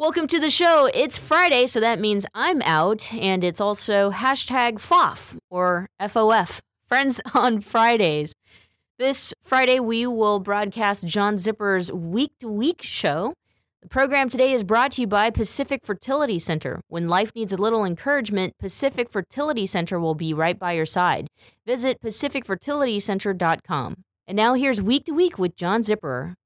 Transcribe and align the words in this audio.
Welcome 0.00 0.28
to 0.28 0.40
the 0.40 0.48
show. 0.48 0.88
It's 0.94 1.18
Friday, 1.18 1.66
so 1.66 1.78
that 1.78 2.00
means 2.00 2.24
I'm 2.34 2.62
out, 2.62 3.12
and 3.12 3.44
it's 3.44 3.60
also 3.60 4.10
hashtag 4.10 4.80
FOF 4.80 5.36
or 5.50 5.90
FOF, 6.00 6.60
Friends 6.88 7.20
on 7.34 7.60
Fridays. 7.60 8.34
This 8.98 9.34
Friday, 9.42 9.78
we 9.78 10.06
will 10.06 10.40
broadcast 10.40 11.06
John 11.06 11.36
Zipperer's 11.36 11.92
Week 11.92 12.32
to 12.40 12.48
Week 12.48 12.80
show. 12.80 13.34
The 13.82 13.90
program 13.90 14.30
today 14.30 14.54
is 14.54 14.64
brought 14.64 14.92
to 14.92 15.02
you 15.02 15.06
by 15.06 15.28
Pacific 15.28 15.82
Fertility 15.84 16.38
Center. 16.38 16.80
When 16.88 17.06
life 17.06 17.32
needs 17.34 17.52
a 17.52 17.58
little 17.58 17.84
encouragement, 17.84 18.54
Pacific 18.58 19.10
Fertility 19.10 19.66
Center 19.66 20.00
will 20.00 20.14
be 20.14 20.32
right 20.32 20.58
by 20.58 20.72
your 20.72 20.86
side. 20.86 21.26
Visit 21.66 22.00
pacificfertilitycenter.com. 22.00 23.96
And 24.26 24.36
now 24.36 24.54
here's 24.54 24.80
Week 24.80 25.04
to 25.04 25.12
Week 25.12 25.38
with 25.38 25.56
John 25.56 25.82
Zipperer. 25.82 26.36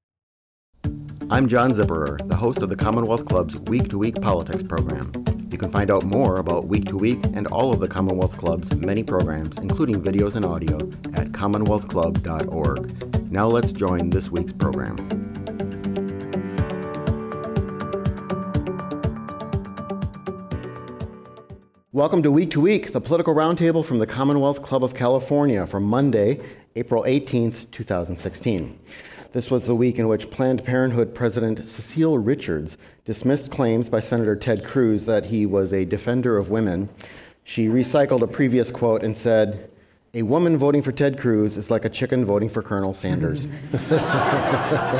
I'm 1.27 1.47
John 1.47 1.71
Zipperer, 1.71 2.19
the 2.27 2.35
host 2.35 2.61
of 2.61 2.69
the 2.69 2.75
Commonwealth 2.75 3.25
Club's 3.25 3.55
Week 3.55 3.89
to 3.89 3.97
Week 3.97 4.21
Politics 4.21 4.61
program. 4.61 5.11
You 5.49 5.57
can 5.57 5.71
find 5.71 5.89
out 5.89 6.03
more 6.03 6.37
about 6.37 6.67
Week 6.67 6.85
to 6.85 6.97
Week 6.97 7.17
and 7.33 7.47
all 7.47 7.73
of 7.73 7.79
the 7.79 7.87
Commonwealth 7.87 8.37
Club's 8.37 8.71
many 8.75 9.01
programs, 9.01 9.57
including 9.57 10.03
videos 10.03 10.35
and 10.35 10.45
audio, 10.45 10.77
at 11.15 11.31
commonwealthclub.org. 11.31 13.31
Now 13.31 13.47
let's 13.47 13.73
join 13.73 14.11
this 14.11 14.29
week's 14.29 14.53
program. 14.53 14.97
Welcome 21.91 22.21
to 22.21 22.31
Week 22.31 22.51
to 22.51 22.61
Week, 22.61 22.91
the 22.91 23.01
political 23.01 23.33
roundtable 23.33 23.83
from 23.83 23.97
the 23.97 24.05
Commonwealth 24.05 24.61
Club 24.61 24.83
of 24.83 24.93
California 24.93 25.65
for 25.65 25.79
Monday, 25.79 26.39
April 26.75 27.03
18th, 27.03 27.71
2016. 27.71 28.79
This 29.35 29.51
was 29.51 29.65
the 29.65 29.75
week 29.75 29.99
in 29.99 30.07
which 30.07 30.31
Planned 30.31 30.63
Parenthood 30.63 31.13
President 31.13 31.59
Cecile 31.67 32.17
Richards 32.17 32.77
dismissed 33.03 33.51
claims 33.51 33.89
by 33.89 33.99
Senator 33.99 34.33
Ted 34.33 34.63
Cruz 34.63 35.05
that 35.07 35.25
he 35.25 35.45
was 35.45 35.73
a 35.73 35.83
defender 35.83 36.37
of 36.37 36.49
women. 36.49 36.87
She 37.43 37.67
recycled 37.67 38.21
a 38.21 38.27
previous 38.27 38.71
quote 38.71 39.03
and 39.03 39.17
said, 39.17 39.69
a 40.13 40.23
woman 40.23 40.57
voting 40.57 40.81
for 40.81 40.93
Ted 40.93 41.19
Cruz 41.19 41.57
is 41.57 41.69
like 41.69 41.83
a 41.83 41.89
chicken 41.89 42.23
voting 42.23 42.47
for 42.47 42.61
Colonel 42.61 42.93
Sanders. 42.93 43.49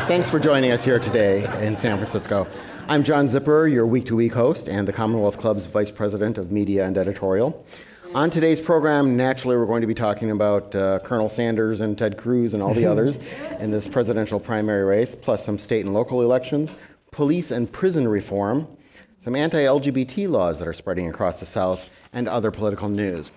Thanks 0.10 0.30
for 0.30 0.38
joining 0.38 0.74
us 0.74 0.84
here 0.84 1.00
today 1.00 1.46
in 1.66 1.78
San 1.78 1.98
Francisco. 1.98 2.46
I'm 2.90 3.04
John 3.06 3.30
Zipperer, 3.30 3.72
your 3.72 3.88
week 3.88 4.06
to 4.08 4.18
week 4.18 4.34
host 4.34 4.68
and 4.68 4.86
the 4.86 4.92
Commonwealth 4.92 5.38
Club's 5.38 5.66
Vice 5.66 5.92
President 5.92 6.38
of 6.38 6.52
Media 6.52 6.86
and 6.86 6.98
Editorial. 6.98 7.66
On 8.16 8.30
today's 8.30 8.62
program, 8.62 9.18
naturally, 9.18 9.58
we're 9.58 9.66
going 9.66 9.82
to 9.82 9.88
be 9.88 9.94
talking 9.94 10.32
about 10.32 10.74
uh, 10.74 11.00
Colonel 11.00 11.28
Sanders 11.28 11.82
and 11.82 11.98
Ted 11.98 12.18
Cruz 12.18 12.54
and 12.54 12.64
all 12.64 12.74
the 12.74 12.86
others 12.90 13.20
in 13.60 13.72
this 13.72 13.90
presidential 13.90 14.40
primary 14.40 14.86
race, 14.86 15.14
plus 15.16 15.44
some 15.44 15.58
state 15.58 15.84
and 15.84 15.94
local 15.94 16.22
elections, 16.22 16.74
police 17.12 17.52
and 17.52 17.70
prison 17.70 18.08
reform, 18.08 18.70
some 19.20 19.36
anti 19.36 19.58
LGBT 19.58 20.30
laws 20.30 20.60
that 20.60 20.66
are 20.66 20.72
spreading 20.72 21.10
across 21.10 21.42
the 21.42 21.46
South, 21.46 21.90
and 22.14 22.30
other 22.30 22.52
political 22.52 22.88
news. 22.88 23.34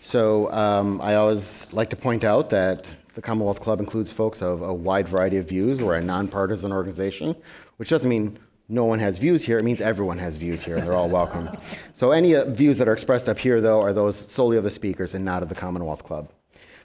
So 0.00 0.50
um, 0.50 0.98
I 1.02 1.16
always 1.16 1.70
like 1.74 1.90
to 1.90 1.96
point 1.96 2.24
out 2.24 2.48
that 2.48 2.88
the 3.12 3.20
Commonwealth 3.20 3.60
Club 3.60 3.80
includes 3.80 4.10
folks 4.10 4.40
of 4.40 4.62
a 4.62 4.72
wide 4.72 5.08
variety 5.08 5.36
of 5.36 5.46
views. 5.46 5.82
We're 5.82 5.96
a 5.96 6.02
nonpartisan 6.02 6.72
organization, 6.72 7.36
which 7.76 7.90
doesn't 7.90 8.08
mean 8.08 8.38
no 8.72 8.84
one 8.86 8.98
has 8.98 9.18
views 9.18 9.44
here, 9.44 9.58
it 9.58 9.64
means 9.64 9.80
everyone 9.80 10.18
has 10.18 10.36
views 10.36 10.64
here, 10.64 10.76
and 10.76 10.86
they're 10.86 10.94
all 10.94 11.10
welcome. 11.10 11.50
so 11.92 12.10
any 12.10 12.34
uh, 12.34 12.46
views 12.46 12.78
that 12.78 12.88
are 12.88 12.92
expressed 12.92 13.28
up 13.28 13.38
here, 13.38 13.60
though, 13.60 13.80
are 13.80 13.92
those 13.92 14.16
solely 14.16 14.56
of 14.56 14.64
the 14.64 14.70
speakers 14.70 15.14
and 15.14 15.24
not 15.24 15.42
of 15.42 15.48
the 15.48 15.54
Commonwealth 15.54 16.04
Club. 16.04 16.30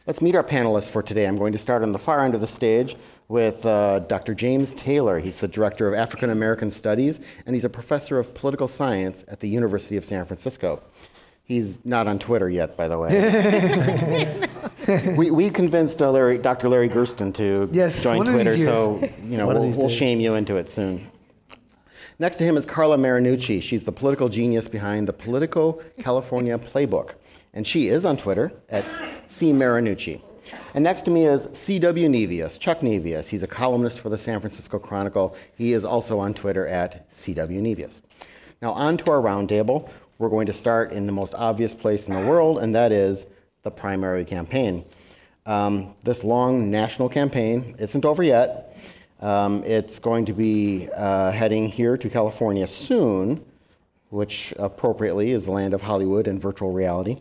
Let's 0.06 0.22
meet 0.22 0.36
our 0.36 0.44
panelists 0.44 0.90
for 0.90 1.02
today. 1.02 1.26
I'm 1.26 1.38
going 1.38 1.54
to 1.54 1.58
start 1.58 1.84
on 1.84 1.92
the 1.92 2.00
far 2.00 2.24
end 2.24 2.34
of 2.36 2.42
the 2.42 2.48
stage 2.48 2.96
with 3.28 3.66
uh, 3.66 4.00
Dr. 4.00 4.34
James 4.34 4.74
Taylor. 4.74 5.20
He's 5.20 5.40
the 5.40 5.48
Director 5.48 5.88
of 5.88 5.94
African 5.94 6.30
American 6.30 6.72
Studies, 6.72 7.20
and 7.46 7.56
he's 7.56 7.66
a 7.66 7.70
professor 7.70 8.20
of 8.20 8.34
political 8.34 8.68
science 8.68 9.26
at 9.28 9.40
the 9.40 9.50
University 9.50 9.98
of 9.98 10.06
San 10.06 10.24
Francisco. 10.26 10.82
He's 11.44 11.84
not 11.86 12.08
on 12.08 12.20
Twitter 12.20 12.50
yet, 12.50 12.76
by 12.76 12.90
the 12.90 13.00
way. 13.00 14.48
we, 15.18 15.32
we 15.32 15.50
convinced 15.50 16.02
uh, 16.02 16.12
Larry, 16.12 16.38
Dr. 16.38 16.68
Larry 16.68 16.90
Gerston 16.90 17.34
to 17.36 17.70
yes, 17.72 18.04
join 18.04 18.26
Twitter, 18.26 18.58
so 18.58 19.10
you 19.24 19.38
know 19.38 19.48
we'll, 19.48 19.72
we'll 19.72 19.90
shame 19.90 20.20
you 20.20 20.36
into 20.36 20.58
it 20.58 20.70
soon. 20.70 21.10
Next 22.20 22.38
to 22.38 22.44
him 22.44 22.58
is 22.58 22.66
Carla 22.66 22.98
Marinucci. 22.98 23.62
She's 23.62 23.84
the 23.84 23.92
political 23.92 24.28
genius 24.28 24.68
behind 24.68 25.08
the 25.08 25.14
Politico 25.14 25.80
California 26.00 26.58
Playbook. 26.58 27.14
And 27.54 27.66
she 27.66 27.90
is 27.90 28.06
on 28.06 28.18
Twitter 28.18 28.52
at 28.70 28.86
C. 29.28 29.52
Marinucci. 29.52 30.22
And 30.74 30.84
next 30.84 31.02
to 31.04 31.12
me 31.12 31.26
is 31.26 31.48
C.W. 31.52 32.08
Nevius, 32.08 32.60
Chuck 32.60 32.80
Nevius. 32.80 33.28
He's 33.28 33.44
a 33.44 33.48
columnist 33.48 34.00
for 34.00 34.10
the 34.10 34.18
San 34.18 34.40
Francisco 34.40 34.80
Chronicle. 34.80 35.36
He 35.56 35.74
is 35.74 35.86
also 35.86 36.18
on 36.20 36.34
Twitter 36.34 36.68
at 36.68 37.06
C.W. 37.12 37.62
Nevius. 37.62 38.02
Now, 38.62 38.72
on 38.72 38.98
to 38.98 39.12
our 39.12 39.22
roundtable. 39.22 39.90
We're 40.18 40.30
going 40.30 40.48
to 40.48 40.54
start 40.54 40.92
in 40.92 41.06
the 41.06 41.12
most 41.12 41.36
obvious 41.36 41.74
place 41.74 42.08
in 42.08 42.14
the 42.14 42.28
world, 42.28 42.58
and 42.60 42.74
that 42.74 42.92
is 42.92 43.28
the 43.62 43.70
primary 43.70 44.26
campaign. 44.26 44.86
Um, 45.46 45.96
this 46.04 46.24
long 46.24 46.72
national 46.72 47.10
campaign 47.10 47.76
isn't 47.78 48.06
over 48.06 48.24
yet. 48.24 48.76
Um, 49.20 49.64
it's 49.64 50.00
going 50.00 50.26
to 50.26 50.34
be 50.34 50.90
uh, 50.96 51.32
heading 51.32 51.70
here 51.70 51.98
to 51.98 52.10
California 52.10 52.68
soon, 52.68 53.44
which 54.10 54.54
appropriately 54.58 55.32
is 55.32 55.46
the 55.46 55.52
land 55.52 55.74
of 55.74 55.82
Hollywood 55.82 56.28
and 56.28 56.42
virtual 56.42 56.72
reality. 56.72 57.18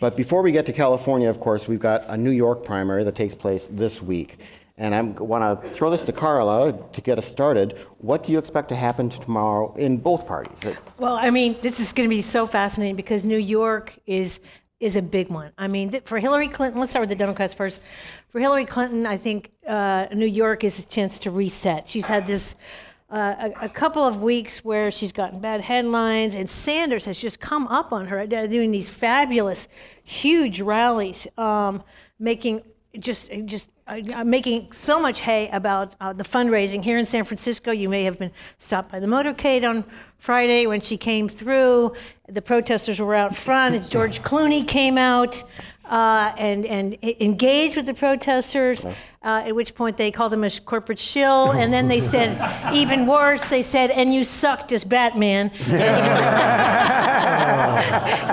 But 0.00 0.16
before 0.16 0.42
we 0.42 0.52
get 0.52 0.66
to 0.66 0.72
California, 0.72 1.28
of 1.28 1.40
course, 1.40 1.68
we've 1.68 1.80
got 1.80 2.04
a 2.08 2.16
New 2.16 2.32
York 2.32 2.64
primary 2.64 3.04
that 3.04 3.14
takes 3.14 3.34
place 3.34 3.68
this 3.70 4.02
week. 4.02 4.38
And 4.78 4.94
I 4.94 5.00
want 5.00 5.62
to 5.62 5.68
throw 5.68 5.88
this 5.88 6.04
to 6.04 6.12
Carla 6.12 6.78
to 6.92 7.00
get 7.00 7.16
us 7.16 7.26
started. 7.26 7.78
What 7.98 8.24
do 8.24 8.32
you 8.32 8.38
expect 8.38 8.68
to 8.68 8.74
happen 8.74 9.08
tomorrow 9.08 9.74
in 9.76 9.96
both 9.96 10.26
parties? 10.26 10.58
It's 10.64 10.98
well, 10.98 11.16
I 11.16 11.30
mean, 11.30 11.56
this 11.62 11.80
is 11.80 11.94
going 11.94 12.06
to 12.06 12.14
be 12.14 12.20
so 12.20 12.46
fascinating 12.46 12.94
because 12.94 13.24
New 13.24 13.38
York 13.38 13.98
is 14.04 14.40
is 14.78 14.96
a 14.96 15.02
big 15.02 15.30
one. 15.30 15.52
I 15.56 15.68
mean, 15.68 16.00
for 16.02 16.18
Hillary 16.18 16.48
Clinton, 16.48 16.78
let's 16.78 16.90
start 16.90 17.04
with 17.04 17.08
the 17.08 17.16
Democrats 17.16 17.54
first. 17.54 17.82
For 18.36 18.40
Hillary 18.40 18.66
Clinton, 18.66 19.06
I 19.06 19.16
think 19.16 19.50
uh, 19.66 20.08
New 20.12 20.26
York 20.26 20.62
is 20.62 20.78
a 20.78 20.84
chance 20.84 21.18
to 21.20 21.30
reset. 21.30 21.88
She's 21.88 22.04
had 22.04 22.26
this 22.26 22.54
uh, 23.08 23.48
a, 23.58 23.64
a, 23.64 23.68
couple 23.70 24.02
of 24.02 24.20
weeks 24.20 24.62
where 24.62 24.90
she's 24.90 25.10
gotten 25.10 25.40
bad 25.40 25.62
headlines, 25.62 26.34
and 26.34 26.46
Sanders 26.50 27.06
has 27.06 27.18
just 27.18 27.40
come 27.40 27.66
up 27.68 27.92
on 27.92 28.08
her 28.08 28.26
doing 28.26 28.72
these 28.72 28.90
fabulous, 28.90 29.68
huge 30.04 30.60
rallies, 30.60 31.26
um, 31.38 31.82
making 32.18 32.60
just 32.98 33.30
just 33.46 33.70
uh, 33.86 34.24
making 34.24 34.70
so 34.70 35.00
much 35.00 35.20
hay 35.20 35.48
about 35.48 35.94
uh, 36.00 36.12
the 36.12 36.24
fundraising 36.24 36.84
here 36.84 36.98
in 36.98 37.06
San 37.06 37.24
Francisco. 37.24 37.70
You 37.70 37.88
may 37.88 38.04
have 38.04 38.18
been 38.18 38.32
stopped 38.58 38.92
by 38.92 39.00
the 39.00 39.06
motorcade 39.06 39.66
on 39.66 39.82
Friday 40.18 40.66
when 40.66 40.82
she 40.82 40.98
came 40.98 41.28
through. 41.28 41.94
The 42.28 42.42
protesters 42.42 43.00
were 43.00 43.14
out 43.14 43.34
front. 43.34 43.88
George 43.88 44.20
Clooney 44.22 44.66
came 44.66 44.98
out 44.98 45.42
uh, 45.88 46.32
and 46.36 46.66
and 46.66 46.98
engaged 47.02 47.76
with 47.76 47.86
the 47.86 47.94
protesters. 47.94 48.84
Uh, 49.24 49.42
at 49.44 49.54
which 49.56 49.74
point 49.74 49.96
they 49.96 50.12
called 50.12 50.32
him 50.32 50.44
a 50.44 50.50
corporate 50.60 51.00
shill, 51.00 51.50
and 51.50 51.72
then 51.72 51.88
they 51.88 51.98
said, 51.98 52.38
even 52.72 53.08
worse, 53.08 53.48
they 53.48 53.62
said, 53.62 53.90
"And 53.90 54.14
you 54.14 54.22
sucked 54.22 54.70
as 54.70 54.84
Batman." 54.84 55.50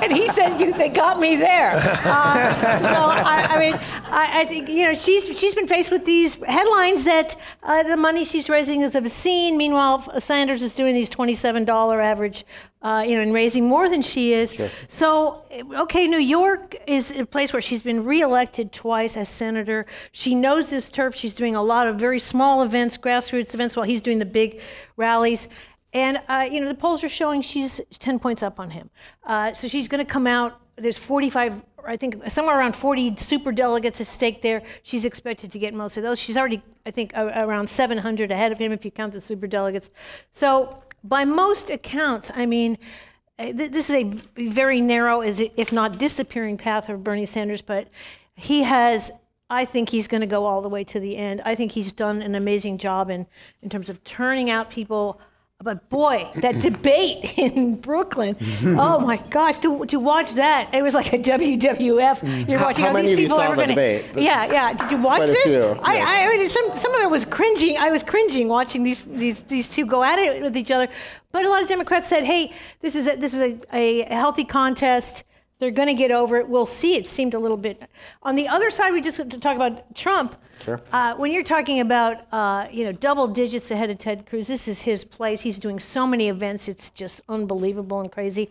and 0.03 0.13
he 0.13 0.27
said, 0.27 0.59
"You, 0.59 0.71
they 0.73 0.89
got 0.89 1.19
me 1.19 1.35
there." 1.35 1.99
Uh, 2.13 2.59
so 2.59 2.95
I, 2.95 3.47
I 3.49 3.59
mean, 3.59 3.73
I, 3.73 4.41
I, 4.41 4.45
think 4.45 4.69
you 4.69 4.83
know 4.83 4.93
she's 4.93 5.25
she's 5.37 5.55
been 5.55 5.67
faced 5.67 5.89
with 5.89 6.05
these 6.05 6.35
headlines 6.43 7.05
that 7.05 7.35
uh, 7.63 7.81
the 7.83 7.97
money 7.97 8.23
she's 8.23 8.49
raising 8.49 8.81
is 8.81 8.93
obscene. 8.93 9.57
Meanwhile, 9.57 10.19
Sanders 10.19 10.61
is 10.61 10.75
doing 10.75 10.93
these 10.93 11.09
twenty-seven 11.09 11.65
dollar 11.65 12.01
average 12.01 12.45
uh, 12.83 13.03
you 13.07 13.15
know, 13.15 13.21
and 13.21 13.33
raising 13.33 13.67
more 13.67 13.89
than 13.89 14.01
she 14.01 14.33
is. 14.33 14.53
Sure. 14.53 14.69
So, 14.87 15.45
okay, 15.73 16.05
New 16.05 16.19
York 16.19 16.75
is 16.85 17.11
a 17.11 17.25
place 17.25 17.53
where 17.53 17.61
she's 17.61 17.81
been 17.81 18.03
reelected 18.03 18.71
twice 18.71 19.15
as 19.15 19.29
senator. 19.29 19.85
She 20.11 20.35
knows 20.35 20.69
this 20.69 20.89
turf. 20.89 21.15
She's 21.15 21.33
doing 21.33 21.55
a 21.55 21.63
lot 21.63 21.87
of 21.87 21.95
very 21.95 22.19
small 22.19 22.61
events, 22.61 22.97
grassroots 22.97 23.53
events, 23.53 23.77
while 23.77 23.85
he's 23.85 24.01
doing 24.01 24.19
the 24.19 24.25
big 24.25 24.59
rallies. 24.97 25.47
And, 25.93 26.19
uh, 26.27 26.47
you 26.51 26.59
know, 26.59 26.67
the 26.67 26.75
polls 26.75 27.03
are 27.03 27.09
showing 27.09 27.41
she's 27.41 27.79
10 27.99 28.19
points 28.19 28.43
up 28.43 28.59
on 28.59 28.71
him. 28.71 28.89
Uh, 29.23 29.53
so 29.53 29.67
she's 29.67 29.87
going 29.87 30.05
to 30.05 30.11
come 30.11 30.27
out. 30.27 30.59
There's 30.75 30.97
45 30.97 31.61
I 31.85 31.97
think 31.97 32.29
somewhere 32.29 32.57
around 32.57 32.75
40 32.75 33.15
super 33.17 33.51
delegates 33.51 33.99
at 33.99 34.07
stake 34.07 34.41
there. 34.41 34.63
She's 34.83 35.05
expected 35.05 35.51
to 35.51 35.59
get 35.59 35.73
most 35.73 35.97
of 35.97 36.03
those. 36.03 36.19
She's 36.19 36.37
already, 36.37 36.61
I 36.85 36.91
think, 36.91 37.13
around 37.15 37.69
700 37.69 38.31
ahead 38.31 38.51
of 38.51 38.57
him 38.57 38.71
if 38.71 38.85
you 38.85 38.91
count 38.91 39.13
the 39.13 39.21
super 39.21 39.47
delegates. 39.47 39.91
So 40.31 40.82
by 41.03 41.25
most 41.25 41.69
accounts, 41.69 42.31
I 42.33 42.45
mean, 42.45 42.77
uh, 43.39 43.51
this 43.53 43.89
is 43.89 43.95
a 43.95 44.03
very 44.37 44.79
narrow, 44.79 45.21
if 45.21 45.71
not 45.71 45.97
disappearing 45.97 46.57
path 46.57 46.89
of 46.89 47.03
Bernie 47.03 47.25
Sanders, 47.25 47.61
but 47.61 47.87
he 48.35 48.63
has, 48.63 49.11
I 49.49 49.65
think 49.65 49.89
he's 49.89 50.07
going 50.07 50.21
to 50.21 50.27
go 50.27 50.45
all 50.45 50.61
the 50.61 50.69
way 50.69 50.83
to 50.85 50.99
the 50.99 51.17
end. 51.17 51.41
I 51.43 51.55
think 51.55 51.73
he's 51.73 51.91
done 51.91 52.21
an 52.21 52.35
amazing 52.35 52.77
job 52.77 53.09
in, 53.09 53.27
in 53.61 53.69
terms 53.69 53.89
of 53.89 54.03
turning 54.03 54.49
out 54.49 54.69
people 54.69 55.19
But 55.63 55.87
boy, 55.87 56.29
that 56.35 56.59
debate 56.59 57.37
in 57.37 57.77
Brooklyn, 57.77 58.35
oh 58.77 58.99
my 58.99 59.15
gosh, 59.15 59.59
to, 59.59 59.85
to 59.85 59.97
watch 59.97 60.33
that, 60.33 60.73
it 60.73 60.81
was 60.81 60.93
like 60.93 61.13
a 61.13 61.19
WWF. 61.19 62.47
You're 62.49 62.59
How- 62.59 62.65
watching, 62.65 62.83
how 62.83 62.89
are 62.91 62.93
many 62.93 63.07
these 63.07 63.17
people 63.17 63.37
saw 63.37 63.49
the 63.49 63.55
gonna, 63.55 63.67
debate? 63.67 64.05
Yeah, 64.13 64.45
yeah. 64.51 64.73
Did 64.73 64.91
you 64.91 64.97
watch 64.97 65.21
this? 65.21 65.53
few, 65.53 65.63
I. 65.81 65.99
I, 65.99 66.33
I 66.33 66.37
mean, 66.37 66.49
some, 66.49 66.75
some 66.75 66.93
of 66.93 67.01
it 67.01 67.09
was 67.09 67.23
cringing. 67.23 67.77
I 67.77 67.89
was 67.91 68.03
cringing 68.03 68.49
watching 68.49 68.83
these, 68.83 69.01
these, 69.03 69.41
these 69.43 69.69
two 69.69 69.85
go 69.85 70.03
at 70.03 70.19
it 70.19 70.41
with 70.41 70.57
each 70.57 70.69
other. 70.69 70.89
But 71.31 71.45
a 71.45 71.49
lot 71.49 71.63
of 71.63 71.69
Democrats 71.69 72.09
said, 72.09 72.25
hey, 72.25 72.51
this 72.81 72.95
is 72.95 73.07
a, 73.07 73.15
this 73.15 73.33
is 73.33 73.41
a, 73.41 73.57
a 73.71 74.13
healthy 74.13 74.43
contest. 74.43 75.23
They're 75.59 75.71
going 75.71 75.87
to 75.87 75.93
get 75.93 76.11
over 76.11 76.35
it. 76.35 76.49
We'll 76.49 76.65
see. 76.65 76.97
It 76.97 77.07
seemed 77.07 77.33
a 77.33 77.39
little 77.39 77.57
bit. 77.57 77.81
On 78.21 78.35
the 78.35 78.49
other 78.49 78.69
side, 78.69 78.91
we 78.91 78.99
just 79.01 79.17
have 79.17 79.29
to 79.29 79.39
talk 79.39 79.55
about 79.55 79.95
Trump. 79.95 80.35
Sure. 80.63 80.81
Uh, 80.91 81.15
when 81.15 81.33
you're 81.33 81.43
talking 81.43 81.81
about 81.81 82.25
uh, 82.31 82.67
you 82.71 82.85
know 82.85 82.93
double 82.93 83.27
digits 83.27 83.69
ahead 83.69 83.89
of 83.89 83.97
Ted 83.97 84.25
Cruz, 84.25 84.47
this 84.47 84.67
is 84.67 84.83
his 84.83 85.03
place. 85.03 85.41
He's 85.41 85.59
doing 85.59 85.79
so 85.79 86.07
many 86.07 86.29
events. 86.29 86.67
It's 86.67 86.89
just 86.89 87.21
unbelievable 87.27 87.99
and 87.99 88.11
crazy. 88.11 88.49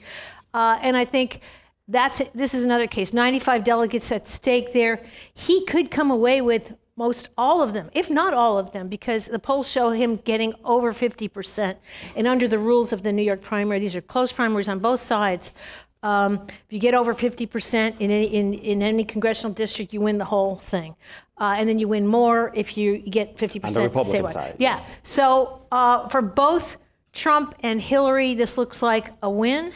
Uh, 0.53 0.79
and 0.83 0.97
I 0.97 1.07
think 1.07 1.41
that's 1.89 2.21
this 2.35 2.53
is 2.53 2.65
another 2.65 2.87
case. 2.87 3.13
95 3.13 3.65
delegates 3.65 4.13
at 4.13 4.27
stake 4.27 4.73
there. 4.73 5.03
He 5.33 5.65
could 5.65 5.91
come 5.91 6.11
away 6.11 6.43
with 6.43 6.75
most 6.97 7.31
all 7.39 7.63
of 7.63 7.73
them, 7.73 7.91
if 7.95 8.11
not 8.11 8.35
all 8.35 8.59
of 8.59 8.73
them, 8.73 8.89
because 8.89 9.27
the 9.27 9.39
polls 9.39 9.69
show 9.69 9.91
him 9.91 10.17
getting 10.17 10.53
over 10.65 10.93
50%. 10.93 11.77
And 12.15 12.27
under 12.27 12.47
the 12.47 12.59
rules 12.59 12.93
of 12.93 13.03
the 13.03 13.13
New 13.13 13.23
York 13.23 13.41
primary, 13.41 13.81
these 13.81 13.97
are 13.97 14.03
close 14.03 14.31
primaries 14.31 14.69
on 14.69 14.79
both 14.79 15.01
sides. 15.01 15.53
Um, 16.03 16.47
if 16.49 16.67
you 16.71 16.81
get 16.81 16.95
over 16.95 17.15
50% 17.15 18.01
in 18.01 18.11
any, 18.11 18.27
in, 18.27 18.55
in 18.55 18.83
any 18.83 19.05
congressional 19.05 19.53
district, 19.53 19.93
you 19.93 20.01
win 20.01 20.19
the 20.19 20.25
whole 20.25 20.57
thing. 20.57 20.97
Uh, 21.39 21.55
and 21.57 21.69
then 21.69 21.79
you 21.79 21.89
win 21.89 22.07
more 22.07 22.51
if 22.55 22.77
you 22.77 22.99
get 22.99 23.37
50% 23.37 23.65
On 23.65 23.73
the 23.73 23.83
Republican 23.83 24.25
statewide. 24.25 24.33
side. 24.33 24.57
Yeah. 24.59 24.85
So 25.03 25.67
uh, 25.71 26.09
for 26.09 26.23
both 26.23 26.77
Trump 27.13 27.55
and 27.61 27.81
Hillary, 27.81 28.35
this 28.35 28.59
looks 28.59 28.83
like 28.83 29.13
a 29.23 29.31
win. 29.31 29.73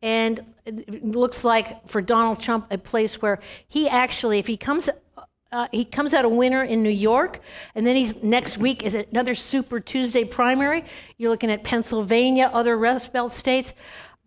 And 0.00 0.44
it 0.64 1.04
looks 1.04 1.44
like 1.44 1.88
for 1.88 2.00
Donald 2.00 2.40
Trump, 2.40 2.66
a 2.70 2.78
place 2.78 3.20
where 3.20 3.40
he 3.66 3.88
actually, 3.88 4.38
if 4.38 4.46
he 4.46 4.56
comes 4.56 4.88
uh, 5.50 5.66
he 5.72 5.84
comes 5.84 6.12
out 6.12 6.26
a 6.26 6.28
winner 6.28 6.62
in 6.62 6.82
New 6.82 6.90
York, 6.90 7.40
and 7.74 7.86
then 7.86 7.96
he's 7.96 8.22
next 8.22 8.58
week 8.58 8.82
is 8.82 8.94
another 8.94 9.34
Super 9.34 9.80
Tuesday 9.80 10.24
primary. 10.24 10.84
You're 11.16 11.30
looking 11.30 11.50
at 11.50 11.64
Pennsylvania, 11.64 12.50
other 12.52 12.76
Rust 12.76 13.12
Belt 13.12 13.32
states. 13.32 13.74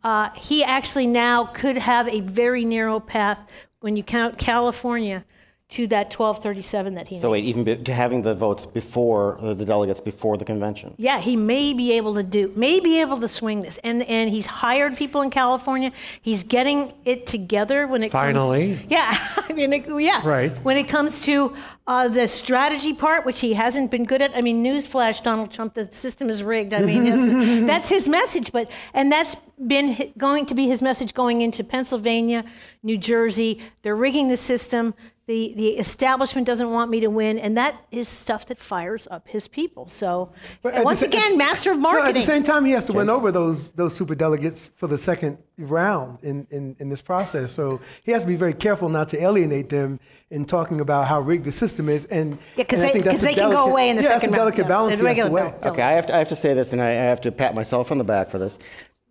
Uh, 0.03 0.29
he 0.35 0.63
actually 0.63 1.07
now 1.07 1.45
could 1.45 1.77
have 1.77 2.07
a 2.07 2.21
very 2.21 2.65
narrow 2.65 2.99
path 2.99 3.47
when 3.81 3.95
you 3.95 4.03
count 4.03 4.37
California 4.37 5.23
to 5.71 5.87
that 5.87 6.13
1237 6.13 6.95
that 6.95 7.07
he 7.07 7.19
So 7.19 7.31
wait, 7.31 7.45
even 7.45 7.63
be, 7.63 7.77
to 7.77 7.93
having 7.93 8.23
the 8.23 8.35
votes 8.35 8.65
before 8.65 9.39
uh, 9.41 9.53
the 9.53 9.63
delegates 9.63 10.01
before 10.01 10.35
the 10.37 10.43
convention. 10.43 10.93
Yeah, 10.97 11.19
he 11.19 11.37
may 11.37 11.73
be 11.73 11.93
able 11.93 12.13
to 12.15 12.23
do, 12.23 12.51
may 12.57 12.81
be 12.81 12.99
able 12.99 13.19
to 13.21 13.27
swing 13.27 13.61
this, 13.61 13.77
and 13.83 14.03
and 14.03 14.29
he's 14.29 14.45
hired 14.45 14.97
people 14.97 15.21
in 15.21 15.29
California. 15.29 15.93
He's 16.21 16.43
getting 16.43 16.93
it 17.05 17.25
together 17.25 17.87
when 17.87 18.03
it 18.03 18.11
Finally. 18.11 18.75
comes. 18.75 18.91
Yeah, 18.91 19.11
I 19.49 19.53
mean, 19.53 19.71
it, 19.71 19.87
yeah. 20.01 20.21
Right. 20.27 20.51
When 20.57 20.75
it 20.75 20.89
comes 20.89 21.21
to 21.21 21.55
uh, 21.87 22.07
the 22.09 22.27
strategy 22.27 22.93
part, 22.93 23.25
which 23.25 23.39
he 23.39 23.53
hasn't 23.53 23.91
been 23.91 24.05
good 24.05 24.21
at. 24.21 24.35
I 24.35 24.41
mean, 24.41 24.63
newsflash, 24.63 25.23
Donald 25.23 25.51
Trump, 25.51 25.73
the 25.73 25.91
system 25.91 26.29
is 26.29 26.43
rigged. 26.43 26.73
I 26.73 26.81
mean, 26.81 27.07
it's, 27.07 27.67
that's 27.67 27.89
his 27.89 28.07
message, 28.07 28.51
but 28.51 28.69
and 28.93 29.11
that's 29.11 29.35
been 29.67 30.13
going 30.17 30.45
to 30.47 30.55
be 30.55 30.67
his 30.67 30.81
message 30.81 31.13
going 31.13 31.41
into 31.41 31.63
Pennsylvania, 31.63 32.43
New 32.83 32.97
Jersey. 32.97 33.61
They're 33.81 33.95
rigging 33.95 34.27
the 34.27 34.37
system. 34.37 34.93
The, 35.27 35.53
the 35.55 35.67
establishment 35.77 36.47
doesn't 36.47 36.71
want 36.71 36.89
me 36.89 36.99
to 37.01 37.07
win, 37.07 37.37
and 37.37 37.55
that 37.55 37.75
is 37.91 38.07
stuff 38.07 38.47
that 38.47 38.57
fires 38.57 39.07
up 39.11 39.27
his 39.27 39.47
people. 39.47 39.87
So, 39.87 40.33
But 40.63 40.69
and 40.69 40.77
at 40.77 40.81
the 40.81 40.85
once 40.85 41.03
again, 41.03 41.37
master 41.37 41.71
of 41.71 41.77
No, 41.77 41.83
marketing. 41.83 42.07
at 42.09 42.13
the 42.15 42.25
same 42.25 42.41
time, 42.43 42.65
he 42.65 42.71
has 42.71 42.85
to 42.87 42.93
win 42.93 43.07
over 43.09 43.31
those 43.31 43.69
those 43.71 43.95
super 43.95 44.15
delegates 44.15 44.71
for 44.75 44.87
the 44.87 44.97
second 44.97 45.37
round 45.59 46.23
in, 46.23 46.47
in, 46.49 46.75
in 46.79 46.89
this 46.89 47.03
process. 47.03 47.51
So 47.51 47.79
he 48.03 48.11
has 48.11 48.23
to 48.23 48.27
be 48.27 48.35
very 48.35 48.53
careful 48.53 48.89
not 48.89 49.09
to 49.09 49.21
alienate 49.21 49.69
them 49.69 49.99
in 50.31 50.43
talking 50.45 50.81
about 50.81 51.07
how 51.07 51.21
rigged 51.21 51.45
the 51.45 51.51
system 51.51 51.87
is. 51.87 52.05
And 52.05 52.39
Yeah, 52.57 52.63
'cause 52.63 52.79
and 52.79 52.81
I 52.81 52.85
they- 52.87 52.93
think 52.93 53.05
that's 53.05 53.17
'cause 53.17 53.23
a 53.23 53.27
they 53.27 53.35
can 53.35 53.51
go 53.51 53.65
away 53.65 53.89
in 53.89 53.97
the 53.97 54.01
yeah, 54.01 54.07
second 54.09 54.31
that's 54.31 54.39
a 54.39 54.43
round. 54.43 54.55
delicate 54.55 54.61
Yeah, 54.63 54.67
balance 54.67 54.97
the 54.97 55.03
he 55.03 55.07
has 55.07 55.17
to 55.17 55.23
regular 55.31 55.51
weigh. 55.61 55.69
Okay, 55.69 55.81
I 55.83 55.91
have 55.91 56.07
to, 56.07 56.15
I 56.15 56.17
have 56.17 56.29
to 56.29 56.35
say 56.35 56.53
this, 56.55 56.73
and 56.73 56.81
I, 56.81 56.89
I 56.89 56.93
have 56.93 57.21
to 57.21 57.31
pat 57.31 57.53
myself 57.53 57.91
on 57.91 57.99
the 57.99 58.03
back 58.03 58.29
for 58.31 58.39
this. 58.39 58.57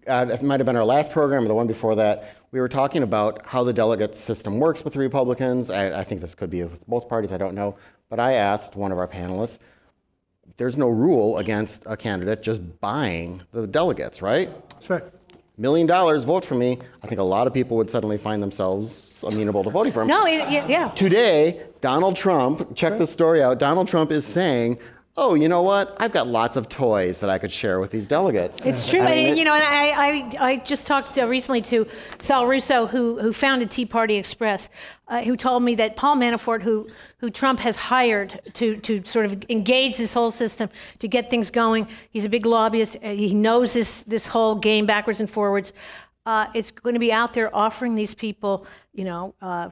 Uh, 0.06 0.26
it 0.30 0.42
might 0.42 0.60
have 0.60 0.66
been 0.66 0.76
our 0.76 0.84
last 0.84 1.10
program 1.10 1.44
or 1.44 1.48
the 1.48 1.54
one 1.54 1.66
before 1.66 1.94
that. 1.96 2.36
We 2.52 2.60
were 2.60 2.68
talking 2.68 3.02
about 3.02 3.44
how 3.46 3.62
the 3.64 3.72
delegate 3.72 4.14
system 4.16 4.58
works 4.58 4.82
with 4.82 4.94
the 4.94 4.98
Republicans. 4.98 5.70
I, 5.70 6.00
I 6.00 6.04
think 6.04 6.20
this 6.20 6.34
could 6.34 6.50
be 6.50 6.62
with 6.64 6.86
both 6.86 7.08
parties. 7.08 7.32
I 7.32 7.36
don't 7.36 7.54
know, 7.54 7.76
but 8.08 8.18
I 8.18 8.32
asked 8.32 8.76
one 8.76 8.92
of 8.92 8.98
our 8.98 9.06
panelists. 9.06 9.58
There's 10.56 10.76
no 10.76 10.88
rule 10.88 11.38
against 11.38 11.82
a 11.86 11.96
candidate 11.96 12.42
just 12.42 12.80
buying 12.80 13.42
the 13.52 13.66
delegates, 13.66 14.20
right? 14.22 14.50
That's 14.70 14.90
right. 14.90 15.04
Million 15.58 15.86
dollars, 15.86 16.24
vote 16.24 16.44
for 16.44 16.54
me. 16.54 16.78
I 17.02 17.06
think 17.06 17.20
a 17.20 17.24
lot 17.24 17.46
of 17.46 17.52
people 17.54 17.76
would 17.76 17.90
suddenly 17.90 18.16
find 18.18 18.42
themselves 18.42 19.22
amenable 19.22 19.62
to 19.64 19.70
voting 19.70 19.92
for 19.92 20.00
him. 20.02 20.08
no, 20.08 20.24
it- 20.26 20.50
yeah, 20.50 20.66
yeah. 20.66 20.88
Today, 20.88 21.62
Donald 21.82 22.16
Trump, 22.16 22.74
check 22.74 22.96
this 22.98 23.10
story 23.12 23.42
out. 23.42 23.58
Donald 23.58 23.86
Trump 23.86 24.10
is 24.10 24.24
saying, 24.26 24.78
Oh, 25.16 25.34
you 25.34 25.48
know 25.48 25.60
what? 25.62 25.96
I've 25.98 26.12
got 26.12 26.28
lots 26.28 26.56
of 26.56 26.68
toys 26.68 27.18
that 27.18 27.28
I 27.28 27.38
could 27.38 27.50
share 27.50 27.80
with 27.80 27.90
these 27.90 28.06
delegates. 28.06 28.60
It's 28.64 28.88
true, 28.88 29.00
I 29.00 29.14
mean, 29.16 29.28
and 29.30 29.38
you 29.38 29.44
know, 29.44 29.54
and 29.54 29.62
I, 29.62 29.90
I, 29.90 30.50
I 30.52 30.56
just 30.58 30.86
talked 30.86 31.18
uh, 31.18 31.26
recently 31.26 31.60
to 31.62 31.86
Sal 32.18 32.46
Russo, 32.46 32.86
who, 32.86 33.18
who 33.20 33.32
founded 33.32 33.70
Tea 33.72 33.86
Party 33.86 34.16
Express, 34.16 34.70
uh, 35.08 35.22
who 35.22 35.36
told 35.36 35.64
me 35.64 35.74
that 35.74 35.96
Paul 35.96 36.16
Manafort, 36.16 36.62
who, 36.62 36.88
who 37.18 37.28
Trump 37.28 37.58
has 37.60 37.76
hired 37.76 38.40
to, 38.54 38.76
to 38.78 39.04
sort 39.04 39.26
of 39.26 39.44
engage 39.50 39.98
this 39.98 40.14
whole 40.14 40.30
system 40.30 40.70
to 41.00 41.08
get 41.08 41.28
things 41.28 41.50
going, 41.50 41.88
he's 42.10 42.24
a 42.24 42.28
big 42.30 42.46
lobbyist. 42.46 42.96
uh, 43.02 43.08
He 43.08 43.34
knows 43.34 43.72
this, 43.72 44.02
this 44.02 44.28
whole 44.28 44.54
game 44.54 44.86
backwards 44.86 45.18
and 45.20 45.28
forwards. 45.28 45.72
Uh, 46.30 46.46
it's 46.54 46.70
going 46.70 46.94
to 46.94 47.00
be 47.00 47.12
out 47.12 47.34
there 47.34 47.54
offering 47.56 47.96
these 47.96 48.14
people, 48.14 48.64
you 48.94 49.02
know, 49.02 49.34
uh, 49.42 49.68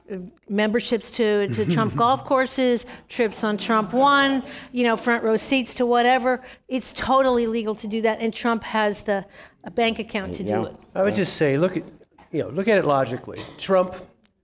memberships 0.49 1.09
to, 1.09 1.47
to 1.47 1.65
Trump 1.73 1.95
golf 1.95 2.25
courses, 2.25 2.85
trips 3.07 3.45
on 3.45 3.55
Trump 3.55 3.93
One, 3.93 4.43
you 4.73 4.83
know, 4.83 4.97
front 4.97 5.23
row 5.23 5.37
seats 5.37 5.73
to 5.75 5.85
whatever. 5.85 6.41
It's 6.67 6.91
totally 6.91 7.47
legal 7.47 7.75
to 7.75 7.87
do 7.87 8.01
that, 8.01 8.19
and 8.19 8.33
Trump 8.33 8.63
has 8.63 9.03
the 9.03 9.25
a 9.63 9.71
bank 9.71 9.99
account 9.99 10.35
to 10.35 10.43
Yeah. 10.43 10.57
do 10.57 10.65
it. 10.65 10.75
I 10.95 11.03
would 11.03 11.15
just 11.15 11.37
say, 11.37 11.57
look 11.57 11.77
at, 11.77 11.83
you 12.33 12.41
know, 12.43 12.49
look 12.49 12.67
at 12.67 12.77
it 12.77 12.83
logically. 12.83 13.39
Trump 13.57 13.95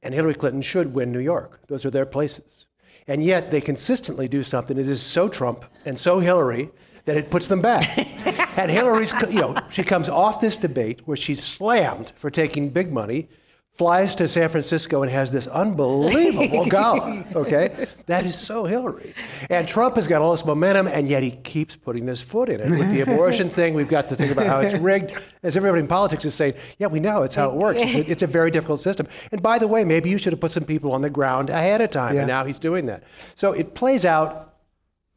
and 0.01 0.13
Hillary 0.13 0.35
Clinton 0.35 0.61
should 0.61 0.93
win 0.93 1.11
New 1.11 1.19
York. 1.19 1.59
Those 1.67 1.85
are 1.85 1.91
their 1.91 2.05
places. 2.05 2.65
And 3.07 3.25
yet 3.25 3.51
they 3.51 3.59
consistently 3.59 4.29
do 4.29 4.41
something 4.41 4.77
that 4.77 4.87
is 4.87 5.01
so 5.01 5.27
Trump 5.27 5.65
and 5.83 5.99
so 5.99 6.19
Hillary 6.19 6.69
that 7.05 7.17
it 7.17 7.29
puts 7.29 7.47
them 7.47 7.61
back. 7.61 7.97
and 8.57 8.69
Hillary's, 8.71 9.13
you 9.29 9.41
know, 9.41 9.55
she 9.71 9.83
comes 9.83 10.09
off 10.09 10.39
this 10.41 10.57
debate 10.57 11.01
where 11.05 11.17
she's 11.17 11.43
slammed 11.43 12.11
for 12.15 12.29
taking 12.29 12.69
big 12.69 12.91
money, 12.91 13.29
flies 13.73 14.15
to 14.15 14.27
San 14.27 14.47
Francisco 14.49 15.03
and 15.03 15.11
has 15.11 15.31
this 15.33 15.47
unbelievable 15.47 16.65
gala. 16.69 17.25
Okay, 17.35 17.87
that 18.07 18.25
is 18.25 18.33
so 18.37 18.63
Hillary. 18.65 19.13
And 19.49 19.67
Trump 19.67 19.97
has 19.97 20.07
got 20.07 20.21
all 20.21 20.31
this 20.31 20.45
momentum, 20.45 20.87
and 20.87 21.07
yet 21.09 21.23
he 21.23 21.31
keeps 21.31 21.75
putting 21.75 22.07
his 22.07 22.21
foot 22.21 22.49
in 22.49 22.61
it 22.61 22.69
with 22.69 22.89
the 22.91 23.01
abortion 23.01 23.49
thing. 23.49 23.73
We've 23.73 23.89
got 23.89 24.07
to 24.09 24.15
think 24.15 24.31
about 24.31 24.47
how 24.47 24.59
it's 24.61 24.73
rigged. 24.79 25.19
As 25.43 25.55
everybody 25.57 25.81
in 25.81 25.87
politics 25.87 26.23
is 26.25 26.33
saying, 26.33 26.53
yeah, 26.79 26.87
we 26.87 26.99
know 27.01 27.23
it's 27.23 27.35
how 27.35 27.49
it 27.49 27.55
works. 27.55 27.81
It's 27.83 27.95
a, 27.95 28.11
it's 28.11 28.23
a 28.23 28.27
very 28.27 28.49
difficult 28.49 28.79
system. 28.79 29.07
And 29.31 29.41
by 29.43 29.59
the 29.59 29.67
way, 29.67 29.83
maybe 29.83 30.09
you 30.09 30.17
should 30.17 30.33
have 30.33 30.39
put 30.39 30.51
some 30.51 30.63
people 30.63 30.91
on 30.93 31.01
the 31.01 31.09
ground 31.09 31.49
ahead 31.49 31.81
of 31.81 31.91
time, 31.91 32.15
Yeah. 32.15 32.21
and 32.21 32.27
now 32.29 32.45
he's 32.45 32.57
doing 32.57 32.85
that. 32.87 33.03
So 33.35 33.51
it 33.51 33.75
plays 33.75 34.05
out 34.05 34.54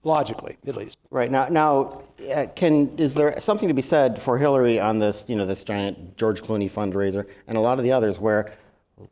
logically, 0.05 0.57
at 0.67 0.77
least. 0.77 0.99
Right 1.11 1.31
now, 1.31 1.49
now, 1.49 2.03
uh, 2.35 2.47
can 2.55 2.97
is 2.99 3.15
there 3.15 3.39
something 3.41 3.69
to 3.69 3.75
be 3.75 3.83
said 3.83 4.21
for 4.21 4.39
Hillary 4.39 4.81
on 4.81 4.99
this, 4.99 5.25
you 5.29 5.37
know, 5.37 5.47
this 5.47 5.65
giant 5.65 6.17
George 6.17 6.43
Clooney 6.43 6.71
fundraiser, 6.71 7.29
and 7.47 7.57
a 7.57 7.61
lot 7.61 7.79
of 7.79 7.85
the 7.85 7.93
others 7.93 8.19
where 8.19 8.53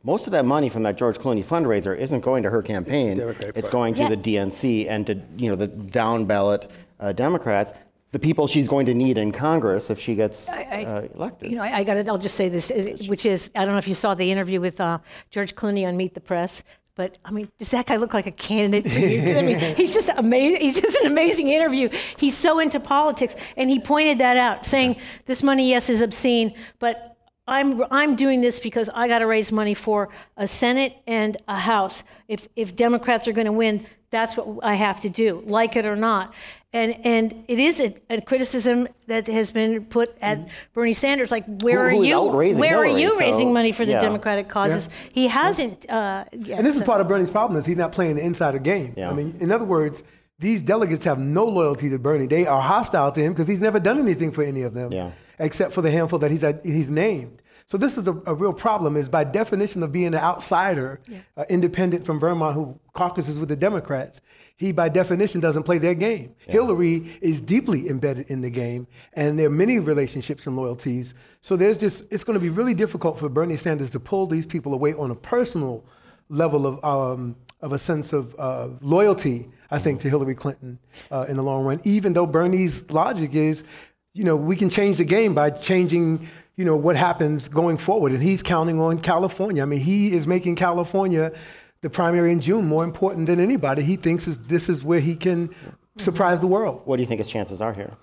most 0.03 0.27
of 0.27 0.31
that 0.31 0.45
money 0.45 0.67
from 0.69 0.83
that 0.83 0.97
George 0.97 1.17
Clooney 1.17 1.43
fundraiser 1.43 1.97
isn't 1.97 2.19
going 2.21 2.43
to 2.43 2.49
her 2.49 2.61
campaign. 2.61 3.17
Democratic 3.17 3.55
it's 3.57 3.69
Party. 3.69 3.71
going 3.71 3.93
to 3.95 4.01
Yeah. 4.01 4.09
the 4.09 4.51
DNC 4.51 4.87
and 4.89 5.07
to 5.07 5.21
you 5.37 5.49
know 5.49 5.55
the 5.55 5.67
down 5.67 6.25
ballot 6.25 6.69
uh, 6.99 7.13
Democrats, 7.13 7.73
the 8.11 8.19
people 8.19 8.47
she's 8.47 8.67
going 8.67 8.85
to 8.87 8.93
need 8.93 9.17
in 9.17 9.31
Congress 9.31 9.89
if 9.89 9.99
she 9.99 10.15
gets 10.15 10.47
I- 10.49 10.83
uh, 10.85 11.07
elected. 11.15 11.51
You 11.51 11.57
know, 11.57 11.63
I, 11.63 11.77
I 11.79 11.83
got 11.83 11.93
to. 11.95 12.05
I'll 12.07 12.17
just 12.17 12.35
say 12.35 12.49
this, 12.49 12.69
which 13.07 13.25
is, 13.25 13.49
I 13.55 13.63
don't 13.65 13.73
know 13.73 13.77
if 13.79 13.87
you 13.87 13.95
saw 13.95 14.13
the 14.13 14.29
interview 14.31 14.59
with 14.61 14.79
uh, 14.81 14.99
George 15.31 15.55
Clooney 15.55 15.87
on 15.87 15.95
Meet 15.97 16.13
the 16.15 16.21
Press, 16.21 16.63
but 16.97 17.17
I 17.23 17.31
mean, 17.31 17.49
does 17.59 17.69
that 17.69 17.85
guy 17.85 17.95
look 17.95 18.13
like 18.13 18.27
a 18.27 18.31
candidate? 18.31 18.91
For 18.91 18.99
you? 18.99 19.37
I 19.37 19.41
mean, 19.43 19.75
he's 19.75 19.93
just 19.93 20.09
amazing. 20.17 20.59
He's 20.59 20.81
just 20.81 20.99
an 20.99 21.07
amazing 21.07 21.47
interview. 21.49 21.89
He's 22.17 22.35
so 22.35 22.59
into 22.59 22.79
politics, 22.79 23.35
and 23.55 23.69
he 23.69 23.79
pointed 23.79 24.17
that 24.17 24.35
out, 24.35 24.65
saying 24.65 24.97
this 25.25 25.41
money, 25.41 25.69
yes, 25.69 25.89
is 25.89 26.01
obscene, 26.01 26.53
but. 26.79 27.13
I'm, 27.49 27.81
I'm 27.91 28.17
doing 28.17 28.41
this 28.41 28.59
because 28.59 28.89
I 28.89 29.07
got 29.07 29.19
to 29.19 29.25
raise 29.25 29.53
money 29.53 29.73
for 29.73 30.09
a 30.35 30.45
Senate 30.45 30.97
and 31.07 31.37
a 31.47 31.57
House. 31.57 32.03
If, 32.27 32.49
if 32.57 32.75
Democrats 32.75 33.25
are 33.29 33.31
going 33.31 33.45
to 33.45 33.53
win, 33.53 33.85
that's 34.09 34.37
what 34.37 34.59
I 34.63 34.75
have 34.75 34.99
to 35.01 35.09
do, 35.09 35.43
like 35.45 35.75
it 35.75 35.85
or 35.85 35.95
not. 35.95 36.33
And, 36.73 36.95
and 37.05 37.43
it 37.47 37.59
is 37.59 37.79
a, 37.79 37.95
a 38.09 38.21
criticism 38.21 38.87
that 39.07 39.27
has 39.27 39.51
been 39.51 39.85
put 39.85 40.15
at 40.21 40.47
Bernie 40.73 40.93
Sanders, 40.93 41.31
like 41.31 41.45
where 41.61 41.89
Who- 41.89 41.97
who 41.97 42.01
are 42.03 42.05
you? 42.05 42.15
outraising 42.15 42.59
Where 42.59 42.77
are 42.77 42.85
you 42.85 43.11
so, 43.13 43.19
raising 43.19 43.53
money 43.53 43.71
for 43.71 43.85
the 43.85 43.93
yeah. 43.93 43.99
Democratic 44.01 44.47
causes? 44.49 44.89
He 45.11 45.27
hasn't. 45.27 45.89
Uh, 45.89 46.25
yeah, 46.33 46.57
And 46.57 46.65
this 46.65 46.75
is 46.75 46.83
part 46.83 47.01
of 47.01 47.07
Bernie's 47.07 47.31
problem 47.31 47.57
is 47.59 47.65
he's 47.65 47.77
not 47.77 47.91
playing 47.93 48.15
the 48.17 48.23
insider 48.25 48.59
game. 48.59 48.93
Yeah. 48.97 49.09
I 49.09 49.13
mean, 49.13 49.35
in 49.39 49.51
other 49.51 49.65
words, 49.65 50.03
these 50.39 50.61
delegates 50.61 51.03
have 51.05 51.17
no 51.19 51.45
loyalty 51.45 51.89
to 51.89 51.97
Bernie. 51.97 52.27
They 52.27 52.45
are 52.45 52.61
hostile 52.61 53.11
to 53.11 53.21
him 53.21 53.33
because 53.33 53.47
he's 53.47 53.61
never 53.61 53.79
done 53.79 53.97
anything 53.97 54.31
for 54.31 54.43
any 54.43 54.61
of 54.61 54.73
them, 54.73 54.91
Yeah. 54.91 55.11
except 55.39 55.73
for 55.73 55.81
the 55.81 55.89
handful 55.89 56.19
that 56.19 56.29
he's, 56.31 56.45
he's 56.63 56.89
named. 56.91 57.41
So 57.67 57.77
this 57.77 57.97
is 57.97 58.07
a, 58.07 58.13
a 58.25 58.33
real 58.33 58.53
problem. 58.53 58.95
Is 58.95 59.09
by 59.09 59.25
definition 59.25 59.83
of 59.83 59.91
being 59.91 60.07
an 60.07 60.15
outsider, 60.15 61.01
uh, 61.35 61.43
independent 61.49 62.05
from 62.05 62.17
Vermont, 62.17 62.55
who 62.55 62.79
caucuses 62.93 63.41
with 63.41 63.49
the 63.49 63.57
Democrats, 63.57 64.21
he 64.55 64.71
by 64.71 64.87
definition 64.87 65.41
doesn't 65.41 65.63
play 65.63 65.77
their 65.77 65.93
game. 65.93 66.33
Hillary 66.47 67.17
is 67.21 67.41
deeply 67.41 67.89
embedded 67.89 68.31
in 68.31 68.39
the 68.39 68.49
game, 68.49 68.87
and 69.13 69.37
there 69.37 69.47
are 69.47 69.51
many 69.51 69.79
relationships 69.79 70.47
and 70.47 70.55
loyalties. 70.55 71.13
So 71.41 71.57
there's 71.57 71.77
just 71.77 72.05
it's 72.09 72.23
going 72.23 72.39
to 72.39 72.43
be 72.43 72.49
really 72.49 72.73
difficult 72.73 73.19
for 73.19 73.27
Bernie 73.27 73.57
Sanders 73.57 73.91
to 73.91 73.99
pull 73.99 74.27
these 74.27 74.45
people 74.45 74.73
away 74.73 74.93
on 74.93 75.11
a 75.11 75.15
personal 75.15 75.83
level 76.29 76.65
of 76.65 76.83
um, 76.85 77.35
of 77.59 77.73
a 77.73 77.77
sense 77.77 78.13
of 78.13 78.33
uh, 78.39 78.69
loyalty. 78.79 79.49
I 79.69 79.79
think 79.79 79.99
to 80.01 80.09
Hillary 80.09 80.35
Clinton 80.35 80.79
uh, 81.11 81.25
in 81.27 81.35
the 81.35 81.43
long 81.43 81.65
run, 81.65 81.81
even 81.83 82.13
though 82.13 82.25
Bernie's 82.25 82.89
logic 82.89 83.35
is, 83.35 83.63
you 84.13 84.23
know, 84.23 84.37
we 84.37 84.55
can 84.55 84.69
change 84.69 84.95
the 84.95 85.03
game 85.03 85.33
by 85.33 85.49
changing 85.49 86.29
you 86.57 86.65
know, 86.65 86.75
what 86.75 86.95
happens 86.95 87.47
going 87.47 87.77
forward. 87.77 88.11
And 88.11 88.21
he's 88.21 88.43
counting 88.43 88.79
on 88.81 88.99
California. 88.99 89.61
I 89.61 89.65
mean, 89.65 89.79
he 89.79 90.11
is 90.11 90.25
making 90.27 90.55
California, 90.55 91.31
the 91.81 91.89
primary 91.89 92.31
in 92.31 92.41
June, 92.41 92.65
more 92.65 92.83
important 92.83 93.27
than 93.27 93.39
anybody. 93.39 93.83
He 93.83 93.95
thinks 93.95 94.27
is, 94.27 94.37
this 94.39 94.67
is 94.67 94.83
where 94.83 94.99
he 94.99 95.15
can 95.15 95.53
surprise 95.97 96.39
the 96.39 96.47
world. 96.47 96.81
What 96.85 96.97
do 96.97 97.03
you 97.03 97.07
think 97.07 97.19
his 97.19 97.29
chances 97.29 97.61
are 97.61 97.73
here? 97.73 97.93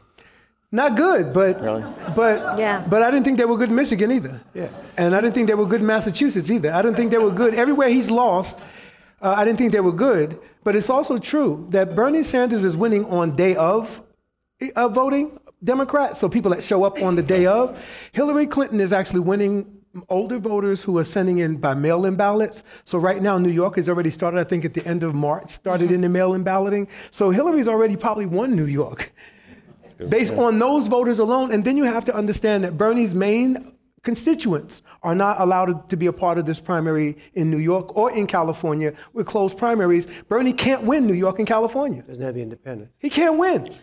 Not 0.70 0.96
good, 0.96 1.32
but 1.32 1.61
Really? 1.61 1.84
but 2.16 2.58
Yeah. 2.58 2.84
but 2.88 3.02
I 3.02 3.11
didn't 3.11 3.25
think 3.25 3.38
they 3.38 3.44
were 3.44 3.56
good 3.56 3.68
in 3.70 3.76
Michigan 3.76 4.11
either. 4.11 4.40
Yeah. 4.54 4.68
And 4.96 5.14
I 5.14 5.20
didn't 5.20 5.34
think 5.34 5.46
they 5.49 5.54
were 5.54 5.66
good 5.66 5.80
in 5.80 5.87
Massachusetts 5.87 6.50
either. 6.50 6.73
I 6.73 6.82
didn't 6.82 6.96
think 6.96 7.11
they 7.11 7.18
were 7.18 7.30
good 7.30 7.54
everywhere 7.54 7.88
he's 7.88 8.11
lost. 8.11 8.61
Uh, 9.23 9.34
I 9.37 9.44
didn't 9.44 9.58
think 9.58 9.73
they 9.73 9.80
were 9.80 9.92
good. 9.92 10.38
But 10.64 10.75
it's 10.75 10.90
also 10.90 11.18
true 11.18 11.66
that 11.70 11.94
Bernie 11.94 12.23
Sanders 12.25 12.64
is 12.64 12.76
winning 12.76 13.04
on 13.06 13.37
day 13.37 13.54
of 13.56 14.00
uh, 14.75 14.88
voting 14.88 15.38
Democrat. 15.64 16.16
So 16.16 16.28
people 16.28 16.50
that 16.52 16.62
show 16.62 16.85
up 16.85 17.00
on 17.02 17.16
the 17.16 17.23
day 17.23 17.47
of. 17.47 17.83
Hillary 18.12 18.47
Clinton 18.47 18.80
is 18.80 18.92
actually 18.92 19.21
winning 19.21 19.80
older 20.09 20.38
voters 20.38 20.83
who 20.83 20.99
are 20.99 21.04
sending 21.04 21.38
in 21.38 21.56
by 21.56 21.75
mail-in 21.75 22.16
ballots. 22.16 22.64
So 22.85 22.99
right 22.99 23.23
now, 23.23 23.38
New 23.38 23.50
York 23.50 23.76
has 23.76 23.88
already 23.88 24.11
started. 24.11 24.40
I 24.40 24.44
think 24.44 24.64
at 24.64 24.75
the 24.75 24.85
end 24.87 25.02
of 25.02 25.14
March, 25.14 25.50
started 25.50 25.87
mm-hmm. 25.87 25.94
in 25.94 26.00
the 26.00 26.09
mail-in 26.09 26.42
balloting. 26.42 26.88
So 27.11 27.30
Hillary's 27.30 27.68
already 27.68 27.97
probably 27.97 28.26
won 28.26 28.54
New 28.54 28.66
York 28.66 29.12
based 30.09 30.35
on 30.35 30.59
those 30.59 30.88
voters 30.88 31.18
alone. 31.18 31.52
And 31.52 31.64
then 31.64 31.76
you 31.76 31.85
have 31.85 32.04
to 32.06 32.14
understand 32.14 32.64
that 32.64 32.76
Bernie's 32.76 33.14
main 33.14 33.73
constituents 34.02 34.83
are 35.02 35.14
not 35.14 35.40
allowed 35.40 35.88
to 35.88 35.97
be 35.97 36.06
a 36.06 36.12
part 36.12 36.38
of 36.38 36.44
this 36.44 36.61
primary 36.61 37.16
in 37.35 37.50
New 37.50 37.59
York 37.59 37.97
or 37.97 38.11
in 38.12 38.26
California 38.26 38.92
with 39.12 39.26
closed 39.26 39.56
primaries. 39.56 40.09
Bernie 40.28 40.52
can't 40.52 40.83
win 40.83 41.06
New 41.06 41.14
York 41.14 41.38
and 41.38 41.49
California. 41.49 42.02
Doesn't 42.02 42.23
have 42.23 42.35
the 42.35 42.42
independence. 42.42 42.90
He 42.99 43.09
can't 43.09 43.38
win. 43.38 43.75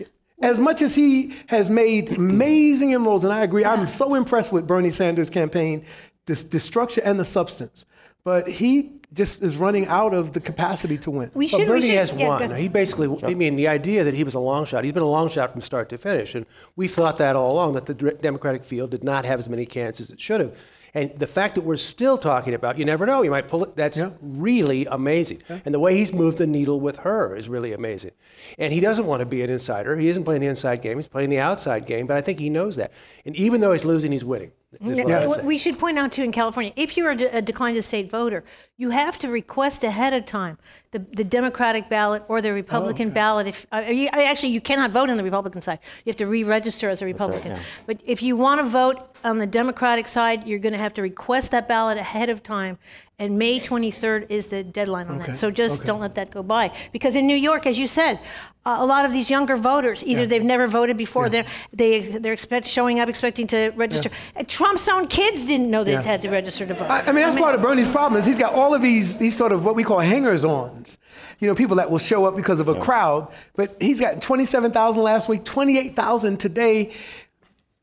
As 0.42 0.58
much 0.58 0.82
as 0.82 0.96
he 0.96 1.34
has 1.48 1.70
made 1.70 2.12
amazing 2.18 2.92
inroads, 2.92 3.24
and 3.24 3.32
I 3.34 3.44
agree, 3.44 3.64
I'm 3.66 3.88
so 3.88 4.16
impressed 4.16 4.52
with 4.52 4.68
Bernie 4.68 4.90
Sanders' 4.90 5.30
campaign, 5.30 5.86
this, 6.26 6.44
the 6.44 6.60
structure 6.60 7.02
and 7.04 7.20
the 7.20 7.26
substance. 7.26 7.86
But 8.24 8.48
he 8.48 8.92
just 9.14 9.42
is 9.44 9.58
running 9.58 9.88
out 9.88 10.14
of 10.14 10.32
the 10.34 10.40
capacity 10.40 10.98
to 11.00 11.12
win. 11.12 11.32
We 11.34 11.46
But 11.46 11.50
should. 11.50 11.60
we 11.62 11.66
Bernie 11.66 11.82
should, 11.88 11.96
has 11.96 12.12
yeah, 12.14 12.28
won. 12.28 12.50
go- 12.50 12.56
He 12.56 12.68
basically, 12.68 13.16
I 13.24 13.34
mean, 13.34 13.56
the 13.56 13.68
idea 13.68 14.04
that 14.04 14.14
he 14.14 14.24
was 14.24 14.36
a 14.36 14.40
long 14.40 14.66
shot, 14.66 14.84
he's 14.84 14.94
been 14.94 15.04
a 15.04 15.08
long 15.08 15.28
shot 15.30 15.52
from 15.52 15.62
start 15.62 15.90
to 15.90 15.98
finish. 15.98 16.34
And 16.36 16.46
we 16.76 16.88
thought 16.88 17.18
that 17.18 17.36
all 17.36 17.52
along, 17.52 17.74
that 17.74 17.86
the 17.88 17.94
Democratic 17.94 18.64
field 18.64 18.92
did 18.92 19.04
not 19.04 19.26
have 19.26 19.40
as 19.40 19.50
many 19.50 19.66
candidates 19.66 20.00
as 20.00 20.10
it 20.12 20.20
should 20.22 20.40
have. 20.40 20.56
And 20.94 21.12
the 21.18 21.28
fact 21.28 21.56
that 21.56 21.62
we're 21.62 21.78
still 21.78 22.18
talking 22.18 22.54
about, 22.54 22.78
you 22.78 22.84
never 22.86 23.06
know, 23.06 23.22
you 23.22 23.32
might 23.32 23.48
pull 23.48 23.64
it, 23.64 23.76
that's 23.76 23.98
Yeah. 23.98 24.10
really 24.22 24.86
amazing. 24.86 25.42
And 25.66 25.74
the 25.74 25.80
way 25.80 25.96
he's 25.96 26.12
moved 26.12 26.38
the 26.38 26.48
needle 26.48 26.80
with 26.80 26.98
her 27.00 27.36
is 27.36 27.48
really 27.48 27.72
amazing. 27.72 28.12
And 28.60 28.74
he 28.74 28.80
doesn't 28.80 29.06
want 29.06 29.22
to 29.22 29.26
be 29.26 29.42
an 29.42 29.50
insider. 29.50 29.96
He 29.98 30.10
isn't 30.10 30.24
playing 30.26 30.42
the 30.42 30.48
inside 30.48 30.82
game, 30.82 30.98
he's 30.98 31.08
playing 31.08 31.30
the 31.30 31.40
outside 31.40 31.86
game, 31.86 32.08
but 32.08 32.18
I 32.18 32.22
think 32.22 32.40
he 32.40 32.50
knows 32.50 32.76
that. 32.76 32.92
And 33.26 33.36
even 33.36 33.62
though 33.62 33.72
he's 33.72 33.86
losing, 33.86 34.12
he's 34.12 34.26
winning. 34.26 34.52
Is 34.80 34.98
what 34.98 35.08
Yeah, 35.08 35.20
I 35.20 35.28
what 35.28 35.40
say. 35.42 35.46
We 35.46 35.58
should 35.58 35.78
point 35.78 35.98
out 35.98 36.12
too 36.12 36.24
in 36.24 36.32
California, 36.32 36.72
if 36.76 36.96
you're 36.96 37.12
a, 37.12 37.18
de- 37.18 37.38
a 37.38 37.42
declined 37.42 37.76
to 37.76 37.82
state 37.82 38.10
voter, 38.10 38.44
you 38.78 38.92
have 38.92 39.18
to 39.20 39.30
request 39.30 39.84
ahead 39.84 40.14
of 40.14 40.26
time 40.26 40.58
the, 40.92 41.00
the 41.00 41.24
Democratic 41.24 41.90
ballot 41.90 42.24
or 42.28 42.42
the 42.42 42.54
Republican 42.54 43.10
ballot. 43.10 43.48
If 43.48 43.66
uh, 43.72 43.84
you, 43.88 44.08
actually 44.08 44.50
you 44.50 44.62
cannot 44.62 44.92
vote 44.92 45.10
on 45.10 45.18
the 45.18 45.24
Republican 45.24 45.62
side, 45.62 45.80
you 46.06 46.10
have 46.10 46.18
to 46.18 46.28
re-register 46.28 46.90
as 46.90 47.02
a 47.02 47.06
Republican. 47.06 47.60
But 47.86 48.02
if 48.06 48.22
you 48.24 48.36
want 48.38 48.62
to 48.62 48.68
vote 48.68 48.98
on 49.24 49.38
the 49.38 49.46
Democratic 49.46 50.08
side, 50.08 50.48
you're 50.48 50.60
going 50.60 50.74
to 50.74 50.80
have 50.80 50.94
to 50.96 51.02
request 51.02 51.52
that 51.52 51.68
ballot 51.68 51.98
ahead 51.98 52.30
of 52.30 52.42
time. 52.42 52.78
And 53.22 53.38
May 53.38 53.60
23rd 53.60 54.32
is 54.32 54.48
the 54.48 54.64
deadline 54.64 55.06
on 55.08 55.20
that. 55.20 55.38
So 55.38 55.52
just 55.52 55.86
don't 55.86 56.00
let 56.00 56.16
that 56.16 56.32
go 56.32 56.42
by. 56.42 56.76
Because 56.92 57.16
in 57.16 57.28
New 57.28 57.36
York, 57.36 57.68
as 57.68 57.78
you 57.78 57.86
said, 57.86 58.20
uh, 58.66 58.78
a 58.80 58.86
lot 58.86 59.06
of 59.06 59.12
these 59.12 59.30
younger 59.30 59.56
voters, 59.56 60.04
either 60.04 60.26
they've 60.26 60.44
never 60.44 60.66
voted 60.66 60.98
before, 60.98 61.30
they're, 61.30 61.46
they, 61.72 62.00
they're 62.00 62.34
expect, 62.34 62.66
showing 62.66 63.00
up 63.00 63.08
expecting 63.08 63.46
to 63.46 63.70
register. 63.76 64.10
Uh, 64.36 64.44
Trump's 64.48 64.90
own 64.90 65.06
kids 65.06 65.46
didn't 65.46 65.70
know 65.70 65.84
they 65.84 65.92
Yeah. 65.92 66.02
had 66.02 66.24
to 66.24 66.32
register 66.32 66.66
to 66.66 66.74
vote. 66.74 66.90
I, 66.90 67.02
I 67.02 67.12
mean, 67.12 67.22
that's 67.22 67.36
part 67.40 67.54
of 67.54 67.62
Bernie's 67.62 67.88
problem 67.88 68.18
is 68.20 68.26
he's 68.26 68.40
got 68.40 68.56
all 68.56 68.74
of 68.74 68.82
these, 68.82 69.20
these 69.20 69.38
sort 69.38 69.52
of 69.52 69.66
what 69.66 69.76
we 69.76 69.84
call 69.84 70.00
hangers-ons. 70.00 70.98
You 71.40 71.48
know, 71.48 71.54
people 71.54 71.76
that 71.76 71.92
will 71.92 72.00
show 72.00 72.26
up 72.26 72.36
because 72.36 72.60
of 72.60 72.70
a 72.70 72.80
crowd. 72.80 73.32
But 73.56 73.78
he's 73.80 74.02
got 74.02 74.20
27,000 74.20 75.00
last 75.04 75.30
week, 75.30 75.44
28,000 75.46 76.38
today. 76.40 76.92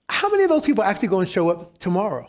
How 0.09 0.31
many 0.31 0.43
of 0.43 0.49
those 0.49 0.63
people 0.63 0.83
are 0.83 0.91
actually 0.91 1.09
going 1.09 1.27
to 1.27 1.33
show 1.33 1.49
up 1.51 1.79
tomorrow? 1.79 2.29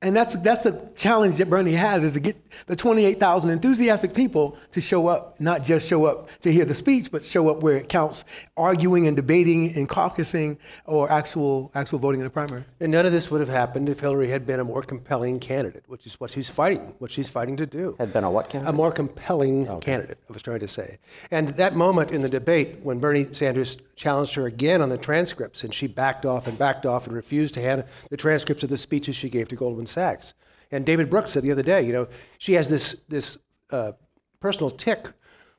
And 0.00 0.14
that's 0.14 0.36
that's 0.36 0.62
the 0.62 0.90
challenge 0.94 1.38
that 1.38 1.50
Bernie 1.50 1.72
has 1.72 2.04
is 2.04 2.12
to 2.12 2.20
get 2.20 2.36
the 2.66 2.76
28,000 2.76 3.50
enthusiastic 3.50 4.14
people 4.14 4.56
to 4.70 4.80
show 4.80 5.08
up, 5.08 5.40
not 5.40 5.64
just 5.64 5.88
show 5.88 6.04
up 6.04 6.28
to 6.42 6.52
hear 6.52 6.64
the 6.64 6.74
speech, 6.74 7.10
but 7.10 7.24
show 7.24 7.48
up 7.48 7.64
where 7.64 7.76
it 7.76 7.88
counts, 7.88 8.24
arguing 8.56 9.08
and 9.08 9.16
debating 9.16 9.74
and 9.74 9.88
caucusing 9.88 10.56
or 10.86 11.10
actual 11.10 11.72
actual 11.74 11.98
voting 11.98 12.20
in 12.20 12.24
the 12.24 12.30
primary. 12.30 12.62
And 12.78 12.92
none 12.92 13.06
of 13.06 13.12
this 13.12 13.28
would 13.32 13.40
have 13.40 13.48
happened 13.48 13.88
if 13.88 13.98
Hillary 13.98 14.30
had 14.30 14.46
been 14.46 14.60
a 14.60 14.64
more 14.64 14.82
compelling 14.82 15.40
candidate, 15.40 15.82
which 15.88 16.06
is 16.06 16.20
what 16.20 16.30
she's 16.30 16.48
fighting, 16.48 16.94
what 17.00 17.10
she's 17.10 17.28
fighting 17.28 17.56
to 17.56 17.66
do. 17.66 17.96
Had 17.98 18.12
been 18.12 18.22
a 18.22 18.30
what 18.30 18.50
candidate? 18.50 18.72
A 18.72 18.76
more 18.76 18.92
compelling 18.92 19.66
candidate, 19.80 20.18
I 20.30 20.32
was 20.32 20.42
trying 20.42 20.60
to 20.60 20.68
say. 20.68 20.98
And 21.32 21.48
that 21.50 21.74
moment 21.74 22.12
in 22.12 22.20
the 22.20 22.28
debate 22.28 22.76
when 22.84 23.00
Bernie 23.00 23.34
Sanders 23.34 23.78
challenged 23.96 24.36
her 24.36 24.46
again 24.46 24.80
on 24.80 24.90
the 24.90 24.98
transcripts 24.98 25.64
and 25.64 25.74
she 25.74 25.88
backed 25.88 26.24
off 26.24 26.46
and 26.46 26.56
backed 26.56 26.86
off 26.86 27.08
and 27.08 27.16
refused 27.16 27.52
to 27.54 27.60
hand 27.60 27.82
the 28.10 28.16
transcripts 28.16 28.62
of 28.62 28.70
the 28.70 28.76
speeches 28.76 29.16
she 29.16 29.28
gave 29.28 29.48
to 29.48 29.56
Goldman 29.56 29.87
Sachs. 29.88 30.34
And 30.70 30.84
David 30.84 31.10
Brooks 31.10 31.32
said 31.32 31.42
the 31.42 31.52
other 31.52 31.62
day, 31.62 31.82
you 31.82 31.92
know, 31.92 32.08
she 32.38 32.52
has 32.54 32.68
this, 32.68 32.96
this 33.08 33.38
uh, 33.70 33.92
personal 34.40 34.70
tick 34.70 35.08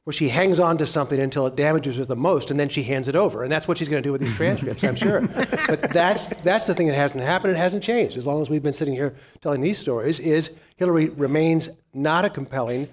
where 0.10 0.14
she 0.14 0.30
hangs 0.30 0.60
on 0.60 0.78
to 0.78 0.88
something 0.88 1.20
until 1.20 1.46
it 1.46 1.56
damages 1.56 1.98
her 1.98 2.06
the 2.06 2.16
most, 2.16 2.50
and 2.50 2.60
then 2.60 2.70
she 2.70 2.82
hands 2.82 3.08
it 3.08 3.16
over. 3.16 3.44
And 3.44 3.52
that's 3.52 3.68
what 3.68 3.78
she's 3.78 3.90
going 3.90 4.02
to 4.02 4.08
do 4.08 4.12
with 4.12 4.22
these 4.22 4.36
transcripts, 4.36 4.84
I'm 4.84 4.96
sure. 4.96 5.22
But 5.68 5.92
that's, 5.94 6.28
that's 6.42 6.66
the 6.66 6.74
thing 6.74 6.88
that 6.88 6.96
hasn't 6.96 7.24
happened. 7.24 7.54
It 7.54 7.58
hasn't 7.58 7.84
changed. 7.84 8.18
As 8.18 8.26
long 8.26 8.42
as 8.42 8.50
we've 8.50 8.64
been 8.64 8.74
sitting 8.74 8.96
here 8.96 9.14
telling 9.42 9.62
these 9.62 9.78
stories, 9.78 10.20
is 10.20 10.52
Hillary 10.78 11.10
remains 11.10 11.70
not 11.94 12.26
a 12.26 12.30
compelling, 12.32 12.90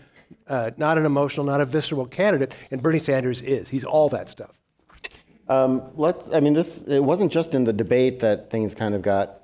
uh, 0.47 0.73
not 0.77 0.99
an 0.99 1.07
emotional, 1.07 1.47
not 1.47 1.63
a 1.63 1.65
visceral 1.65 2.05
candidate, 2.05 2.55
and 2.71 2.83
Bernie 2.83 2.99
Sanders 2.99 3.41
is. 3.41 3.71
He's 3.71 3.85
all 3.85 4.11
that 4.11 4.29
stuff. 4.29 4.59
Um, 5.49 5.91
let's, 5.95 6.31
I 6.33 6.41
mean, 6.41 6.53
this, 6.53 6.83
it 6.83 7.03
wasn't 7.03 7.33
just 7.33 7.55
in 7.55 7.65
the 7.65 7.73
debate 7.73 8.21
that 8.21 8.51
things 8.51 8.75
kind 8.75 8.95
of 8.95 9.03
got 9.03 9.43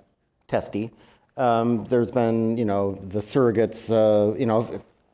testy. 0.49 0.90
Um, 1.36 1.84
there's 1.88 2.10
been, 2.10 2.58
you 2.58 2.64
know, 2.64 2.94
the 3.08 3.20
surrogates, 3.20 3.90
uh, 3.90 4.36
you 4.36 4.46
know, 4.46 4.62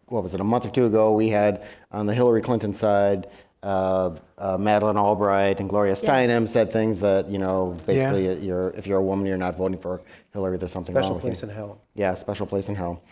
what 0.06 0.22
was 0.22 0.34
it, 0.34 0.40
a 0.40 0.44
month 0.44 0.66
or 0.66 0.70
two 0.70 0.86
ago, 0.86 1.12
we 1.12 1.28
had 1.28 1.64
on 1.92 2.06
the 2.06 2.14
Hillary 2.14 2.40
Clinton 2.42 2.74
side, 2.74 3.28
uh, 3.62 4.10
uh, 4.38 4.56
Madeleine 4.58 4.96
Albright 4.96 5.60
and 5.60 5.68
Gloria 5.68 5.94
Steinem 5.94 6.48
said 6.48 6.72
things 6.72 7.00
that, 7.00 7.28
you 7.28 7.38
know, 7.38 7.76
basically 7.86 8.44
you're, 8.44 8.70
if 8.70 8.86
you're 8.86 8.98
a 8.98 9.02
woman, 9.02 9.26
you're 9.26 9.36
not 9.36 9.56
voting 9.56 9.78
for 9.78 10.00
Hillary, 10.32 10.56
there's 10.58 10.72
something 10.72 10.94
Special 10.94 11.10
wrong 11.10 11.14
with 11.16 11.24
place 11.24 11.42
you. 11.42 11.48
in 11.48 11.54
hell. 11.54 11.80
Yeah, 11.94 12.14
special 12.14 12.46
place 12.46 12.68
in 12.68 12.74
hell. 12.74 13.02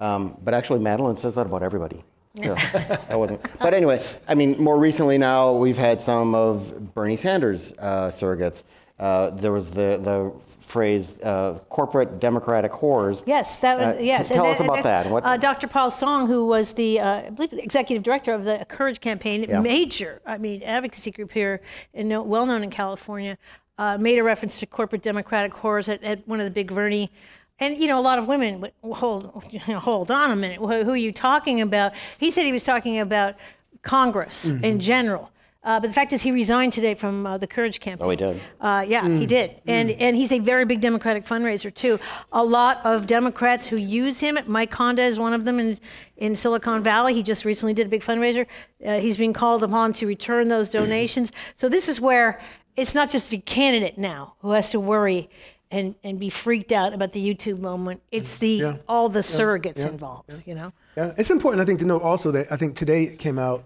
Um, 0.00 0.36
but 0.42 0.54
actually, 0.54 0.80
Madeleine 0.80 1.16
says 1.16 1.34
that 1.36 1.46
about 1.46 1.62
everybody. 1.62 2.04
So 2.36 2.54
that 2.72 3.18
wasn't. 3.18 3.40
But 3.58 3.72
anyway, 3.72 4.02
I 4.28 4.34
mean, 4.34 4.62
more 4.62 4.78
recently 4.78 5.16
now, 5.18 5.52
we've 5.52 5.78
had 5.78 6.00
some 6.00 6.34
of 6.34 6.94
Bernie 6.94 7.16
Sanders 7.16 7.72
uh, 7.78 8.10
surrogates. 8.12 8.62
Uh, 8.98 9.30
there 9.30 9.52
was 9.52 9.70
the 9.70 9.98
the 10.02 10.32
phrase 10.66 11.18
uh, 11.22 11.58
"corporate 11.68 12.18
Democratic 12.20 12.72
whores." 12.72 13.22
Yes, 13.26 13.58
that 13.58 13.78
was 13.78 13.96
Uh, 13.96 13.98
yes. 14.00 14.28
Tell 14.28 14.44
and 14.44 14.54
us 14.54 14.60
about 14.60 14.82
that. 14.82 15.10
What, 15.10 15.24
Uh, 15.24 15.36
Dr. 15.36 15.66
Paul 15.68 15.90
Song, 15.90 16.26
who 16.26 16.46
was 16.46 16.74
the 16.74 17.00
uh, 17.00 17.08
I 17.26 17.30
believe 17.30 17.50
the 17.50 17.62
executive 17.62 18.02
director 18.02 18.32
of 18.34 18.44
the 18.44 18.64
Courage 18.68 19.00
Campaign, 19.00 19.44
Yeah. 19.48 19.60
major 19.60 20.20
I 20.26 20.38
mean 20.38 20.62
advocacy 20.62 21.10
group 21.12 21.32
here, 21.32 21.60
and 21.94 22.08
well 22.28 22.46
known 22.46 22.62
in 22.62 22.70
California, 22.70 23.38
uh, 23.78 23.96
made 23.98 24.18
a 24.18 24.22
reference 24.24 24.58
to 24.60 24.66
corporate 24.66 25.02
Democratic 25.02 25.52
whores 25.54 25.88
at, 25.92 26.02
at 26.02 26.26
one 26.26 26.40
of 26.40 26.44
the 26.44 26.50
big 26.50 26.74
Bernie. 26.74 27.10
And 27.58 27.78
you 27.78 27.86
know, 27.86 27.98
a 27.98 28.02
lot 28.10 28.18
of 28.18 28.26
women 28.26 28.60
would 28.60 28.72
hold 28.96 29.42
hold 29.78 30.10
on 30.10 30.30
a 30.30 30.36
minute. 30.36 30.58
Who, 30.58 30.84
who 30.84 30.90
are 30.90 30.96
you 30.96 31.12
talking 31.12 31.60
about? 31.60 31.92
He 32.18 32.30
said 32.30 32.44
he 32.44 32.52
was 32.52 32.64
talking 32.64 32.98
about 32.98 33.34
Congress 33.82 34.46
in 34.48 34.80
general. 34.80 35.30
Uh, 35.66 35.80
but 35.80 35.88
the 35.88 35.92
fact 35.92 36.12
is, 36.12 36.22
he 36.22 36.30
resigned 36.30 36.72
today 36.72 36.94
from 36.94 37.26
uh, 37.26 37.36
the 37.36 37.46
Courage 37.46 37.80
campaign. 37.80 38.06
Oh, 38.06 38.10
he 38.10 38.16
did? 38.16 38.40
Uh, 38.60 38.84
yeah, 38.86 39.06
he 39.08 39.26
did, 39.26 39.60
and 39.66 39.90
and 39.90 40.14
he's 40.14 40.30
a 40.30 40.38
very 40.38 40.64
big 40.64 40.80
Democratic 40.80 41.24
fundraiser 41.24 41.74
too. 41.74 41.98
A 42.32 42.44
lot 42.44 42.80
of 42.84 43.08
Democrats 43.08 43.66
who 43.66 43.76
use 43.76 44.20
him. 44.20 44.38
Mike 44.46 44.72
Honda 44.72 45.02
is 45.02 45.18
one 45.18 45.34
of 45.34 45.44
them 45.44 45.58
in 45.58 45.78
in 46.16 46.36
Silicon 46.36 46.82
Valley. 46.84 47.14
He 47.14 47.22
just 47.24 47.44
recently 47.44 47.74
did 47.74 47.86
a 47.86 47.90
big 47.90 48.02
fundraiser. 48.02 48.46
Uh, 48.86 49.00
he's 49.00 49.16
being 49.16 49.32
called 49.32 49.64
upon 49.64 49.92
to 49.94 50.06
return 50.06 50.48
those 50.48 50.70
donations. 50.70 51.32
So 51.56 51.68
this 51.68 51.88
is 51.88 52.00
where 52.00 52.40
it's 52.76 52.94
not 52.94 53.10
just 53.10 53.32
a 53.32 53.38
candidate 53.38 53.98
now 53.98 54.34
who 54.40 54.50
has 54.52 54.70
to 54.70 54.78
worry 54.80 55.28
and, 55.70 55.94
and 56.04 56.20
be 56.20 56.30
freaked 56.30 56.70
out 56.70 56.92
about 56.94 57.12
the 57.12 57.34
YouTube 57.34 57.58
moment. 57.58 58.02
It's 58.12 58.38
the 58.38 58.48
Yeah. 58.48 58.76
all 58.86 59.08
the 59.08 59.20
surrogates 59.20 59.84
involved. 59.84 60.30
You 60.46 60.54
know. 60.54 60.72
Yeah, 60.96 61.12
it's 61.18 61.30
important, 61.30 61.60
I 61.62 61.64
think, 61.64 61.80
to 61.80 61.86
note 61.86 62.02
also 62.02 62.30
that 62.30 62.46
I 62.52 62.56
think 62.56 62.76
today 62.76 63.02
it 63.04 63.18
came 63.18 63.38
out 63.38 63.64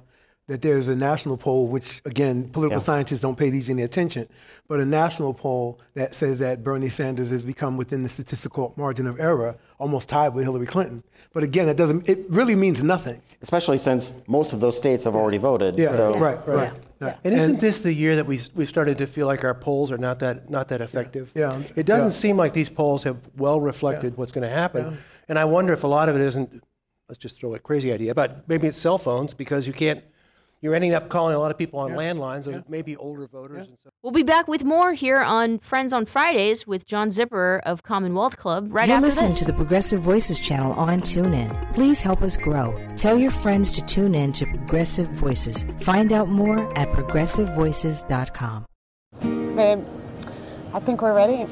that 0.50 0.62
there's 0.62 0.88
a 0.88 0.96
national 0.96 1.36
poll, 1.36 1.68
which 1.68 2.02
again, 2.04 2.48
political 2.48 2.80
Yeah. 2.80 2.84
scientists 2.84 3.20
don't 3.20 3.38
pay 3.38 3.50
these 3.50 3.70
any 3.70 3.82
attention, 3.82 4.26
but 4.66 4.80
a 4.80 4.84
national 4.84 5.32
poll 5.32 5.78
that 5.94 6.12
says 6.12 6.40
that 6.40 6.64
Bernie 6.64 6.88
Sanders 6.88 7.30
has 7.30 7.42
become 7.42 7.76
within 7.76 8.02
the 8.02 8.08
statistical 8.08 8.74
margin 8.76 9.06
of 9.06 9.20
error, 9.20 9.54
almost 9.78 10.08
tied 10.08 10.34
with 10.34 10.42
Hillary 10.44 10.66
Clinton. 10.66 11.04
But 11.32 11.44
again, 11.44 11.68
it 11.68 11.76
doesn't. 11.76 12.08
It 12.08 12.18
really 12.28 12.56
means 12.56 12.82
nothing. 12.82 13.22
Especially 13.42 13.78
since 13.78 14.12
most 14.26 14.52
of 14.52 14.58
those 14.58 14.76
states 14.76 15.04
have 15.04 15.14
already 15.14 15.38
voted. 15.38 15.78
Yeah, 15.78 15.92
so 15.92 16.18
right, 16.18 16.38
right. 16.48 16.72
Yeah. 17.00 17.06
Yeah. 17.06 17.16
And 17.24 17.32
isn't 17.32 17.60
this 17.60 17.80
the 17.82 17.94
year 17.94 18.16
that 18.16 18.26
we 18.26 18.40
we 18.56 18.66
started 18.66 18.98
to 18.98 19.06
feel 19.06 19.26
like 19.28 19.44
our 19.44 19.54
polls 19.54 19.92
are 19.92 19.98
not 19.98 20.18
that 20.18 20.50
not 20.50 20.66
that 20.68 20.80
effective? 20.80 21.30
Yeah. 21.34 21.62
It 21.76 21.86
doesn't 21.86 22.08
Yeah. 22.08 22.22
seem 22.24 22.36
like 22.36 22.52
these 22.54 22.68
polls 22.68 23.04
have 23.04 23.18
well 23.36 23.60
reflected 23.60 24.16
what's 24.16 24.32
going 24.32 24.42
to 24.50 24.54
happen. 24.62 24.98
And 25.28 25.38
I 25.38 25.44
wonder 25.44 25.72
if 25.72 25.84
a 25.84 25.88
lot 25.88 26.08
of 26.08 26.16
it 26.16 26.22
isn't. 26.22 26.60
Let's 27.08 27.18
just 27.18 27.38
throw 27.38 27.54
a 27.54 27.58
crazy 27.60 27.92
idea, 27.92 28.14
but 28.14 28.48
maybe 28.48 28.66
it's 28.66 28.78
cell 28.78 28.98
phones 28.98 29.32
because 29.34 29.66
you 29.68 29.72
can't. 29.72 30.02
You're 30.62 30.74
ending 30.74 30.92
up 30.92 31.08
calling 31.08 31.34
a 31.34 31.38
lot 31.38 31.50
of 31.50 31.56
people 31.56 31.80
on 31.80 31.92
landlines, 31.92 32.46
or 32.46 32.62
maybe 32.68 32.94
older 32.94 33.26
voters. 33.26 33.66
And 33.68 33.78
so. 33.82 33.90
We'll 34.02 34.12
be 34.12 34.22
back 34.22 34.46
with 34.46 34.62
more 34.62 34.92
here 34.92 35.20
on 35.20 35.58
Friends 35.58 35.94
on 35.94 36.04
Fridays 36.04 36.66
with 36.66 36.86
John 36.86 37.08
Zipperer 37.08 37.60
of 37.64 37.82
Commonwealth 37.82 38.36
Club 38.36 38.68
right 38.70 38.86
You're 38.86 38.96
after 38.96 39.06
listening 39.06 39.30
this. 39.30 39.38
to 39.38 39.46
the 39.46 39.54
Progressive 39.54 40.00
Voices 40.00 40.38
channel 40.38 40.72
on 40.74 41.00
TuneIn. 41.00 41.72
Please 41.72 42.02
help 42.02 42.20
us 42.20 42.36
grow. 42.36 42.76
Tell 42.96 43.16
your 43.16 43.30
friends 43.30 43.72
to 43.72 43.86
tune 43.86 44.14
in 44.14 44.34
to 44.34 44.44
Progressive 44.44 45.08
Voices. 45.08 45.64
Find 45.80 46.12
out 46.12 46.28
more 46.28 46.58
at 46.78 46.88
progressivevoices.com. 46.88 48.66
Babe, 49.56 49.84
I 50.74 50.80
think 50.80 51.00
we're 51.00 51.14
ready. 51.14 51.50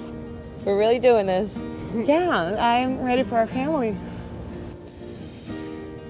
We're 0.67 0.77
really 0.77 0.99
doing 0.99 1.27
this. 1.27 1.63
Yeah, 1.95 2.55
I'm 2.59 3.03
ready 3.03 3.23
for 3.23 3.37
our 3.39 3.47
family. 3.47 3.97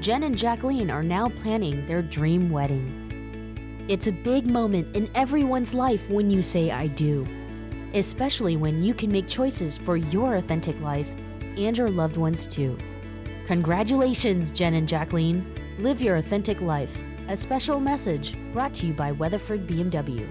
Jen 0.00 0.22
and 0.22 0.38
Jacqueline 0.38 0.92
are 0.92 1.02
now 1.02 1.28
planning 1.28 1.84
their 1.86 2.02
dream 2.02 2.50
wedding. 2.50 3.84
It's 3.88 4.06
a 4.06 4.12
big 4.12 4.46
moment 4.46 4.94
in 4.94 5.10
everyone's 5.16 5.74
life 5.74 6.08
when 6.08 6.30
you 6.30 6.40
say 6.40 6.70
I 6.70 6.86
do, 6.86 7.26
especially 7.94 8.56
when 8.56 8.84
you 8.84 8.94
can 8.94 9.10
make 9.10 9.26
choices 9.26 9.76
for 9.76 9.96
your 9.96 10.36
authentic 10.36 10.80
life 10.80 11.10
and 11.56 11.76
your 11.76 11.90
loved 11.90 12.16
ones 12.16 12.46
too. 12.46 12.78
Congratulations, 13.48 14.52
Jen 14.52 14.74
and 14.74 14.88
Jacqueline. 14.88 15.52
Live 15.78 16.00
your 16.00 16.16
authentic 16.16 16.60
life. 16.60 17.02
A 17.26 17.36
special 17.36 17.80
message 17.80 18.36
brought 18.52 18.74
to 18.74 18.86
you 18.86 18.92
by 18.92 19.10
Weatherford 19.10 19.66
BMW. 19.66 20.28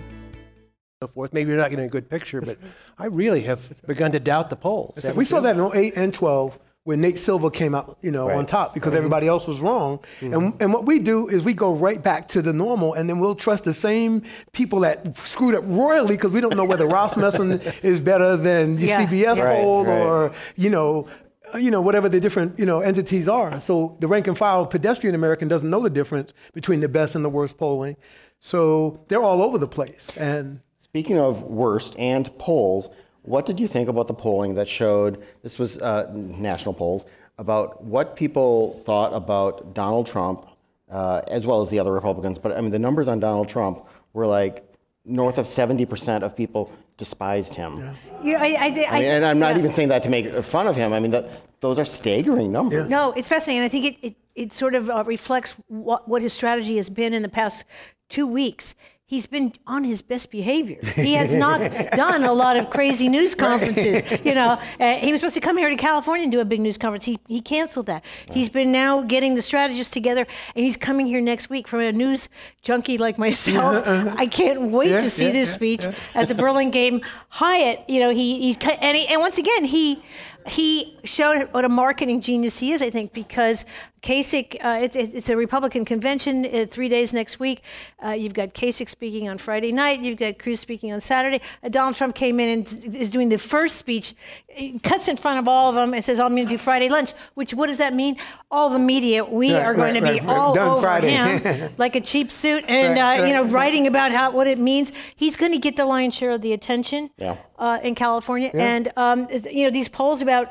so 1.02 1.10
forth. 1.10 1.34
Maybe 1.34 1.50
you're 1.50 1.58
not 1.60 1.72
getting 1.72 1.86
a 1.86 1.90
good 1.90 2.10
picture, 2.10 2.40
but 2.42 2.58
I 2.98 3.08
really 3.08 3.42
have 3.42 3.86
begun 3.86 4.14
to 4.14 4.20
doubt 4.20 4.50
the 4.50 4.56
polls. 4.56 5.04
We 5.14 5.26
saw 5.26 5.42
that 5.42 5.58
in 5.58 5.62
08 5.62 5.98
and 5.98 6.14
12 6.14 6.58
when 6.88 7.02
Nate 7.02 7.20
Silver 7.20 7.50
came 7.50 7.76
out, 7.76 7.98
you 8.02 8.12
know, 8.12 8.30
on 8.30 8.46
top 8.46 8.74
because 8.74 8.96
everybody 8.96 9.28
else 9.28 9.46
was 9.46 9.60
wrong. 9.60 10.00
And, 10.22 10.54
and 10.62 10.74
what 10.74 10.86
we 10.86 11.00
do 11.00 11.28
is 11.28 11.44
we 11.44 11.54
go 11.54 11.74
right 11.74 12.02
back 12.02 12.30
to 12.30 12.42
the 12.42 12.54
normal, 12.54 12.94
and 12.94 13.10
then 13.10 13.20
we'll 13.20 13.36
trust 13.36 13.66
the 13.66 13.74
same 13.74 14.24
people 14.54 14.80
that 14.82 15.18
screwed 15.18 15.54
up 15.54 15.64
royally 15.68 16.16
because 16.16 16.32
we 16.32 16.40
don't 16.40 16.56
know 16.56 16.64
whether 16.64 16.88
Rasmussen 16.88 17.60
is 17.84 18.00
better 18.00 18.38
than 18.38 18.78
the 18.78 18.86
Yeah. 18.88 19.06
CBS 19.06 19.40
Right, 19.42 19.58
poll 19.62 19.84
right. 19.86 20.00
or 20.02 20.32
you 20.56 20.70
know. 20.70 21.08
uh, 21.54 21.58
You 21.58 21.72
know, 21.72 21.82
whatever 21.82 22.08
the 22.10 22.20
different 22.22 22.58
you 22.58 22.66
know 22.66 22.80
entities 22.80 23.28
are. 23.28 23.60
So 23.60 23.74
the 24.00 24.08
rank 24.08 24.28
and 24.28 24.38
file 24.38 24.66
pedestrian 24.66 25.14
American 25.16 25.48
doesn't 25.50 25.70
know 25.70 25.82
the 25.82 25.90
difference 26.00 26.34
between 26.54 26.80
the 26.80 26.90
best 26.90 27.16
and 27.16 27.24
the 27.26 27.30
worst 27.40 27.58
polling. 27.58 27.96
So 28.40 29.00
they're 29.10 29.24
all 29.30 29.42
over 29.42 29.58
the 29.58 29.68
place. 29.78 30.16
And 30.18 30.60
Speaking 30.80 31.18
of 31.20 31.44
worst 31.44 31.96
and 32.00 32.26
polls, 32.38 32.90
what 33.28 33.46
did 33.46 33.60
you 33.60 33.68
think 33.68 33.90
about 33.90 34.08
the 34.08 34.14
polling 34.14 34.56
that 34.56 34.68
showed 34.68 35.22
this 35.44 35.60
was 35.60 35.78
uh, 35.80 36.10
national 36.14 36.74
polls 36.74 37.06
about 37.38 37.84
what 37.84 38.16
people 38.16 38.82
thought 38.86 39.14
about 39.14 39.74
Donald 39.74 40.08
Trump 40.08 40.48
uh, 40.90 41.22
as 41.28 41.46
well 41.46 41.62
as 41.62 41.70
the 41.70 41.78
other 41.78 41.92
Republicans? 41.92 42.40
But 42.40 42.58
I 42.58 42.62
mean, 42.62 42.72
the 42.72 42.80
numbers 42.80 43.10
on 43.10 43.20
Donald 43.20 43.50
Trump 43.50 43.86
were 44.14 44.26
like 44.26 44.64
north 45.04 45.38
of 45.38 45.46
70% 45.46 46.24
of 46.24 46.38
people 46.38 46.72
despised 46.96 47.54
him. 47.54 47.76
You 48.24 48.34
know, 48.34 48.40
I, 48.40 48.46
I, 48.46 48.48
I, 48.48 48.86
I 48.90 49.00
mean, 49.00 49.06
and 49.06 49.26
I'm 49.26 49.40
not 49.40 49.54
yeah. 49.54 49.60
even 49.60 49.72
saying 49.74 49.90
that 49.90 50.04
to 50.04 50.10
make 50.10 50.32
fun 50.44 50.66
of 50.66 50.76
him. 50.78 50.94
I 50.94 51.00
mean, 51.00 51.12
that, 51.12 51.30
those 51.60 51.78
are 51.78 51.86
staggering 51.86 52.52
numbers. 52.52 52.90
No, 52.90 53.12
it's 53.12 53.28
fascinating. 53.28 53.64
And 53.64 53.66
I 53.66 53.70
think 53.70 53.86
it, 53.86 54.08
it, 54.08 54.16
it 54.36 54.54
sort 54.54 54.74
of 54.74 54.90
uh, 54.90 55.04
reflects 55.06 55.56
what, 55.68 56.08
what 56.08 56.22
his 56.22 56.34
strategy 56.34 56.78
has 56.78 56.90
been 56.90 57.14
in 57.14 57.24
the 57.24 57.30
past 57.30 57.66
two 58.10 58.26
weeks. 58.26 58.74
He's 59.10 59.26
been 59.26 59.54
on 59.66 59.86
his 59.86 60.02
best 60.02 60.32
behavior. 60.32 60.80
He 60.96 61.14
has 61.14 61.34
not 61.34 61.62
done 61.92 62.26
a 62.26 62.34
lot 62.34 62.58
of 62.58 62.70
crazy 62.70 63.08
news 63.08 63.36
conferences. 63.36 64.04
You 64.26 64.34
know, 64.36 64.60
uh, 64.82 64.96
he 64.96 65.14
was 65.14 65.22
supposed 65.22 65.36
to 65.36 65.40
come 65.40 65.56
here 65.56 65.70
to 65.70 65.78
California 65.78 66.24
and 66.24 66.32
do 66.32 66.42
a 66.42 66.46
big 66.46 66.60
news 66.60 66.78
conference. 66.78 67.06
He, 67.06 67.18
he 67.26 67.40
canceled 67.40 67.86
that. 67.86 68.04
He's 68.34 68.50
been 68.50 68.74
now 68.74 69.00
getting 69.00 69.36
the 69.36 69.42
strategists 69.42 69.94
together, 69.94 70.28
and 70.58 70.66
he's 70.66 70.76
coming 70.76 71.06
here 71.06 71.22
next 71.22 71.50
week 71.50 71.70
from 71.70 71.80
a 71.80 71.94
news 71.94 72.28
junkie 72.64 72.98
like 72.98 73.18
myself. 73.18 73.88
I 73.88 74.26
can't 74.26 74.72
wait 74.72 74.90
Yeah, 74.92 75.00
to 75.00 75.10
see 75.10 75.28
yeah, 75.28 75.32
this 75.32 75.50
yeah, 75.52 75.56
speech 75.56 75.86
at 76.14 76.28
the 76.28 76.36
Burlingame 76.36 77.00
Hyatt. 77.30 77.86
You 77.88 78.02
know, 78.02 78.10
he 78.10 78.42
he's 78.42 78.58
and 78.82 78.98
he, 78.98 79.08
and 79.08 79.22
once 79.22 79.38
again 79.38 79.64
he 79.64 80.04
he 80.48 80.98
showed 81.06 81.48
what 81.54 81.64
a 81.64 81.70
marketing 81.70 82.20
genius 82.20 82.60
he 82.60 82.74
is. 82.74 82.82
I 82.82 82.90
think 82.90 83.14
because 83.14 83.66
Kasich, 84.08 84.56
uh, 84.64 84.80
it's 84.86 84.96
it's 84.96 85.30
a 85.30 85.36
Republican 85.36 85.84
convention 85.84 86.46
uh, 86.46 86.66
three 86.76 86.88
days 86.88 87.12
next 87.12 87.40
week. 87.40 87.62
Uh, 88.04 88.12
you've 88.12 88.34
got 88.42 88.54
Kasich 88.54 88.88
speaking 88.88 89.28
on 89.28 89.38
Friday 89.38 89.72
night. 89.74 90.00
You've 90.00 90.18
got 90.18 90.40
Cruz 90.40 90.62
speaking 90.62 90.94
on 90.94 91.02
Saturday. 91.02 91.42
Uh, 91.62 91.68
Donald 91.68 91.96
Trump 91.98 92.16
came 92.16 92.40
in 92.40 92.50
and 92.60 92.96
is 92.96 93.10
doing 93.10 93.28
the 93.30 93.38
first 93.38 93.76
speech, 93.76 94.16
He 94.48 94.80
cuts 94.80 95.10
in 95.10 95.18
front 95.18 95.40
of 95.40 95.48
all 95.50 95.68
of 95.70 95.76
them 95.76 95.94
and 95.94 96.06
says, 96.06 96.20
"I'm 96.22 96.34
going 96.38 96.46
to 96.48 96.50
do 96.50 96.58
Friday 96.58 96.88
lunch." 96.88 97.12
Which 97.34 97.54
what 97.54 97.68
does 97.68 97.80
that 97.80 97.94
mean? 97.94 98.16
All 98.50 98.70
the 98.70 98.80
media, 98.80 99.26
we 99.26 99.54
Right, 99.54 99.66
are 99.66 99.74
going 99.74 99.94
right, 99.96 100.00
to 100.00 100.06
be 100.14 100.20
right, 100.20 100.24
right. 100.28 100.38
all 100.38 100.54
Done 100.54 100.68
over 100.72 100.82
Friday. 100.82 101.12
him 101.12 101.74
like 101.78 101.96
a 101.98 102.02
cheap 102.02 102.32
suit, 102.32 102.64
and 102.70 102.98
Right, 102.98 103.20
uh, 103.20 103.26
you 103.26 103.34
know, 103.34 103.44
writing 103.44 103.88
about 103.88 104.12
how 104.14 104.32
what 104.32 104.48
it 104.48 104.58
means. 104.58 104.94
He's 105.18 105.36
going 105.36 105.52
to 105.52 105.60
get 105.60 105.76
the 105.76 105.86
lion's 105.86 106.16
share 106.16 106.32
of 106.32 106.42
the 106.42 106.54
attention 106.54 107.10
Yeah. 107.18 107.36
uh, 107.60 107.80
in 107.84 107.94
California, 107.96 108.52
and 108.54 108.90
um, 108.96 109.28
you 109.52 109.66
know 109.66 109.70
these 109.80 109.90
polls 109.90 110.22
about 110.22 110.48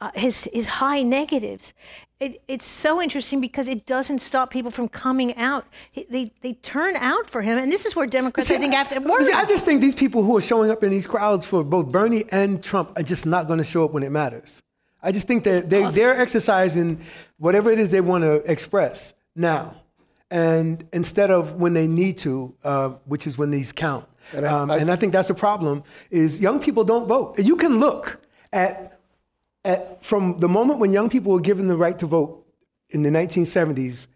uh, 0.00 0.10
his 0.14 0.48
his 0.52 0.66
high 0.80 1.02
negatives. 1.02 1.74
It, 2.18 2.40
it's 2.48 2.64
so 2.64 3.02
interesting 3.02 3.42
because 3.42 3.68
it 3.68 3.84
doesn't 3.84 4.20
stop 4.20 4.50
people 4.50 4.70
from 4.70 4.88
coming 4.88 5.36
out. 5.36 5.66
They 5.94 6.32
they 6.40 6.54
turn 6.54 6.96
out 6.96 7.28
for 7.28 7.42
him, 7.42 7.58
and 7.58 7.70
this 7.70 7.84
is 7.84 7.94
where 7.94 8.06
Democrats, 8.06 8.50
I 8.50 8.56
think, 8.56 8.72
have 8.72 8.88
to 8.88 9.00
But 9.00 9.26
see, 9.26 9.32
I 9.34 9.44
just 9.44 9.66
think 9.66 9.82
these 9.82 9.94
people 9.94 10.22
who 10.22 10.34
are 10.38 10.40
showing 10.40 10.70
up 10.70 10.82
in 10.82 10.88
these 10.90 11.06
crowds 11.06 11.44
for 11.44 11.62
both 11.62 11.92
Bernie 11.92 12.24
and 12.32 12.64
Trump 12.64 12.92
are 12.96 13.02
just 13.02 13.26
not 13.26 13.46
going 13.48 13.58
to 13.58 13.64
show 13.64 13.84
up 13.84 13.92
when 13.92 14.02
it 14.02 14.10
matters. 14.10 14.62
I 15.02 15.12
just 15.12 15.26
think 15.26 15.44
that 15.44 15.68
they, 15.68 15.84
they're 15.90 16.18
exercising 16.18 17.02
whatever 17.38 17.70
it 17.70 17.78
is 17.78 17.90
they 17.90 18.00
want 18.00 18.24
to 18.24 18.36
express 18.50 19.12
now, 19.34 19.76
and 20.30 20.88
instead 20.94 21.30
of 21.30 21.54
when 21.56 21.74
they 21.74 21.86
need 21.86 22.16
to, 22.18 22.54
uh, 22.64 22.88
which 23.04 23.26
is 23.26 23.36
when 23.36 23.50
these 23.50 23.72
count. 23.74 24.06
And 24.34 24.46
I- 24.46 24.52
um, 24.52 24.70
I- 24.70 24.78
and 24.78 24.90
I 24.90 24.96
think 24.96 25.12
that's 25.12 25.28
a 25.28 25.34
problem. 25.34 25.82
Is 26.10 26.40
young 26.40 26.60
people 26.60 26.82
don't 26.82 27.06
vote. 27.06 27.38
You 27.38 27.56
can 27.56 27.78
look 27.78 28.20
at 28.54 28.95
at 29.66 30.04
from 30.04 30.38
the 30.40 30.48
moment 30.48 30.78
when 30.78 30.92
young 30.92 31.10
people 31.10 31.32
were 31.32 31.40
given 31.40 31.66
the 31.68 31.76
right 31.76 31.98
to 31.98 32.06
vote 32.06 32.44
in 32.90 33.02
the 33.02 33.10
1970s 33.10 34.06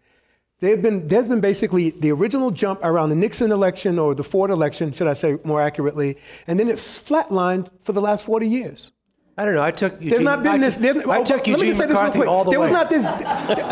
They've 0.61 0.79
been, 0.79 1.07
there's 1.07 1.27
been 1.27 1.41
basically 1.41 1.89
the 1.89 2.11
original 2.11 2.51
jump 2.51 2.81
around 2.83 3.09
the 3.09 3.15
Nixon 3.15 3.51
election 3.51 3.97
or 3.97 4.13
the 4.13 4.23
Ford 4.23 4.51
election, 4.51 4.91
should 4.91 5.07
I 5.07 5.13
say 5.13 5.39
more 5.43 5.59
accurately, 5.59 6.19
and 6.45 6.59
then 6.59 6.69
it's 6.69 6.99
flatlined 6.99 7.71
for 7.81 7.93
the 7.93 8.01
last 8.01 8.23
40 8.23 8.47
years. 8.47 8.91
I 9.39 9.45
don't 9.45 9.55
know. 9.55 9.63
I 9.63 9.71
took 9.71 9.93
Eugene, 9.93 10.09
There's 10.09 10.21
not 10.21 10.43
been 10.43 10.51
I 10.51 10.57
this. 10.59 10.75
Took, 10.75 10.83
there- 10.83 11.03
oh, 11.07 11.11
I 11.11 11.17
oh, 11.17 11.23
took 11.23 11.37
let 11.37 11.45
me 11.47 11.51
Eugene 11.53 11.67
just 11.69 11.79
say 11.79 11.85
this 11.87 11.99
real 11.99 12.11
quick. 12.11 12.27
all 12.29 12.43
the 12.43 12.51
there 12.51 12.59
way. 12.59 12.67
was 12.67 12.73
not 12.73 12.89
this. 12.91 13.01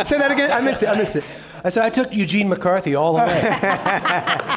say 0.09 0.17
that 0.17 0.31
again. 0.31 0.51
I 0.51 0.61
missed 0.61 0.81
it. 0.81 0.89
I 0.89 0.95
missed 0.97 1.15
it. 1.15 1.23
I 1.63 1.69
said 1.69 1.83
I 1.85 1.89
took 1.89 2.13
Eugene 2.13 2.47
McCarthy 2.49 2.95
all 2.95 3.13
the 3.13 3.19
way. 3.19 3.41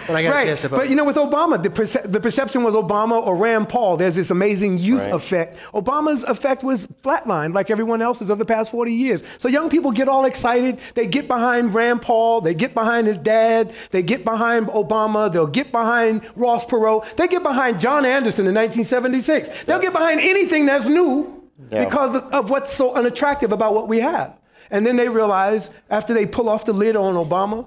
when 0.06 0.16
I 0.16 0.22
got 0.22 0.24
a 0.24 0.30
Right. 0.30 0.46
chance 0.46 0.60
to 0.62 0.68
vote. 0.68 0.76
But 0.78 0.90
you 0.90 0.96
know, 0.96 1.04
with 1.04 1.16
Obama, 1.16 1.62
the, 1.62 1.70
perce- 1.70 1.96
the 2.04 2.20
perception 2.20 2.62
was 2.62 2.74
Obama 2.74 3.24
or 3.26 3.36
Rand 3.36 3.68
Paul. 3.68 3.96
There's 3.96 4.14
this 4.16 4.30
amazing 4.30 4.78
youth 4.78 5.00
Right. 5.00 5.12
effect. 5.12 5.58
Obama's 5.74 6.24
effect 6.24 6.62
was 6.62 6.86
flatlined 7.02 7.54
like 7.54 7.70
everyone 7.70 8.02
else's 8.02 8.30
of 8.30 8.38
the 8.38 8.44
past 8.44 8.70
40 8.70 8.92
years. 8.92 9.22
So 9.38 9.48
young 9.48 9.68
people 9.70 9.90
get 9.92 10.08
all 10.08 10.24
excited. 10.24 10.78
They 10.94 11.06
get 11.06 11.28
behind 11.28 11.74
Rand 11.74 12.02
Paul. 12.02 12.40
They 12.40 12.54
get 12.54 12.74
behind 12.74 13.06
his 13.06 13.18
dad. 13.18 13.72
They 13.90 14.02
get 14.02 14.24
behind 14.24 14.66
Obama. 14.68 15.32
They'll 15.32 15.46
get 15.46 15.72
behind 15.72 16.22
Ross 16.36 16.64
Perot. 16.66 17.16
They 17.16 17.28
get 17.28 17.42
behind 17.42 17.80
John 17.80 18.04
Anderson 18.04 18.46
in 18.46 18.54
1976. 18.54 19.64
They'll 19.64 19.80
get 19.80 19.92
behind 19.92 20.20
anything 20.20 20.66
that's 20.66 20.86
new 20.88 21.42
Yeah. 21.70 21.84
because 21.84 22.16
of 22.16 22.50
what's 22.50 22.72
so 22.72 22.92
unattractive 22.94 23.52
about 23.52 23.74
what 23.74 23.88
we 23.88 24.00
have. 24.00 24.34
And 24.72 24.84
then 24.86 24.96
they 24.96 25.08
realize 25.08 25.70
after 25.90 26.12
they 26.14 26.26
pull 26.26 26.48
off 26.48 26.64
the 26.64 26.72
lid 26.72 26.96
on 26.96 27.14
Obama, 27.14 27.66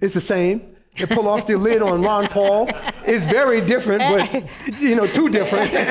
it's 0.00 0.14
the 0.14 0.20
same. 0.20 0.76
They 0.96 1.04
pull 1.04 1.28
off 1.28 1.44
the 1.44 1.58
lid 1.58 1.82
on 1.82 2.00
Ron 2.02 2.28
Paul. 2.28 2.70
It's 3.04 3.26
very 3.26 3.60
different, 3.60 4.00
but 4.00 4.80
you 4.80 4.94
know, 4.94 5.06
too 5.06 5.28
different. 5.28 5.70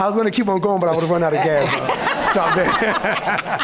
I 0.00 0.06
was 0.06 0.14
going 0.14 0.26
to 0.26 0.30
keep 0.30 0.48
on 0.48 0.60
going, 0.60 0.80
but 0.80 0.88
I 0.88 0.94
would 0.94 1.00
have 1.00 1.10
run 1.10 1.22
out 1.22 1.34
of 1.34 1.42
gas. 1.42 1.70
Stop 2.30 2.54
there. 2.54 2.68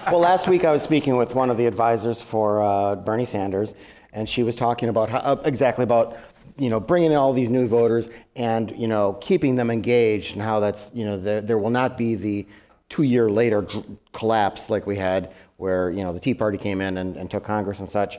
Well, 0.13 0.21
last 0.21 0.49
week 0.49 0.65
I 0.65 0.71
was 0.71 0.83
speaking 0.83 1.17
with 1.17 1.35
one 1.35 1.51
of 1.51 1.57
the 1.57 1.67
advisors 1.67 2.21
for 2.21 2.63
uh, 2.63 2.95
Bernie 2.95 3.25
Sanders, 3.25 3.75
and 4.13 4.29
she 4.29 4.43
was 4.43 4.55
talking 4.55 4.89
about 4.91 5.09
how, 5.11 5.19
uh, 5.19 5.43
exactly 5.45 5.83
about 5.83 6.17
you 6.57 6.69
know 6.71 6.79
bringing 6.79 7.11
in 7.11 7.17
all 7.17 7.33
these 7.33 7.49
new 7.49 7.67
voters 7.67 8.09
and 8.37 8.71
you 8.79 8.87
know 8.87 9.15
keeping 9.21 9.57
them 9.57 9.71
engaged, 9.71 10.35
and 10.35 10.43
how 10.43 10.61
that's 10.61 10.91
you 10.95 11.05
know 11.05 11.17
the, 11.17 11.43
there 11.45 11.59
will 11.59 11.71
not 11.71 11.97
be 11.97 12.15
the 12.15 12.47
two 12.89 13.03
year 13.03 13.29
later 13.31 13.63
dr- 13.63 13.85
collapse 14.13 14.71
like 14.71 14.87
we 14.87 14.97
had 14.97 15.33
where 15.57 15.91
you 15.91 16.03
know 16.03 16.13
the 16.13 16.21
Tea 16.21 16.35
Party 16.35 16.59
came 16.59 16.81
in 16.81 16.99
and, 16.99 17.17
and 17.17 17.31
took 17.31 17.45
Congress 17.45 17.81
and 17.81 17.89
such. 17.89 18.19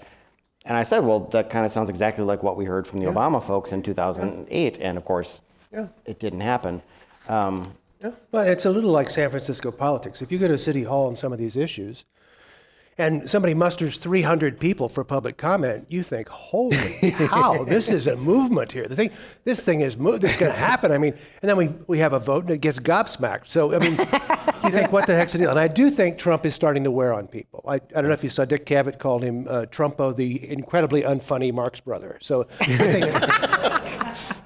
And 0.67 0.75
I 0.75 0.81
said, 0.83 0.99
well, 1.03 1.19
that 1.31 1.51
kind 1.51 1.63
of 1.63 1.71
sounds 1.71 1.89
exactly 1.89 2.23
like 2.23 2.41
what 2.41 2.57
we 2.57 2.65
heard 2.65 2.87
from 2.87 2.99
the 2.99 3.05
Obama 3.05 3.41
folks 3.43 3.71
in 3.71 3.83
2008, 3.83 4.79
and 4.81 4.97
of 4.97 5.05
course, 5.05 5.41
Yeah. 5.71 5.87
it 6.05 6.19
didn't 6.19 6.41
happen. 6.41 6.81
Um, 7.29 7.73
But 8.31 8.47
it's 8.47 8.65
a 8.65 8.71
little 8.71 8.89
like 8.91 9.09
San 9.11 9.29
Francisco 9.29 9.69
politics. 9.71 10.21
If 10.23 10.31
you 10.31 10.39
go 10.39 10.47
to 10.47 10.57
City 10.57 10.81
Hall 10.83 11.05
on 11.07 11.15
some 11.15 11.31
of 11.31 11.37
these 11.39 11.55
issues, 11.55 12.03
and 12.97 13.29
somebody 13.29 13.53
musters 13.53 13.99
300 13.99 14.57
people 14.59 14.87
for 14.89 15.03
public 15.03 15.37
comment, 15.37 15.85
you 15.89 16.01
think, 16.01 16.29
"Holy 16.29 16.77
cow! 17.27 17.63
this 17.65 17.89
is 17.89 18.07
a 18.07 18.15
movement 18.15 18.71
here. 18.71 18.87
The 18.87 18.95
thing, 18.95 19.11
this 19.43 19.61
thing 19.61 19.81
is 19.81 19.97
mo- 19.97 20.17
this 20.17 20.33
is 20.33 20.39
going 20.39 20.51
to 20.53 20.57
happen." 20.57 20.91
I 20.91 20.97
mean, 20.97 21.13
and 21.41 21.49
then 21.49 21.57
we 21.57 21.67
we 21.87 21.97
have 21.99 22.13
a 22.13 22.19
vote 22.19 22.45
and 22.45 22.51
it 22.53 22.61
gets 22.61 22.79
gobsmacked. 22.79 23.47
So 23.47 23.73
I 23.75 23.79
mean, 23.79 23.97
you 24.63 24.69
think, 24.69 24.91
"What 24.91 25.07
the 25.07 25.15
heck's 25.15 25.33
the 25.33 25.39
deal?" 25.39 25.49
And 25.49 25.59
I 25.59 25.67
do 25.67 25.89
think 25.89 26.17
Trump 26.17 26.45
is 26.45 26.55
starting 26.55 26.83
to 26.83 26.91
wear 26.91 27.13
on 27.13 27.27
people. 27.27 27.63
I, 27.67 27.75
I 27.75 27.79
don't 27.79 28.07
know 28.07 28.13
if 28.13 28.23
you 28.23 28.29
saw 28.29 28.45
Dick 28.45 28.65
Cavett 28.65 28.99
called 28.99 29.23
him 29.23 29.47
uh, 29.49 29.65
Trumpo, 29.69 30.15
the 30.15 30.49
incredibly 30.49 31.03
unfunny 31.03 31.53
Marx 31.53 31.79
brother. 31.79 32.17
So 32.21 32.47
I 32.61 32.65
think. 32.65 33.05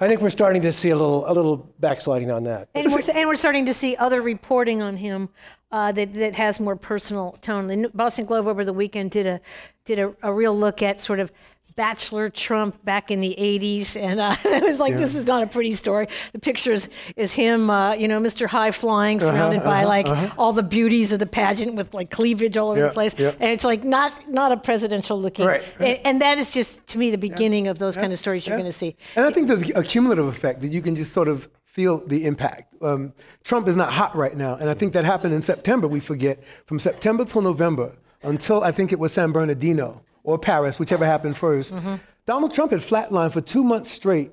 I 0.01 0.07
think 0.07 0.21
we're 0.21 0.29
starting 0.29 0.61
to 0.61 0.71
see 0.71 0.91
a 0.91 0.95
little, 0.95 1.29
a 1.29 1.33
little 1.33 1.57
backsliding 1.79 2.31
on 2.31 2.45
that. 2.45 2.69
And 2.73 2.89
we're, 2.89 3.01
and 3.13 3.27
we're 3.27 3.35
starting 3.35 3.65
to 3.65 3.73
see 3.73 3.97
other 3.97 4.21
reporting 4.21 4.81
on 4.81 4.95
him 4.95 5.27
uh, 5.73 5.91
that, 5.91 6.13
that 6.13 6.35
has 6.35 6.59
more 6.59 6.77
personal 6.77 7.33
tone. 7.41 7.67
The 7.67 7.91
Boston 7.93 8.25
Globe 8.25 8.47
over 8.47 8.63
the 8.63 8.71
weekend 8.71 9.11
did 9.11 9.27
a 9.27 9.41
did 9.83 9.99
a, 9.99 10.15
a 10.23 10.31
real 10.31 10.57
look 10.57 10.81
at 10.81 11.01
sort 11.01 11.19
of 11.19 11.33
bachelor 11.79 12.27
Trump 12.27 12.83
back 12.83 13.09
in 13.09 13.21
the 13.21 13.33
80s. 13.39 13.95
And 13.95 14.19
uh, 14.19 14.35
it 14.43 14.61
was 14.61 14.81
like, 14.81 14.97
this 14.97 15.15
is 15.15 15.25
not 15.27 15.43
a 15.43 15.47
pretty 15.47 15.71
story. 15.71 16.09
The 16.33 16.39
picture 16.39 16.73
is, 16.73 16.89
is 17.15 17.31
him, 17.31 17.69
uh, 17.69 17.93
you 17.93 18.05
know, 18.05 18.19
Mr. 18.19 18.47
High 18.47 18.71
Flying, 18.71 19.21
surrounded 19.21 19.63
by 19.63 19.85
like 19.85 20.05
all 20.37 20.51
the 20.51 20.61
beauties 20.61 21.13
of 21.13 21.19
the 21.19 21.25
pageant 21.25 21.75
with 21.75 21.93
like 21.93 22.11
cleavage 22.11 22.57
all 22.57 22.71
over 22.71 22.81
Yeah, 22.81 22.87
the 22.87 22.93
place. 22.93 23.17
yeah. 23.17 23.31
And 23.39 23.51
it's 23.51 23.63
like 23.63 23.85
not 23.85 24.27
not 24.27 24.51
a 24.51 24.57
presidential 24.57 25.21
looking. 25.21 25.45
Right, 25.45 25.63
right. 25.79 25.97
And, 25.99 26.05
and 26.07 26.21
that 26.21 26.37
is 26.37 26.51
just, 26.51 26.85
to 26.87 26.97
me, 26.97 27.11
the 27.11 27.17
beginning 27.17 27.67
of 27.67 27.79
those 27.79 27.95
kind 27.95 28.11
of 28.11 28.19
stories 28.19 28.45
you're 28.45 28.57
going 28.57 28.69
to 28.69 28.77
see. 28.77 28.97
And 29.15 29.25
I 29.25 29.31
think 29.31 29.47
there's 29.47 29.63
a 29.69 29.83
cumulative 29.83 30.27
effect 30.27 30.59
that 30.59 30.67
you 30.67 30.81
can 30.81 30.97
just 30.97 31.13
sort 31.13 31.29
of 31.29 31.47
feel 31.63 32.05
the 32.07 32.25
impact. 32.25 32.73
Um, 32.81 33.13
Trump 33.45 33.69
is 33.69 33.77
not 33.77 33.93
hot 33.93 34.17
right 34.17 34.35
now, 34.35 34.55
and 34.55 34.69
I 34.69 34.73
think 34.73 34.91
that 34.93 35.05
happened 35.05 35.33
in 35.33 35.41
September. 35.41 35.87
We 35.87 36.01
forget 36.01 36.43
from 36.65 36.77
September 36.77 37.23
till 37.23 37.41
November 37.41 37.93
until 38.21 38.65
I 38.65 38.73
think 38.73 38.91
it 38.91 38.99
was 38.99 39.13
San 39.13 39.31
Bernardino 39.31 40.01
or 40.23 40.37
Paris, 40.37 40.79
whichever 40.79 41.05
happened 41.05 41.35
1st 41.35 41.73
mm-hmm. 41.73 41.95
Donald 42.25 42.53
Trump 42.53 42.71
had 42.71 42.81
flatlined 42.81 43.33
for 43.33 43.41
two 43.41 43.63
months 43.63 43.89
straight. 43.89 44.31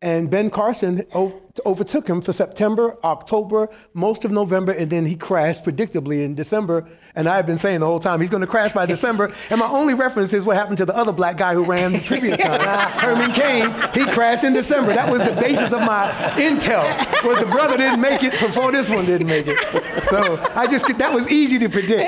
And 0.00 0.30
Ben 0.30 0.50
Carson 0.50 1.04
o- 1.14 1.42
overtook 1.64 2.08
him 2.08 2.20
for 2.20 2.32
September, 2.32 2.96
October, 3.04 3.68
most 3.92 4.24
of 4.24 4.30
November, 4.30 4.72
and 4.72 4.90
then 4.90 5.06
he 5.06 5.14
crashed 5.14 5.64
predictably 5.64 6.24
in 6.24 6.34
December. 6.34 6.86
And 7.16 7.28
I've 7.28 7.46
been 7.46 7.58
saying 7.58 7.78
the 7.78 7.86
whole 7.86 8.00
time 8.00 8.20
he's 8.20 8.30
going 8.30 8.40
to 8.40 8.46
crash 8.48 8.72
by 8.72 8.86
December. 8.86 9.32
And 9.50 9.60
my 9.60 9.68
only 9.68 9.94
reference 9.94 10.32
is 10.32 10.44
what 10.44 10.56
happened 10.56 10.78
to 10.78 10.84
the 10.86 10.96
other 10.96 11.12
black 11.12 11.36
guy 11.36 11.54
who 11.54 11.64
ran 11.64 11.92
the 11.92 12.00
previous 12.00 12.38
time, 12.38 12.60
Herman 13.00 13.32
Cain. 13.32 13.70
He 13.92 14.04
crashed 14.10 14.42
in 14.42 14.52
December. 14.52 14.92
That 14.94 15.08
was 15.10 15.20
the 15.22 15.32
basis 15.40 15.72
of 15.72 15.80
my 15.82 16.10
intel. 16.36 16.84
Was 17.24 17.38
the 17.38 17.46
brother 17.50 17.76
didn't 17.76 18.00
make 18.00 18.24
it 18.24 18.32
before 18.40 18.72
this 18.72 18.88
one 18.90 19.06
didn't 19.06 19.28
make 19.28 19.46
it. 19.46 19.58
So 20.04 20.42
I 20.54 20.66
just 20.66 20.86
that 20.98 21.12
was 21.14 21.30
easy 21.30 21.58
to 21.60 21.68
predict. 21.68 22.02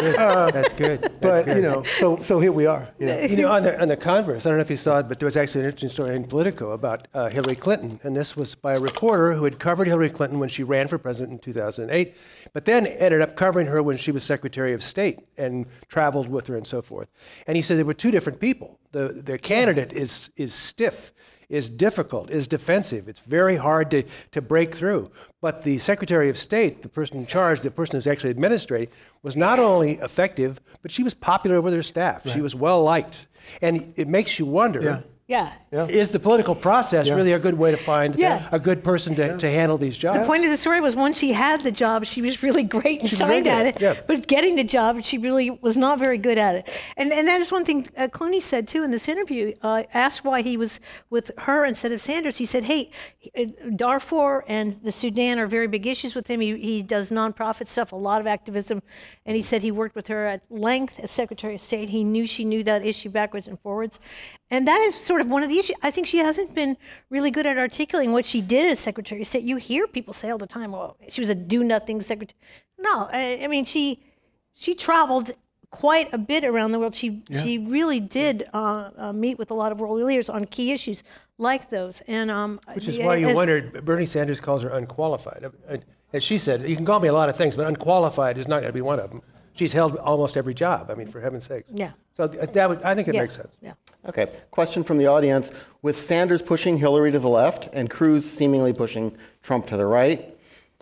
That's 0.00 0.72
good. 0.74 1.00
That's 1.02 1.14
But 1.20 1.44
good. 1.46 1.56
you 1.56 1.62
know, 1.62 1.82
so 1.98 2.18
so 2.20 2.38
here 2.40 2.52
we 2.52 2.66
are. 2.66 2.88
you 2.98 3.06
know. 3.06 3.18
You 3.20 3.36
know, 3.36 3.48
on 3.52 3.62
the, 3.62 3.80
on 3.80 3.88
the 3.88 3.96
converse, 3.96 4.44
I 4.44 4.50
don't 4.50 4.58
know 4.58 4.62
if 4.62 4.70
you 4.70 4.76
saw 4.76 4.98
it, 4.98 5.08
but 5.08 5.18
there 5.20 5.26
was 5.26 5.36
actually 5.36 5.62
an 5.62 5.66
interesting 5.66 5.88
story 5.88 6.16
in 6.16 6.24
Politico 6.24 6.72
about 6.72 7.08
uh, 7.14 7.28
Hillary 7.28 7.56
Clinton. 7.56 7.98
And 8.02 8.14
this 8.16 8.36
was 8.36 8.54
by 8.54 8.74
a 8.74 8.80
reporter 8.94 9.34
who 9.34 9.44
had 9.44 9.58
covered 9.58 9.86
Hillary 9.86 10.10
Clinton 10.10 10.38
when 10.38 10.48
she 10.48 10.62
ran 10.62 10.88
for 10.88 10.98
president 10.98 11.32
in 11.32 11.38
2008, 11.38 12.14
but 12.52 12.64
then 12.64 12.86
ended 12.86 13.20
up 13.20 13.36
covering 13.36 13.66
her 13.68 13.82
when 13.82 13.96
she 13.96 14.10
was 14.12 14.24
Secretary 14.24 14.72
of 14.72 14.82
State 14.82 15.20
and 15.36 15.66
traveled 15.88 16.28
with 16.28 16.46
her 16.48 16.56
and 16.56 16.66
so 16.66 16.82
forth. 16.82 17.08
And 17.46 17.56
he 17.56 17.62
said 17.62 17.78
there 17.78 17.84
were 17.84 17.94
two 17.94 18.10
different 18.10 18.40
people. 18.40 18.78
The, 18.92 19.08
the 19.08 19.38
candidate 19.38 19.92
is, 19.92 20.30
is 20.36 20.52
stiff, 20.52 21.12
is 21.48 21.70
difficult, 21.70 22.30
is 22.30 22.46
defensive. 22.48 23.08
It's 23.08 23.20
very 23.20 23.56
hard 23.56 23.90
to, 23.92 24.02
to 24.32 24.40
break 24.40 24.74
through. 24.74 25.10
But 25.40 25.62
the 25.62 25.78
Secretary 25.78 26.28
of 26.28 26.36
State, 26.36 26.82
the 26.82 26.88
person 26.88 27.16
in 27.18 27.26
charge, 27.26 27.60
the 27.60 27.70
person 27.70 27.96
who's 27.96 28.06
actually 28.06 28.30
administrating, 28.30 28.88
was 29.22 29.36
not 29.36 29.58
only 29.58 29.92
effective, 29.98 30.60
but 30.82 30.90
she 30.90 31.02
was 31.02 31.14
popular 31.14 31.60
with 31.60 31.74
her 31.74 31.82
staff. 31.82 32.28
She 32.28 32.40
was 32.40 32.54
well 32.54 32.82
liked. 32.82 33.26
And 33.62 33.92
it 33.96 34.06
makes 34.08 34.38
you 34.38 34.46
wonder 34.46 34.80
Yeah. 34.82 35.00
Yeah. 35.30 35.52
Yeah. 35.72 35.86
is 35.86 36.08
the 36.10 36.18
political 36.18 36.56
process 36.56 37.06
Yeah. 37.06 37.14
really 37.14 37.32
a 37.32 37.38
good 37.38 37.54
way 37.56 37.70
to 37.70 37.76
find 37.76 38.16
Yeah. 38.16 38.48
a 38.50 38.58
good 38.58 38.82
person 38.82 39.14
to, 39.14 39.38
to 39.38 39.48
handle 39.48 39.78
these 39.78 39.96
jobs? 39.96 40.18
The 40.18 40.24
point 40.26 40.42
of 40.44 40.50
the 40.50 40.56
story 40.56 40.80
was 40.80 40.96
once 40.96 41.16
she 41.18 41.32
had 41.32 41.60
the 41.60 41.70
job, 41.70 42.04
she 42.04 42.20
was 42.20 42.42
really 42.42 42.64
great 42.64 43.00
and 43.00 43.08
She 43.08 43.14
was 43.14 43.18
shined 43.30 43.46
at 43.46 43.62
good, 43.74 43.76
it. 43.76 43.80
yeah. 43.80 44.00
But 44.08 44.26
getting 44.26 44.56
the 44.56 44.64
job, 44.64 45.02
she 45.04 45.16
really 45.18 45.48
was 45.50 45.76
not 45.76 46.00
very 46.00 46.18
good 46.18 46.36
at 46.36 46.56
it. 46.56 46.68
And 46.96 47.12
and 47.12 47.28
that 47.28 47.40
is 47.40 47.52
one 47.52 47.64
thing 47.64 47.86
uh, 47.96 48.08
Clooney 48.08 48.42
said 48.42 48.66
too 48.66 48.82
in 48.82 48.90
this 48.90 49.06
interview. 49.08 49.54
Uh, 49.62 49.84
asked 49.94 50.24
why 50.24 50.42
he 50.42 50.56
was 50.56 50.80
with 51.10 51.30
her 51.46 51.64
instead 51.64 51.92
of 51.92 52.00
Sanders. 52.00 52.36
He 52.38 52.44
said, 52.54 52.64
"Hey, 52.64 52.90
uh, 53.38 53.44
Darfur 53.76 54.42
and 54.48 54.72
the 54.82 54.92
Sudan 54.92 55.38
are 55.38 55.46
very 55.46 55.68
big 55.68 55.86
issues 55.86 56.14
with 56.16 56.26
him. 56.28 56.40
He, 56.40 56.56
he 56.58 56.82
does 56.82 57.10
nonprofit 57.12 57.68
stuff, 57.68 57.92
a 57.92 57.96
lot 57.96 58.20
of 58.20 58.26
activism, 58.26 58.82
and 59.24 59.36
he 59.36 59.42
said 59.42 59.62
he 59.62 59.70
worked 59.70 59.94
with 59.94 60.08
her 60.08 60.26
at 60.26 60.40
length 60.50 60.98
as 60.98 61.10
Secretary 61.12 61.54
of 61.54 61.60
State. 61.60 61.90
He 61.90 62.02
knew 62.02 62.26
she 62.26 62.44
knew 62.44 62.64
that 62.64 62.84
issue 62.84 63.10
backwards 63.10 63.46
and 63.46 63.58
forwards, 63.60 64.00
and 64.50 64.66
that 64.66 64.80
is 64.80 64.94
sort 64.94 65.20
of 65.20 65.28
one 65.30 65.42
of 65.42 65.48
the 65.48 65.58
issues. 65.58 65.76
I 65.82 65.90
think 65.90 66.06
she 66.06 66.18
hasn't 66.18 66.54
been 66.54 66.76
really 67.08 67.30
good 67.30 67.46
at 67.46 67.56
articulating 67.58 68.12
what 68.12 68.24
she 68.24 68.40
did 68.40 68.70
as 68.70 68.78
Secretary 68.78 69.20
of 69.20 69.26
State. 69.26 69.44
You 69.44 69.56
hear 69.56 69.86
people 69.86 70.12
say 70.14 70.30
all 70.30 70.38
the 70.38 70.46
time, 70.46 70.72
"Well, 70.72 70.96
she 71.08 71.20
was 71.20 71.30
a 71.30 71.34
do-nothing 71.34 72.00
secretary." 72.00 72.36
No, 72.78 73.08
I, 73.12 73.40
I 73.44 73.46
mean 73.46 73.64
she 73.64 74.02
she 74.54 74.74
traveled 74.74 75.32
quite 75.70 76.12
a 76.12 76.18
bit 76.18 76.44
around 76.44 76.72
the 76.72 76.78
world. 76.78 76.94
She 76.94 77.22
she 77.42 77.58
really 77.58 78.00
did 78.00 78.48
uh, 78.52 78.90
uh, 78.96 79.12
meet 79.12 79.38
with 79.38 79.50
a 79.50 79.54
lot 79.54 79.72
of 79.72 79.80
world 79.80 80.00
leaders 80.02 80.28
on 80.28 80.44
key 80.46 80.72
issues 80.72 81.02
like 81.38 81.70
those, 81.70 82.02
and 82.06 82.30
um, 82.30 82.60
Which 82.74 82.88
is 82.88 82.96
yeah, 82.98 83.06
why 83.06 83.16
you 83.16 83.28
as- 83.28 83.36
wondered, 83.36 83.84
Bernie 83.84 84.04
Sanders 84.06 84.40
calls 84.40 84.62
her 84.62 84.70
unqualified. 84.70 85.50
Uh, 85.68 85.78
As 86.12 86.24
she 86.24 86.38
said, 86.38 86.68
you 86.68 86.74
can 86.74 86.84
call 86.84 86.98
me 86.98 87.06
a 87.08 87.12
lot 87.12 87.28
of 87.28 87.36
things, 87.36 87.56
but 87.56 87.66
unqualified 87.66 88.36
is 88.36 88.48
not 88.48 88.56
going 88.62 88.68
to 88.68 88.72
be 88.74 88.80
one 88.82 88.98
of 88.98 89.10
them. 89.10 89.22
She's 89.54 89.72
held 89.72 89.96
almost 89.96 90.36
every 90.36 90.54
job, 90.54 90.90
I 90.90 90.94
mean, 90.94 91.06
for 91.06 91.20
heaven's 91.20 91.46
sakes. 91.46 91.70
Yeah. 91.72 91.92
So 92.16 92.26
that 92.26 92.68
would, 92.68 92.82
I 92.82 92.94
think 92.96 93.06
it 93.08 93.14
yeah, 93.14 93.20
makes 93.22 93.36
sense. 93.36 93.54
Yeah. 93.62 93.74
Okay, 94.06 94.28
question 94.50 94.82
from 94.82 94.98
the 94.98 95.06
audience. 95.06 95.52
With 95.82 95.98
Sanders 95.98 96.40
pushing 96.42 96.78
Hillary 96.78 97.10
to 97.12 97.18
the 97.18 97.28
left 97.28 97.68
and 97.72 97.90
Cruz 97.90 98.28
seemingly 98.28 98.72
pushing 98.72 99.16
Trump 99.42 99.66
to 99.66 99.76
the 99.76 99.86
right, 99.86 100.36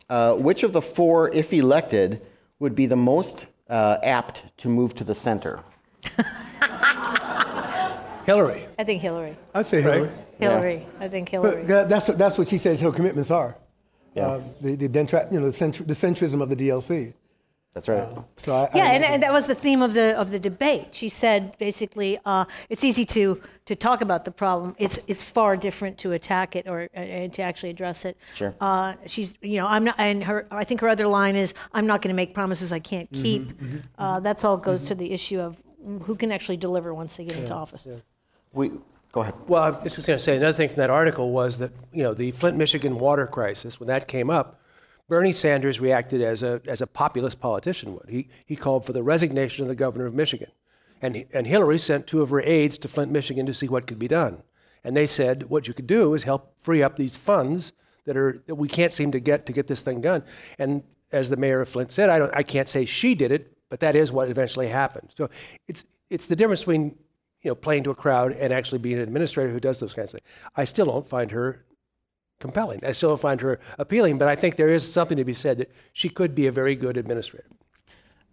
uh, 0.08 0.34
which 0.34 0.62
of 0.62 0.72
the 0.72 0.82
four, 0.82 1.28
if 1.34 1.52
elected, 1.52 2.22
would 2.58 2.74
be 2.74 2.86
the 2.86 2.96
most 2.96 3.46
uh, 3.68 3.98
apt 4.02 4.44
to 4.58 4.68
move 4.68 4.94
to 4.94 5.04
the 5.04 5.14
center? 5.14 5.62
Hillary. 8.24 8.64
I 8.78 8.84
think 8.84 9.02
Hillary. 9.02 9.36
I'd 9.54 9.66
say 9.66 9.80
Hillary. 9.82 10.10
Hillary. 10.38 10.86
I 11.00 11.08
think 11.08 11.28
Hillary. 11.28 11.64
But 11.64 11.88
that's 11.88 12.08
what, 12.08 12.18
that's 12.18 12.38
what 12.38 12.48
she 12.48 12.58
says 12.58 12.80
her 12.80 12.92
commitments 12.92 13.30
are. 13.30 13.56
Yeah. 14.14 14.32
Um, 14.32 14.44
the, 14.60 14.74
the, 14.76 14.88
dentra- 14.88 15.30
you 15.32 15.40
know, 15.40 15.50
the, 15.50 15.56
centr- 15.56 15.86
the 15.86 15.94
centrism 15.94 16.42
of 16.42 16.48
the 16.48 16.56
DLC. 16.56 17.14
That's 17.74 17.88
right. 17.88 18.08
So 18.36 18.54
I, 18.54 18.68
Yeah, 18.74 18.84
I, 18.84 18.88
and, 18.94 19.04
and 19.04 19.22
that 19.22 19.32
was 19.32 19.46
the 19.46 19.54
theme 19.54 19.82
of 19.82 19.94
the 19.94 20.18
of 20.18 20.30
the 20.30 20.38
debate. 20.38 20.88
She 20.94 21.08
said 21.08 21.56
basically, 21.58 22.18
uh, 22.24 22.44
it's 22.68 22.82
easy 22.82 23.04
to 23.06 23.40
to 23.66 23.76
talk 23.76 24.00
about 24.00 24.24
the 24.24 24.30
problem. 24.32 24.74
It's 24.78 24.98
it's 25.06 25.22
far 25.22 25.56
different 25.56 25.96
to 25.98 26.12
attack 26.12 26.56
it 26.56 26.66
or 26.66 26.88
uh, 26.96 26.98
and 26.98 27.32
to 27.34 27.42
actually 27.42 27.70
address 27.70 28.04
it. 28.04 28.16
Sure. 28.34 28.54
Uh, 28.60 28.94
she's 29.06 29.34
you 29.42 29.58
know 29.60 29.66
I'm 29.66 29.84
not 29.84 29.94
and 29.98 30.24
her 30.24 30.46
I 30.50 30.64
think 30.64 30.80
her 30.80 30.88
other 30.88 31.06
line 31.06 31.36
is 31.36 31.54
I'm 31.72 31.86
not 31.86 32.02
going 32.02 32.08
to 32.12 32.16
make 32.16 32.34
promises 32.34 32.72
I 32.72 32.80
can't 32.80 33.10
Mm-hmm, 33.12 33.22
keep. 33.22 33.52
Uh, 33.98 34.18
that's 34.20 34.44
all 34.44 34.56
goes 34.56 34.84
to 34.86 34.94
the 34.94 35.12
issue 35.12 35.38
of 35.38 35.62
who 36.02 36.16
can 36.16 36.32
actually 36.32 36.56
deliver 36.56 36.92
once 36.92 37.16
they 37.16 37.24
get 37.24 37.36
into 37.38 37.54
office. 37.54 37.86
We 38.52 38.72
go 39.12 39.20
ahead. 39.20 39.34
Well, 39.46 39.62
I 39.62 39.70
was 39.70 39.94
just 39.94 40.06
going 40.06 40.18
to 40.18 40.24
say 40.24 40.36
another 40.36 40.56
thing 40.56 40.68
from 40.68 40.78
that 40.78 40.90
article 40.90 41.30
was 41.30 41.58
that 41.58 41.70
you 41.92 42.02
know 42.02 42.14
the 42.14 42.32
Flint, 42.32 42.56
Michigan 42.56 42.98
water 42.98 43.26
crisis 43.26 43.78
when 43.78 43.86
that 43.86 44.08
came 44.08 44.30
up, 44.30 44.60
Bernie 45.08 45.32
Sanders 45.32 45.80
reacted 45.80 46.20
as 46.20 46.42
a 46.42 46.60
as 46.66 46.80
a 46.80 46.86
populist 46.86 47.40
politician 47.40 47.94
would. 47.94 48.08
He 48.08 48.28
he 48.44 48.56
called 48.56 48.84
for 48.84 48.92
the 48.92 49.02
resignation 49.02 49.62
of 49.62 49.68
the 49.68 49.74
governor 49.74 50.06
of 50.06 50.14
Michigan, 50.14 50.50
and 51.00 51.24
and 51.32 51.46
Hillary 51.46 51.78
sent 51.78 52.06
two 52.06 52.20
of 52.20 52.30
her 52.30 52.42
aides 52.42 52.78
to 52.78 52.88
Flint, 52.88 53.10
Michigan 53.10 53.46
to 53.46 53.54
see 53.54 53.68
what 53.68 53.86
could 53.86 53.98
be 53.98 54.08
done, 54.08 54.42
and 54.84 54.96
they 54.96 55.06
said 55.06 55.44
what 55.48 55.66
you 55.66 55.74
could 55.74 55.86
do 55.86 56.14
is 56.14 56.24
help 56.24 56.54
free 56.62 56.82
up 56.82 56.96
these 56.96 57.16
funds 57.16 57.72
that 58.04 58.16
are 58.16 58.42
that 58.46 58.56
we 58.56 58.68
can't 58.68 58.92
seem 58.92 59.10
to 59.12 59.20
get 59.20 59.46
to 59.46 59.52
get 59.52 59.66
this 59.66 59.82
thing 59.82 60.00
done. 60.00 60.22
And 60.58 60.84
as 61.10 61.30
the 61.30 61.36
mayor 61.36 61.62
of 61.62 61.68
Flint 61.68 61.90
said, 61.90 62.10
I 62.10 62.18
don't 62.18 62.34
I 62.36 62.42
can't 62.42 62.68
say 62.68 62.84
she 62.84 63.14
did 63.14 63.32
it, 63.32 63.56
but 63.70 63.80
that 63.80 63.96
is 63.96 64.12
what 64.12 64.28
eventually 64.28 64.68
happened. 64.68 65.10
So 65.16 65.30
it's 65.66 65.84
it's 66.10 66.26
the 66.26 66.36
difference 66.36 66.60
between 66.60 66.96
you 67.42 67.50
know, 67.50 67.54
playing 67.54 67.84
to 67.84 67.90
a 67.90 67.94
crowd 67.94 68.32
and 68.32 68.52
actually 68.52 68.78
being 68.78 68.96
an 68.96 69.02
administrator 69.04 69.50
who 69.50 69.60
does 69.60 69.78
those 69.78 69.94
kinds 69.94 70.12
of 70.12 70.20
things. 70.20 70.30
I 70.56 70.64
still 70.64 70.86
don't 70.86 71.06
find 71.06 71.30
her 71.30 71.64
compelling. 72.40 72.80
I 72.84 72.92
still 72.92 73.16
find 73.16 73.40
her 73.40 73.58
appealing, 73.78 74.18
but 74.18 74.28
I 74.28 74.36
think 74.36 74.56
there 74.56 74.68
is 74.68 74.90
something 74.90 75.16
to 75.16 75.24
be 75.24 75.32
said 75.32 75.58
that 75.58 75.70
she 75.92 76.08
could 76.08 76.34
be 76.34 76.46
a 76.46 76.52
very 76.52 76.74
good 76.74 76.96
administrator. 76.96 77.48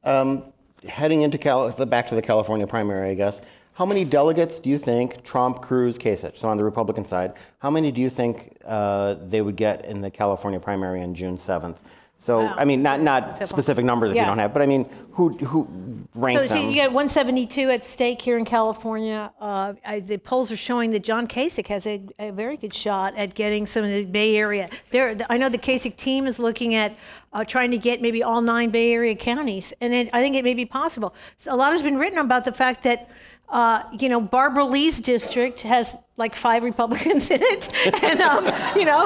Um, 0.04 0.54
heading 0.88 1.24
into 1.24 1.38
Cal- 1.38 1.70
the, 1.70 1.86
back 1.86 2.08
to 2.10 2.16
the 2.16 2.22
California 2.22 2.68
primary, 2.68 3.10
I 3.10 3.14
guess. 3.16 3.42
How 3.74 3.86
many 3.86 4.06
delegates 4.06 4.60
do 4.60 4.70
you 4.70 4.78
think 4.78 5.24
Trump, 5.24 5.62
Cruz, 5.62 5.98
Kasich, 5.98 6.38
so 6.38 6.48
on 6.48 6.58
the 6.58 6.64
Republican 6.64 7.04
side, 7.04 7.34
how 7.60 7.70
many 7.70 7.92
do 7.92 8.00
you 8.00 8.10
think 8.10 8.58
uh, 8.64 9.16
they 9.16 9.42
would 9.42 9.58
get 9.58 9.84
in 9.86 10.00
the 10.02 10.10
California 10.10 10.60
primary 10.60 11.02
on 11.02 11.14
June 11.14 11.36
7th? 11.36 11.78
So, 12.18 12.46
Wow. 12.46 12.56
I 12.58 12.66
mean, 12.66 12.82
not, 12.82 13.02
not 13.02 13.48
specific 13.48 13.86
numbers 13.86 14.10
if 14.10 14.16
you 14.16 14.22
Yeah. 14.22 14.28
don't 14.28 14.40
have, 14.40 14.52
but 14.54 14.62
I 14.62 14.66
mean, 14.66 14.86
who, 15.12 15.30
who 15.38 15.68
So, 16.16 16.48
so 16.48 16.54
them? 16.56 16.70
you 16.70 16.76
got 16.76 16.92
172 16.92 17.70
at 17.70 17.86
stake 17.86 18.22
here 18.22 18.38
in 18.38 18.46
California. 18.46 19.32
Uh, 19.40 19.74
I, 19.86 20.00
the 20.00 20.18
polls 20.18 20.52
are 20.52 20.58
showing 20.58 20.90
that 20.92 21.04
John 21.04 21.28
Kasich 21.28 21.68
has 21.68 21.86
a, 21.86 22.02
a 22.18 22.32
very 22.32 22.58
good 22.58 22.74
shot 22.74 23.16
at 23.16 23.36
getting 23.36 23.68
some 23.68 23.84
of 23.84 23.92
the 23.92 24.06
Bay 24.06 24.36
Area. 24.38 24.70
There, 24.92 25.16
I 25.30 25.38
know 25.38 25.50
the 25.50 25.58
Kasich 25.58 25.98
team 25.98 26.26
is 26.26 26.40
looking 26.40 26.74
at 26.74 26.96
uh, 27.34 27.44
trying 27.44 27.70
to 27.72 27.78
get 27.78 28.02
maybe 28.02 28.24
all 28.24 28.42
nine 28.42 28.70
Bay 28.72 28.94
Area 28.94 29.14
counties, 29.14 29.74
and 29.82 29.94
it, 29.94 30.10
I 30.14 30.22
think 30.22 30.36
it 30.36 30.44
may 30.44 30.54
be 30.54 30.66
possible. 30.66 31.14
So 31.38 31.54
a 31.54 31.58
lot 31.58 31.74
has 31.74 31.84
been 31.84 31.98
written 31.98 32.20
about 32.20 32.46
the 32.46 32.54
fact 32.54 32.84
that. 32.84 33.10
Uh, 33.48 33.84
you 34.00 34.10
know, 34.10 34.20
Barbara 34.20 34.66
Lee's 34.66 35.00
district 35.00 35.62
has 35.62 35.96
like 36.18 36.34
five 36.34 36.64
Republicans 36.64 37.30
in 37.32 37.40
it, 37.44 37.70
and 38.04 38.20
um, 38.22 38.46
you 38.76 38.86
know, 38.86 39.06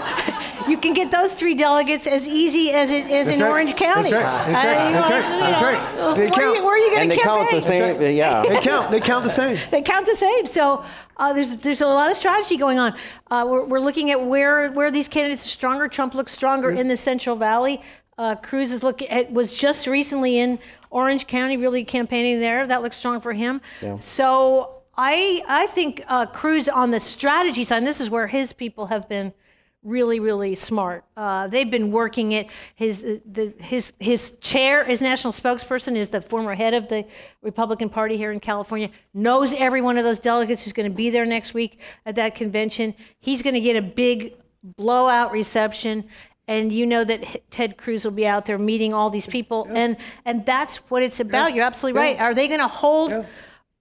you 0.68 0.78
can 0.78 0.94
get 0.94 1.12
those 1.12 1.34
three 1.36 1.56
delegates 1.56 2.08
as 2.08 2.26
easy 2.28 2.72
as 2.72 2.90
it 2.90 3.08
is 3.08 3.28
That's 3.28 3.38
in 3.40 3.44
right. 3.44 3.52
Orange 3.52 3.76
County. 3.76 4.12
That's 4.12 4.24
right. 4.24 4.54
That's 4.54 4.64
right. 4.64 4.78
Uh, 4.78 4.92
That's 4.92 5.10
right. 5.12 5.22
know, 5.26 5.40
That's 5.40 5.62
you 5.62 5.68
right. 5.68 5.96
They 5.96 6.24
where, 6.24 6.28
Are 6.28 6.32
count. 6.32 6.56
you, 6.56 6.64
where 6.64 6.74
are 6.74 6.78
you 6.78 6.90
going 6.90 7.02
and 7.02 7.12
to 7.12 7.18
they 7.18 7.22
count 7.22 7.50
the 7.52 7.60
campaign? 7.62 8.00
same, 8.00 8.16
yeah. 8.16 8.42
they 8.44 8.62
count. 8.62 8.92
They 8.92 9.00
count 9.02 9.24
the 9.26 9.30
same. 9.30 9.60
They 9.72 9.82
count 9.82 10.06
the 10.06 10.16
same. 10.16 10.46
So 10.46 10.86
uh, 11.18 11.34
there's 11.34 11.56
there's 11.58 11.82
a 11.82 11.88
lot 11.88 12.10
of 12.10 12.16
strategy 12.16 12.56
going 12.56 12.80
on. 12.80 12.96
Uh, 13.30 13.46
we're, 13.48 13.66
we're 13.66 13.80
looking 13.82 14.10
at 14.12 14.26
where 14.26 14.72
where 14.72 14.90
these 14.90 15.10
candidates 15.10 15.46
are 15.46 15.50
stronger. 15.50 15.88
Trump 15.90 16.16
looks 16.16 16.32
stronger 16.32 16.72
in 16.72 16.88
the 16.88 16.98
Central 16.98 17.36
Valley. 17.36 17.82
Uh, 18.18 18.36
Cruz 18.36 18.72
is 18.72 18.84
looking 18.84 19.08
at, 19.10 19.32
was 19.32 19.54
just 19.54 19.88
recently 19.88 20.40
in 20.40 20.60
Orange 20.90 21.28
County, 21.28 21.58
really 21.58 21.84
campaigning 21.84 22.40
there. 22.40 22.66
That 22.66 22.82
looks 22.82 22.98
strong 22.98 23.22
for 23.22 23.34
him. 23.34 23.62
So 24.00 24.82
I 24.98 25.42
I 25.48 25.68
think 25.68 26.04
uh, 26.08 26.26
Cruz 26.26 26.68
on 26.68 26.92
the 26.92 27.00
strategy 27.00 27.64
side. 27.64 27.78
And 27.78 27.88
this 27.88 28.02
is 28.02 28.10
where 28.10 28.28
his 28.28 28.54
people 28.54 28.88
have 28.88 29.08
been 29.08 29.34
really 29.82 30.20
really 30.20 30.56
smart. 30.56 31.06
Uh, 31.16 31.48
they've 31.48 31.72
been 31.72 31.92
working 31.92 32.34
it. 32.34 32.48
His 32.76 33.02
the 33.26 33.54
his 33.60 33.94
his 34.00 34.32
chair, 34.42 34.84
his 34.84 35.02
national 35.02 35.32
spokesperson, 35.32 35.96
is 35.96 36.10
the 36.10 36.22
former 36.22 36.54
head 36.56 36.74
of 36.74 36.90
the 36.90 37.06
Republican 37.42 37.90
Party 37.90 38.18
here 38.18 38.32
in 38.32 38.40
California. 38.40 38.90
Knows 39.14 39.54
every 39.54 39.82
one 39.82 39.98
of 39.98 40.04
those 40.04 40.20
delegates 40.20 40.64
who's 40.64 40.74
going 40.74 40.92
to 40.92 40.96
be 40.96 41.10
there 41.10 41.26
next 41.26 41.54
week 41.54 41.80
at 42.06 42.16
that 42.16 42.36
convention. 42.36 42.94
He's 43.20 43.42
going 43.42 43.54
to 43.54 43.62
get 43.62 43.78
a 43.78 43.82
big 43.82 44.34
blowout 44.64 45.32
reception. 45.32 46.04
And 46.50 46.74
you 46.74 46.88
know 46.88 47.04
that 47.04 47.52
Ted 47.52 47.78
Cruz 47.78 48.04
will 48.04 48.12
be 48.12 48.26
out 48.26 48.48
there 48.48 48.58
meeting 48.58 48.92
all 48.92 49.12
these 49.12 49.28
people, 49.28 49.68
and 49.70 49.96
and 50.26 50.44
that's 50.48 50.78
what 50.90 51.04
it's 51.04 51.20
about. 51.20 51.54
You're 51.54 51.64
absolutely 51.64 52.02
right. 52.02 52.20
Are 52.20 52.34
they 52.34 52.48
going 52.48 52.60
to 52.60 52.68
hold? 52.68 53.14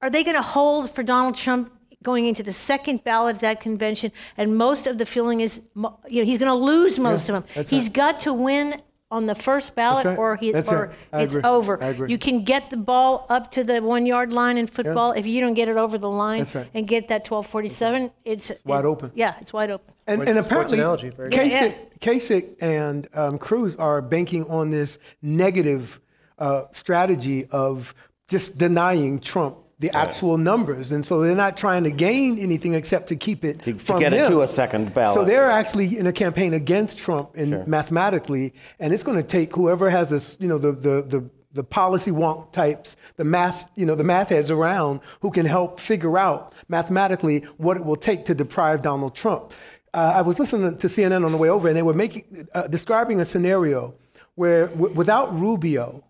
Are 0.03 0.11
they 0.11 0.23
going 0.23 0.37
to 0.37 0.43
hold 0.43 0.91
for 0.95 1.03
Donald 1.03 1.35
Trump 1.35 1.73
going 2.03 2.27
into 2.27 2.43
the 2.43 2.53
second 2.53 3.03
ballot 3.05 3.37
at 3.37 3.41
that 3.41 3.61
convention? 3.61 4.13
And 4.37 4.55
most 4.57 4.87
of 4.87 4.99
the 4.99 5.07
feeling 5.07 5.41
is, 5.41 5.63
you 5.75 6.21
know, 6.21 6.25
he's 6.25 6.37
going 6.37 6.53
to 6.53 6.63
lose 6.73 6.99
most 6.99 7.31
of 7.31 7.35
them. 7.35 7.65
He's 7.67 7.87
right. 7.87 7.93
got 7.95 8.21
to 8.21 8.35
win 8.35 8.83
on 9.11 9.25
the 9.25 9.35
first 9.35 9.75
ballot, 9.75 10.05
right. 10.05 10.19
or 10.19 10.37
he, 10.37 10.53
That's 10.53 10.69
or 10.71 10.95
right. 11.13 11.23
It's 11.23 11.35
agree. 11.35 11.49
over. 11.49 12.07
You 12.09 12.19
can 12.19 12.45
get 12.45 12.69
the 12.71 12.77
ball 12.77 13.25
up 13.31 13.51
to 13.53 13.65
the 13.65 13.81
one 13.81 14.05
yard 14.05 14.33
line 14.33 14.59
in 14.59 14.67
football. 14.67 15.13
If 15.13 15.27
you 15.27 15.41
don't 15.41 15.55
get 15.55 15.69
it 15.69 15.77
over 15.77 15.97
the 15.97 16.11
line 16.11 16.47
right. 16.55 16.69
and 16.75 16.87
get 16.87 17.09
that 17.09 17.29
1247, 17.31 18.11
it's 18.25 18.53
wide 18.65 18.85
it- 18.85 18.89
open. 18.89 19.11
Yeah, 19.15 19.35
it's 19.41 19.53
wide 19.53 19.71
open. 19.71 19.95
And, 20.07 20.19
Sports- 20.21 20.31
and 20.31 20.39
apparently, 20.39 20.79
analogy, 20.79 21.11
very 21.11 21.31
good. 21.31 21.41
Kasich, 21.41 21.51
Yeah. 21.51 21.75
Kasich 22.01 22.57
and 22.63 23.07
um, 23.15 23.39
Cruz 23.39 23.77
are 23.77 24.01
banking 24.03 24.45
on 24.51 24.71
this 24.71 24.99
negative 25.23 26.01
uh, 26.39 26.65
strategy 26.71 27.47
of 27.47 27.95
just 28.29 28.59
denying 28.59 29.21
Trump 29.21 29.57
the 29.81 29.91
actual 29.97 30.39
numbers, 30.39 30.91
and 30.93 31.07
so 31.07 31.21
they're 31.21 31.37
not 31.37 31.57
trying 31.57 31.85
to 31.85 31.91
gain 31.91 32.39
anything 32.39 32.75
except 32.75 33.07
to 33.09 33.17
keep 33.17 33.45
it 33.45 33.63
To- 33.63 33.73
to 33.75 33.79
from 33.79 34.01
get 34.01 34.13
it 34.13 34.29
to 34.29 34.41
a 34.43 34.49
second 34.49 34.93
ballot. 34.93 35.15
So 35.15 35.25
they're 35.25 35.51
actually 35.51 35.97
in 35.99 36.07
a 36.07 36.13
campaign 36.13 36.53
against 36.55 36.99
Trump 36.99 37.37
in 37.37 37.63
mathematically, 37.67 38.55
and 38.81 38.93
it's 38.93 39.03
going 39.05 39.17
to 39.19 39.23
take 39.23 39.55
whoever 39.55 39.89
has 39.91 40.11
this, 40.11 40.37
you 40.41 40.49
know, 40.49 40.59
the 40.59 40.73
the 40.73 41.03
the 41.03 41.31
the 41.53 41.65
policy 41.65 42.11
wonk 42.11 42.53
types, 42.53 42.97
the 43.17 43.25
math, 43.25 43.71
you 43.75 43.87
know, 43.87 43.95
the 43.95 44.05
math 44.05 44.29
heads 44.29 44.51
around 44.51 45.01
who 45.21 45.31
can 45.31 45.47
help 45.47 45.81
figure 45.81 46.19
out 46.19 46.53
mathematically 46.69 47.41
what 47.57 47.77
it 47.77 47.85
will 47.85 47.97
take 47.97 48.25
to 48.27 48.35
deprive 48.35 48.83
Donald 48.83 49.15
Trump. 49.15 49.53
Uh, 49.95 50.13
I 50.17 50.23
was 50.23 50.39
listening 50.39 50.77
to 50.77 50.87
CNN 50.89 51.25
on 51.25 51.33
the 51.33 51.39
way 51.39 51.49
over, 51.49 51.67
and 51.67 51.77
they 51.77 51.83
were 51.83 51.95
making 51.95 52.47
uh, 52.55 52.67
describing 52.69 53.21
a 53.21 53.25
scenario 53.25 53.95
where, 54.35 54.67
w- 54.69 54.95
without 54.95 55.35
Rubio, 55.35 56.05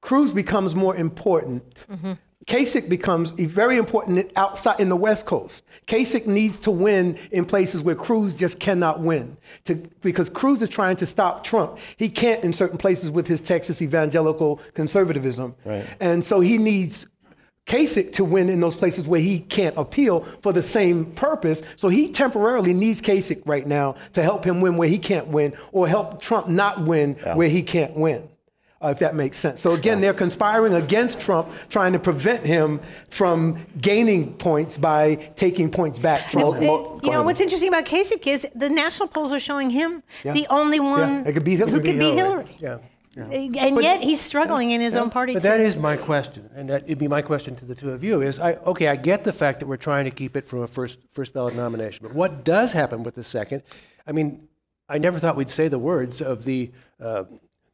Cruz 0.00 0.32
becomes 0.32 0.74
more 0.74 0.94
important. 0.96 1.84
Kasich 2.46 2.88
becomes 2.88 3.30
very 3.32 3.76
important 3.76 4.30
outside 4.36 4.80
in 4.80 4.88
the 4.88 4.96
West 4.96 5.26
Coast. 5.26 5.64
Kasich 5.86 6.26
needs 6.26 6.58
to 6.60 6.70
win 6.70 7.16
in 7.30 7.44
places 7.44 7.82
where 7.82 7.94
Cruz 7.94 8.34
just 8.34 8.58
cannot 8.58 9.00
win, 9.00 9.36
to, 9.64 9.76
because 10.00 10.28
Cruz 10.28 10.60
is 10.60 10.68
trying 10.68 10.96
to 10.96 11.06
stop 11.06 11.44
Trump. 11.44 11.78
He 11.96 12.08
can't 12.08 12.42
in 12.42 12.52
certain 12.52 12.78
places 12.78 13.10
with 13.10 13.26
his 13.26 13.40
Texas 13.40 13.80
evangelical 13.80 14.60
conservatism, 14.74 15.54
Right. 15.64 15.86
and 16.00 16.24
so 16.24 16.40
he 16.40 16.58
needs 16.58 17.06
Kasich 17.64 18.12
to 18.14 18.24
win 18.24 18.48
in 18.48 18.58
those 18.58 18.74
places 18.74 19.06
where 19.06 19.20
he 19.20 19.38
can't 19.38 19.76
appeal 19.78 20.22
for 20.42 20.52
the 20.52 20.62
same 20.62 21.04
purpose. 21.12 21.62
So 21.76 21.88
he 21.88 22.10
temporarily 22.10 22.74
needs 22.74 23.00
Kasich 23.00 23.40
right 23.46 23.64
now 23.64 23.94
to 24.14 24.22
help 24.22 24.44
him 24.44 24.60
win 24.60 24.76
where 24.76 24.88
he 24.88 24.98
can't 24.98 25.28
win, 25.28 25.52
or 25.70 25.86
help 25.86 26.20
Trump 26.20 26.48
not 26.48 26.82
win 26.82 27.14
where 27.34 27.48
he 27.48 27.62
can't 27.62 27.96
win. 27.96 28.28
Uh, 28.82 28.88
if 28.88 28.98
that 28.98 29.14
makes 29.14 29.36
sense. 29.38 29.60
So 29.60 29.72
again, 29.74 30.00
they're 30.00 30.12
conspiring 30.12 30.74
against 30.74 31.20
Trump, 31.20 31.48
trying 31.68 31.92
to 31.92 32.00
prevent 32.00 32.44
him 32.44 32.80
from 33.10 33.64
gaining 33.80 34.34
points 34.34 34.76
by 34.76 35.14
taking 35.36 35.70
points 35.70 35.98
back 36.00 36.28
from 36.28 36.42
Mo- 36.42 36.52
him. 36.52 36.66
mo- 36.66 36.82
go 36.84 37.00
you 37.04 37.10
know 37.10 37.18
ahead. 37.18 37.26
what's 37.26 37.40
interesting 37.40 37.68
about 37.68 37.84
Kasich 37.84 38.26
is 38.26 38.46
the 38.56 38.68
national 38.68 39.08
polls 39.08 39.32
are 39.32 39.38
showing 39.38 39.70
him 39.70 40.02
Yeah. 40.24 40.32
the 40.32 40.46
only 40.50 40.80
one 40.80 41.22
they 41.22 41.32
could 41.32 41.44
beat 41.44 41.58
Hillary. 41.58 41.72
who 41.78 41.80
could 41.80 41.98
beat 41.98 42.14
Hillary. 42.14 42.56
Yeah. 42.58 42.78
And 43.14 43.54
yet 43.82 44.02
he's 44.02 44.20
struggling 44.20 44.70
in 44.70 44.80
his 44.80 44.94
own 44.96 45.10
party. 45.10 45.34
But 45.34 45.42
too. 45.42 45.48
that 45.50 45.60
is 45.60 45.76
my 45.76 45.96
question, 45.98 46.48
and 46.56 46.68
that 46.70 46.88
would 46.88 46.98
be 46.98 47.08
my 47.08 47.20
question 47.22 47.54
to 47.56 47.64
the 47.66 47.74
two 47.74 47.90
of 47.90 48.02
you. 48.02 48.22
Is 48.22 48.40
I 48.40 48.54
okay? 48.72 48.88
I 48.88 48.96
get 48.96 49.22
the 49.24 49.34
fact 49.34 49.60
that 49.60 49.66
we're 49.66 49.76
trying 49.76 50.06
to 50.06 50.10
keep 50.10 50.34
it 50.34 50.48
from 50.48 50.60
a 50.62 50.66
first 50.66 50.98
first 51.12 51.34
ballot 51.34 51.54
nomination, 51.54 52.00
but 52.06 52.14
what 52.16 52.42
does 52.42 52.72
happen 52.72 53.02
with 53.04 53.14
the 53.14 53.22
second? 53.22 53.62
I 54.06 54.12
mean, 54.12 54.48
I 54.88 54.96
never 54.98 55.18
thought 55.18 55.36
we'd 55.36 55.50
say 55.50 55.68
the 55.68 55.78
words 55.78 56.20
of 56.22 56.44
the. 56.46 56.70
Uh, 57.00 57.24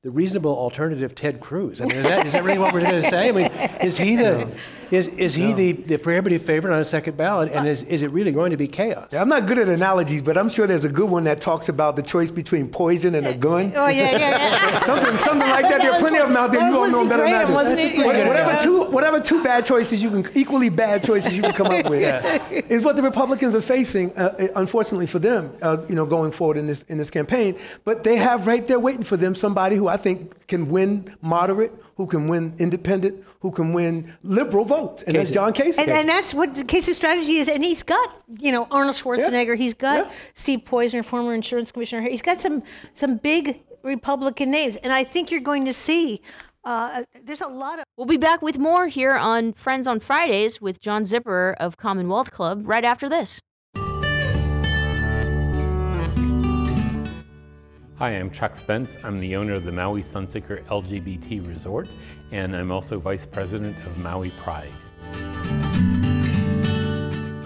the 0.08 0.12
reasonable 0.12 0.56
alternative, 0.56 1.14
Ted 1.14 1.38
Cruz. 1.38 1.82
I 1.82 1.84
mean, 1.84 1.96
is 1.96 2.04
that, 2.04 2.26
is 2.26 2.32
that 2.32 2.42
really 2.42 2.56
what 2.56 2.72
we're 2.72 2.80
going 2.80 3.02
to 3.02 3.10
say? 3.10 3.28
I 3.28 3.32
mean, 3.32 3.50
is 3.82 3.98
he 3.98 4.16
the 4.16 4.48
is, 4.90 5.06
is 5.08 5.34
he 5.34 5.52
the, 5.52 5.72
the 5.72 5.96
prohibitive 5.98 6.42
favorite 6.42 6.72
on 6.74 6.80
a 6.80 6.84
second 6.84 7.16
ballot, 7.16 7.50
and 7.52 7.66
is, 7.68 7.82
is 7.84 8.02
it 8.02 8.10
really 8.10 8.32
going 8.32 8.50
to 8.50 8.56
be 8.56 8.68
chaos? 8.68 9.08
Yeah, 9.12 9.20
I'm 9.20 9.28
not 9.28 9.46
good 9.46 9.58
at 9.58 9.68
analogies, 9.68 10.22
but 10.22 10.36
I'm 10.38 10.48
sure 10.48 10.66
there's 10.66 10.84
a 10.84 10.88
good 10.88 11.10
one 11.10 11.24
that 11.24 11.40
talks 11.40 11.68
about 11.68 11.96
the 11.96 12.02
choice 12.02 12.30
between 12.30 12.68
poison 12.68 13.14
and 13.14 13.26
a 13.26 13.34
gun. 13.34 13.72
Oh 13.76 13.88
yeah, 13.88 14.10
yeah, 14.12 14.18
yeah. 14.18 14.80
something, 14.84 15.16
something 15.18 15.48
like 15.48 15.68
that. 15.68 15.82
There 15.82 15.92
are 15.92 15.98
plenty 15.98 16.18
of 16.18 16.28
them 16.28 16.36
out 16.36 16.52
there. 16.52 16.60
You 16.68 16.78
was 16.78 16.94
all 16.94 17.04
know 17.04 17.08
better 17.08 17.24
than 17.24 17.34
I 17.34 17.44
do. 17.46 17.52
wasn't 17.52 17.80
it? 17.80 17.96
What- 18.04 18.16
Yeah. 18.16 18.28
Whatever 18.28 18.58
two, 18.60 18.84
whatever 18.90 19.20
two 19.20 19.42
bad 19.42 19.64
choices 19.64 20.02
you 20.02 20.10
can, 20.10 20.30
equally 20.34 20.68
bad 20.70 21.02
choices 21.04 21.36
you 21.36 21.42
can 21.42 21.52
come 21.52 21.66
up 21.68 21.88
with, 21.88 22.02
is 22.70 22.84
what 22.84 22.96
the 22.96 23.02
Republicans 23.02 23.54
are 23.54 23.62
facing. 23.62 24.12
Uh, 24.16 24.48
unfortunately 24.56 25.06
for 25.06 25.18
them, 25.18 25.52
uh, 25.62 25.78
you 25.88 25.94
know, 25.94 26.06
going 26.06 26.32
forward 26.32 26.56
in 26.56 26.66
this 26.66 26.82
in 26.84 26.98
this 26.98 27.10
campaign. 27.10 27.56
But 27.84 28.04
they 28.04 28.16
have 28.16 28.46
right 28.46 28.66
there 28.66 28.78
waiting 28.80 29.04
for 29.04 29.16
them 29.16 29.34
somebody 29.34 29.76
who 29.76 29.88
I 29.88 29.96
think 29.96 30.46
can 30.48 30.68
win 30.70 31.14
moderate, 31.22 31.72
who 31.98 32.06
can 32.06 32.28
win 32.28 32.54
independent, 32.58 33.22
who 33.40 33.50
can 33.50 33.72
win 33.74 34.16
liberal 34.22 34.64
votes, 34.64 35.02
and 35.02 35.16
that's 35.16 35.30
John 35.30 35.52
Kasich. 35.52 35.78
And, 35.78 35.90
and 35.90 36.08
that's 36.08 36.32
what 36.32 36.54
Kasich 36.54 36.94
strategy 36.94 37.36
is. 37.38 37.48
And 37.48 37.62
he's 37.62 37.82
got, 37.82 38.08
you 38.40 38.52
know, 38.52 38.66
Arnold 38.70 38.94
Schwarzenegger. 38.94 39.56
He's 39.56 39.74
got 39.74 40.06
Yeah. 40.06 40.12
Steve 40.32 40.60
Poizner, 40.60 41.04
former 41.04 41.34
insurance 41.34 41.72
commissioner. 41.72 42.08
He's 42.08 42.22
got 42.22 42.38
some 42.38 42.62
some 42.94 43.16
big 43.16 43.62
Republican 43.82 44.50
names. 44.50 44.76
And 44.76 44.92
I 44.92 45.04
think 45.04 45.30
you're 45.30 45.42
going 45.42 45.66
to 45.66 45.74
see. 45.74 46.22
Uh, 46.64 47.02
there's 47.24 47.40
a 47.40 47.48
lot 47.48 47.78
of 47.78 47.84
We'll 47.96 48.06
be 48.06 48.16
back 48.16 48.42
with 48.42 48.58
more 48.58 48.86
here 48.88 49.14
on 49.14 49.52
Friends 49.52 49.86
on 49.86 50.00
Fridays 50.00 50.60
with 50.60 50.80
John 50.80 51.02
Zipperer 51.04 51.54
of 51.58 51.76
Commonwealth 51.76 52.30
Club 52.30 52.62
right 52.64 52.84
after 52.84 53.08
this. 53.08 53.40
Hi, 57.98 58.10
I'm 58.10 58.30
Chuck 58.30 58.54
Spence. 58.54 58.96
I'm 59.02 59.18
the 59.18 59.34
owner 59.34 59.54
of 59.54 59.64
the 59.64 59.72
Maui 59.72 60.02
Sunseeker 60.02 60.62
LGBT 60.66 61.44
Resort, 61.48 61.88
and 62.30 62.54
I'm 62.54 62.70
also 62.70 63.00
vice 63.00 63.26
president 63.26 63.76
of 63.78 63.98
Maui 63.98 64.30
Pride. 64.38 64.72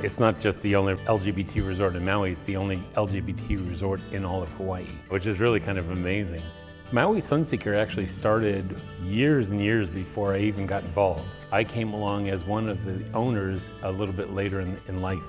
It's 0.04 0.20
not 0.20 0.38
just 0.38 0.60
the 0.60 0.76
only 0.76 0.96
LGBT 0.96 1.66
resort 1.66 1.96
in 1.96 2.04
Maui, 2.04 2.32
it's 2.32 2.42
the 2.42 2.58
only 2.58 2.76
LGBT 2.96 3.66
resort 3.66 4.02
in 4.12 4.26
all 4.26 4.42
of 4.42 4.52
Hawaii, 4.52 4.84
which 5.08 5.26
is 5.26 5.40
really 5.40 5.58
kind 5.58 5.78
of 5.78 5.90
amazing. 5.90 6.42
Maui 6.92 7.20
Sunseeker 7.20 7.74
actually 7.74 8.06
started 8.06 8.78
years 9.02 9.48
and 9.48 9.58
years 9.58 9.88
before 9.88 10.34
I 10.34 10.40
even 10.40 10.66
got 10.66 10.82
involved. 10.82 11.24
I 11.50 11.64
came 11.64 11.94
along 11.94 12.28
as 12.28 12.44
one 12.44 12.68
of 12.68 12.84
the 12.84 13.02
owners 13.16 13.72
a 13.84 13.90
little 13.90 14.14
bit 14.14 14.34
later 14.34 14.60
in, 14.60 14.78
in 14.86 15.00
life. 15.00 15.24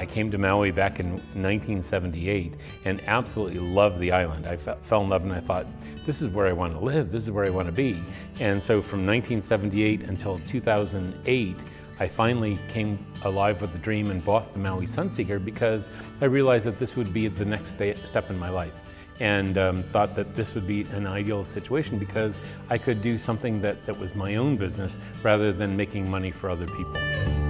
I 0.00 0.06
came 0.06 0.30
to 0.30 0.38
Maui 0.38 0.70
back 0.70 0.98
in 0.98 1.10
1978 1.12 2.56
and 2.86 3.02
absolutely 3.06 3.58
loved 3.58 3.98
the 3.98 4.12
island. 4.12 4.46
I 4.46 4.56
fe- 4.56 4.76
fell 4.80 5.02
in 5.02 5.10
love 5.10 5.24
and 5.24 5.32
I 5.34 5.40
thought, 5.40 5.66
this 6.06 6.22
is 6.22 6.28
where 6.28 6.46
I 6.46 6.54
want 6.54 6.72
to 6.72 6.80
live, 6.80 7.10
this 7.10 7.24
is 7.24 7.30
where 7.30 7.44
I 7.44 7.50
want 7.50 7.66
to 7.66 7.72
be. 7.72 8.02
And 8.40 8.62
so 8.62 8.80
from 8.80 9.00
1978 9.06 10.04
until 10.04 10.38
2008, 10.46 11.56
I 11.98 12.08
finally 12.08 12.58
came 12.68 12.98
alive 13.24 13.60
with 13.60 13.74
the 13.74 13.78
dream 13.78 14.10
and 14.10 14.24
bought 14.24 14.54
the 14.54 14.58
Maui 14.58 14.86
Sunseeker 14.86 15.44
because 15.44 15.90
I 16.22 16.24
realized 16.24 16.64
that 16.64 16.78
this 16.78 16.96
would 16.96 17.12
be 17.12 17.28
the 17.28 17.44
next 17.44 17.72
step 17.72 18.30
in 18.30 18.38
my 18.38 18.48
life. 18.48 18.86
And 19.20 19.58
um, 19.58 19.82
thought 19.82 20.14
that 20.14 20.34
this 20.34 20.54
would 20.54 20.66
be 20.66 20.84
an 20.92 21.06
ideal 21.06 21.44
situation 21.44 21.98
because 21.98 22.40
I 22.70 22.78
could 22.78 23.02
do 23.02 23.18
something 23.18 23.60
that, 23.60 23.84
that 23.84 23.98
was 23.98 24.14
my 24.14 24.36
own 24.36 24.56
business 24.56 24.96
rather 25.22 25.52
than 25.52 25.76
making 25.76 26.10
money 26.10 26.30
for 26.30 26.48
other 26.48 26.66
people 26.68 27.49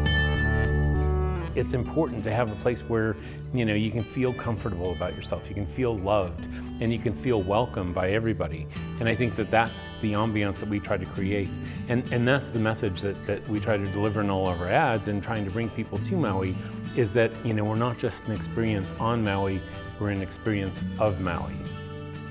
it's 1.55 1.73
important 1.73 2.23
to 2.25 2.31
have 2.31 2.51
a 2.51 2.55
place 2.57 2.83
where 2.83 3.17
you 3.53 3.65
know 3.65 3.75
you 3.75 3.91
can 3.91 4.05
feel 4.05 4.33
comfortable 4.33 4.93
about 4.93 5.15
yourself 5.15 5.49
you 5.49 5.55
can 5.55 5.67
feel 5.67 5.95
loved 5.95 6.49
and 6.81 6.93
you 6.93 6.99
can 6.99 7.13
feel 7.13 7.43
welcome 7.43 7.93
by 7.93 8.11
everybody. 8.11 8.67
And 8.99 9.09
i 9.09 9.15
think 9.15 9.37
that 9.37 9.51
that's 9.51 9.91
the 10.01 10.13
ambiance 10.15 10.61
that 10.61 10.69
we 10.69 10.81
try 10.81 10.97
to 10.97 11.07
create. 11.07 11.49
And, 11.89 12.11
and 12.13 12.27
that's 12.27 12.49
the 12.49 12.59
message 12.59 13.01
that, 13.03 13.27
that 13.27 13.47
we 13.49 13.61
try 13.61 13.77
to 13.77 13.87
deliver 13.87 14.21
in 14.21 14.31
all 14.31 14.49
of 14.49 14.61
our 14.61 14.69
ads 14.69 15.09
and 15.09 15.23
trying 15.23 15.45
to 15.45 15.51
bring 15.51 15.69
people 15.71 15.99
to 15.99 16.17
maui 16.17 16.55
is 16.97 17.13
that 17.15 17.33
you 17.45 17.55
know 17.55 17.65
we're 17.65 17.77
not 17.77 17.99
just 17.99 18.27
an 18.27 18.35
experience 18.35 18.95
on 18.99 19.23
maui 19.23 19.61
we're 19.99 20.11
an 20.11 20.23
experience 20.23 20.83
of 20.99 21.21
maui. 21.21 21.53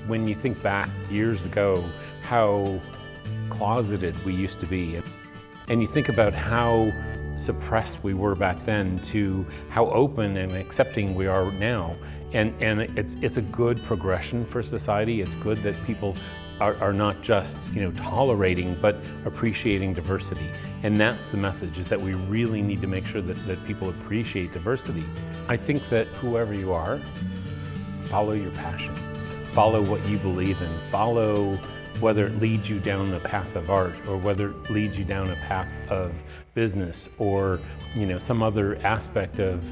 When 0.06 0.26
you 0.26 0.34
think 0.34 0.60
back 0.62 0.90
years 1.10 1.46
ago 1.46 1.84
how 2.22 2.80
closeted 3.48 4.16
we 4.24 4.34
used 4.34 4.60
to 4.60 4.66
be 4.66 5.00
and 5.68 5.80
you 5.80 5.86
think 5.86 6.08
about 6.08 6.32
how 6.32 6.92
suppressed 7.36 8.02
we 8.02 8.14
were 8.14 8.34
back 8.34 8.64
then 8.64 8.98
to 8.98 9.46
how 9.68 9.86
open 9.90 10.36
and 10.36 10.52
accepting 10.52 11.14
we 11.14 11.26
are 11.26 11.50
now. 11.52 11.96
And, 12.32 12.54
and 12.62 12.80
it's, 12.98 13.14
it's 13.22 13.38
a 13.38 13.42
good 13.42 13.80
progression 13.82 14.44
for 14.44 14.62
society. 14.62 15.20
It's 15.20 15.34
good 15.36 15.58
that 15.58 15.74
people 15.84 16.16
are, 16.60 16.76
are 16.76 16.92
not 16.92 17.22
just 17.22 17.56
you 17.74 17.82
know, 17.82 17.90
tolerating, 17.92 18.76
but 18.80 18.96
appreciating 19.24 19.94
diversity. 19.94 20.46
And 20.82 21.00
that's 21.00 21.26
the 21.26 21.36
message, 21.36 21.78
is 21.78 21.88
that 21.88 22.00
we 22.00 22.14
really 22.14 22.62
need 22.62 22.80
to 22.82 22.86
make 22.86 23.06
sure 23.06 23.22
that, 23.22 23.36
that 23.46 23.64
people 23.64 23.88
appreciate 23.90 24.52
diversity. 24.52 25.04
I 25.48 25.56
think 25.56 25.88
that 25.88 26.06
whoever 26.08 26.54
you 26.54 26.72
are, 26.72 26.98
follow 28.00 28.32
your 28.32 28.52
passion. 28.52 28.94
Follow 29.52 29.82
what 29.82 30.06
you 30.08 30.18
believe 30.18 30.60
in. 30.62 30.72
Follow 30.90 31.58
whether 32.00 32.26
it 32.26 32.38
leads 32.40 32.68
you 32.68 32.78
down 32.80 33.10
the 33.10 33.20
path 33.20 33.56
of 33.56 33.70
art 33.70 33.94
or 34.08 34.16
whether 34.16 34.50
it 34.50 34.70
leads 34.70 34.98
you 34.98 35.04
down 35.04 35.28
a 35.30 35.36
path 35.36 35.80
of 35.90 36.12
business 36.54 37.08
or 37.18 37.60
you 37.94 38.06
know 38.06 38.18
some 38.18 38.42
other 38.42 38.76
aspect 38.84 39.38
of 39.38 39.70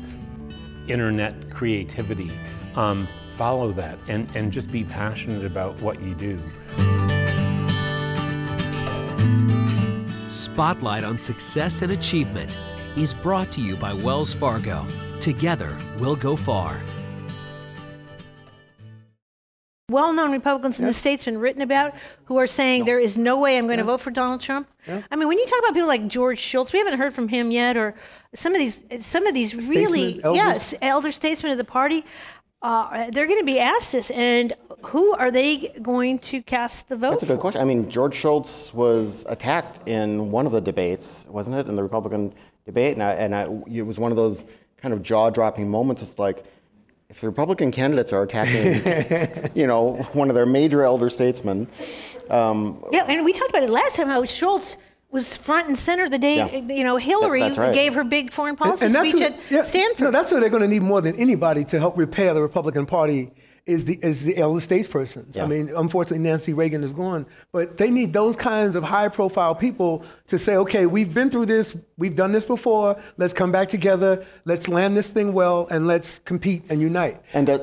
internet 0.90 1.50
creativity 1.50 2.30
um, 2.76 3.06
follow 3.30 3.72
that 3.72 3.98
and, 4.08 4.28
and 4.34 4.52
just 4.52 4.70
be 4.70 4.84
passionate 4.84 5.44
about 5.44 5.80
what 5.80 6.00
you 6.02 6.14
do 6.14 6.38
Spotlight 10.28 11.04
on 11.04 11.16
Success 11.16 11.80
and 11.82 11.92
Achievement 11.92 12.58
is 12.96 13.14
brought 13.14 13.50
to 13.52 13.62
you 13.62 13.76
by 13.76 13.94
Wells 13.94 14.34
Fargo. 14.34 14.86
Together, 15.20 15.76
we'll 15.98 16.16
go 16.16 16.36
far. 16.36 16.82
Well-known 19.90 20.32
Republicans 20.32 20.78
in 20.78 20.84
the 20.84 20.92
state's 20.92 21.24
been 21.24 21.38
written 21.38 21.62
about 21.62 21.94
who 22.26 22.36
are 22.36 22.46
saying 22.46 22.84
there 22.84 22.98
is 22.98 23.16
no 23.16 23.40
way 23.40 23.56
I'm 23.56 23.66
going 23.66 23.78
to 23.78 23.84
vote 23.84 24.02
for 24.02 24.10
Donald 24.10 24.42
Trump. 24.42 24.68
I 24.86 25.16
mean, 25.16 25.28
when 25.28 25.38
you 25.38 25.46
talk 25.46 25.60
about 25.60 25.72
people 25.72 25.88
like 25.88 26.06
George 26.08 26.38
Shultz, 26.38 26.74
we 26.74 26.78
haven't 26.78 26.98
heard 26.98 27.14
from 27.14 27.28
him 27.28 27.50
yet, 27.50 27.74
or 27.74 27.94
some 28.34 28.54
of 28.54 28.58
these, 28.58 28.84
some 29.02 29.26
of 29.26 29.32
these 29.32 29.54
really, 29.54 30.22
elders. 30.22 30.36
yes, 30.36 30.74
elder 30.82 31.10
statesmen 31.10 31.52
of 31.52 31.58
the 31.58 31.64
party. 31.64 32.04
Uh, 32.60 33.10
they're 33.12 33.26
going 33.26 33.40
to 33.40 33.46
be 33.46 33.58
asked 33.58 33.92
this, 33.92 34.10
and 34.10 34.52
who 34.82 35.14
are 35.14 35.30
they 35.30 35.68
going 35.80 36.18
to 36.18 36.42
cast 36.42 36.90
the 36.90 36.96
vote 36.96 37.12
That's 37.12 37.22
a 37.22 37.26
good 37.26 37.36
for? 37.36 37.40
question. 37.40 37.62
I 37.62 37.64
mean, 37.64 37.88
George 37.88 38.14
Shultz 38.14 38.74
was 38.74 39.24
attacked 39.26 39.88
in 39.88 40.30
one 40.30 40.44
of 40.44 40.52
the 40.52 40.60
debates, 40.60 41.24
wasn't 41.30 41.56
it, 41.56 41.66
in 41.66 41.76
the 41.76 41.82
Republican 41.82 42.34
debate? 42.66 42.92
And, 42.92 43.02
I, 43.02 43.12
and 43.12 43.34
I, 43.34 43.44
it 43.72 43.86
was 43.86 43.98
one 43.98 44.12
of 44.12 44.16
those 44.18 44.44
kind 44.76 44.92
of 44.92 45.02
jaw-dropping 45.02 45.66
moments. 45.66 46.02
It's 46.02 46.18
like, 46.18 46.44
if 47.10 47.22
the 47.22 47.26
Republican 47.26 47.70
candidates 47.70 48.12
are 48.12 48.22
attacking, 48.22 49.50
you 49.54 49.66
know, 49.66 49.94
one 50.12 50.28
of 50.28 50.34
their 50.34 50.44
major 50.44 50.82
elder 50.82 51.08
statesmen, 51.08 51.66
um, 52.28 52.84
Yeah, 52.92 53.04
and 53.08 53.24
we 53.24 53.32
talked 53.32 53.48
about 53.50 53.62
it 53.62 53.70
last 53.70 53.96
time 53.96 54.08
how 54.08 54.22
Shultz 54.24 54.76
was 55.10 55.34
front 55.34 55.68
and 55.68 55.78
center 55.78 56.06
the 56.10 56.18
day 56.18 56.36
Yeah. 56.36 56.74
you 56.74 56.84
know 56.84 56.98
Hillary 56.98 57.40
that's 57.40 57.56
right. 57.56 57.72
gave 57.72 57.94
her 57.94 58.04
big 58.04 58.30
foreign 58.30 58.56
policy 58.56 58.84
And 58.84 58.94
that's 58.94 59.08
speech 59.08 59.22
what- 59.22 59.32
at 59.32 59.38
yeah, 59.50 59.62
Stanford. 59.62 60.00
No, 60.04 60.10
that's 60.10 60.30
what 60.30 60.40
they're 60.40 60.50
going 60.50 60.60
to 60.62 60.68
need 60.68 60.82
more 60.82 61.00
than 61.00 61.16
anybody 61.16 61.64
to 61.64 61.78
help 61.78 61.96
repair 61.96 62.34
the 62.34 62.42
Republican 62.42 62.84
Party 62.84 63.30
is 63.68 63.84
the 63.84 63.98
is 64.02 64.24
the 64.24 64.36
elder 64.36 64.60
statespersons. 64.60 65.38
I 65.38 65.46
mean, 65.46 65.70
unfortunately, 65.76 66.26
Nancy 66.26 66.52
Reagan 66.54 66.82
is 66.82 66.92
gone, 66.92 67.26
but 67.52 67.76
they 67.76 67.90
need 67.90 68.12
those 68.12 68.34
kinds 68.34 68.74
of 68.74 68.82
high-profile 68.82 69.54
people 69.54 70.04
to 70.26 70.38
say, 70.38 70.56
okay, 70.56 70.86
we've 70.86 71.12
been 71.12 71.30
through 71.30 71.46
this, 71.46 71.76
we've 71.96 72.16
done 72.16 72.32
this 72.32 72.44
before. 72.44 73.00
Let's 73.18 73.34
come 73.34 73.52
back 73.52 73.68
together. 73.68 74.24
Let's 74.44 74.68
land 74.68 74.96
this 74.96 75.10
thing 75.10 75.32
well, 75.32 75.68
and 75.70 75.86
let's 75.86 76.18
compete 76.18 76.64
and 76.70 76.80
unite. 76.80 77.20
And 77.34 77.60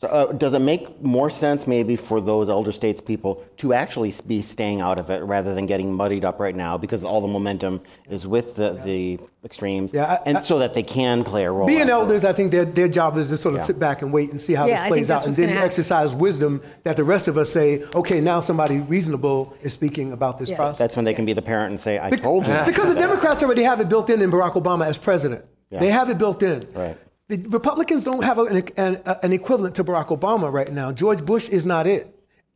so, 0.00 0.08
uh, 0.08 0.32
does 0.32 0.54
it 0.54 0.60
make 0.60 1.02
more 1.02 1.28
sense 1.28 1.66
maybe 1.66 1.94
for 1.94 2.20
those 2.22 2.48
elder 2.48 2.72
states 2.72 3.00
people 3.00 3.44
to 3.58 3.74
actually 3.74 4.12
be 4.26 4.40
staying 4.40 4.80
out 4.80 4.98
of 4.98 5.10
it 5.10 5.22
rather 5.24 5.52
than 5.54 5.66
getting 5.66 5.92
muddied 5.94 6.24
up 6.24 6.40
right 6.40 6.56
now 6.56 6.78
because 6.78 7.04
all 7.04 7.20
the 7.20 7.28
momentum 7.28 7.82
is 8.08 8.26
with 8.26 8.56
the, 8.56 8.80
the 8.84 9.18
extremes 9.44 9.92
Yeah, 9.92 10.04
I- 10.14 10.20
and 10.24 10.38
I- 10.38 10.42
so 10.42 10.58
that 10.60 10.72
they 10.72 10.82
can 10.82 11.22
play 11.22 11.44
a 11.44 11.52
role? 11.52 11.66
Being 11.66 11.90
elders, 11.90 12.24
I 12.24 12.32
think 12.32 12.50
their, 12.50 12.64
their 12.64 12.88
job 12.88 13.18
is 13.18 13.28
to 13.28 13.36
sort 13.36 13.54
of 13.54 13.60
Yeah. 13.60 13.66
sit 13.66 13.78
back 13.78 14.00
and 14.00 14.10
wait 14.12 14.30
and 14.30 14.40
see 14.40 14.54
how 14.54 14.66
Yeah, 14.66 14.82
this 14.84 14.88
plays 14.88 15.10
out, 15.10 15.26
and 15.26 15.36
then 15.36 15.48
happen. 15.50 15.64
exercise 15.64 16.14
wisdom 16.14 16.62
that 16.84 16.96
the 16.96 17.04
rest 17.04 17.28
of 17.28 17.36
us 17.36 17.50
say, 17.50 17.82
okay, 17.94 18.20
now 18.22 18.40
somebody 18.40 18.80
reasonable 18.80 19.54
is 19.62 19.74
speaking 19.74 20.12
about 20.12 20.38
this 20.38 20.48
Yeah. 20.48 20.56
process. 20.56 20.78
That's 20.78 20.96
when 20.96 21.04
they 21.04 21.14
can 21.14 21.26
be 21.26 21.34
the 21.34 21.42
parent 21.42 21.72
and 21.72 21.80
say, 21.80 21.98
I 21.98 22.08
Bec- 22.10 22.22
told 22.22 22.46
you. 22.46 22.56
Because 22.64 22.92
the 22.94 22.98
Democrats 22.98 23.42
already 23.42 23.64
have 23.64 23.80
it 23.80 23.88
built 23.90 24.08
in 24.08 24.22
in 24.22 24.30
Barack 24.30 24.54
Obama 24.54 24.86
as 24.86 24.96
president. 24.96 25.44
Yeah. 25.70 25.78
They 25.80 25.90
have 25.90 26.08
it 26.08 26.16
built 26.18 26.42
in. 26.42 26.64
Right. 26.74 26.96
The 27.30 27.38
Republicans 27.48 28.02
don't 28.04 28.24
have 28.24 28.38
an, 28.38 28.68
an, 28.76 29.00
an 29.22 29.32
equivalent 29.32 29.74
to 29.76 29.84
Barack 29.84 30.08
Obama 30.18 30.52
right 30.52 30.72
now. 30.80 30.90
George 30.92 31.24
Bush 31.24 31.48
is 31.48 31.64
not 31.64 31.86
it 31.86 32.04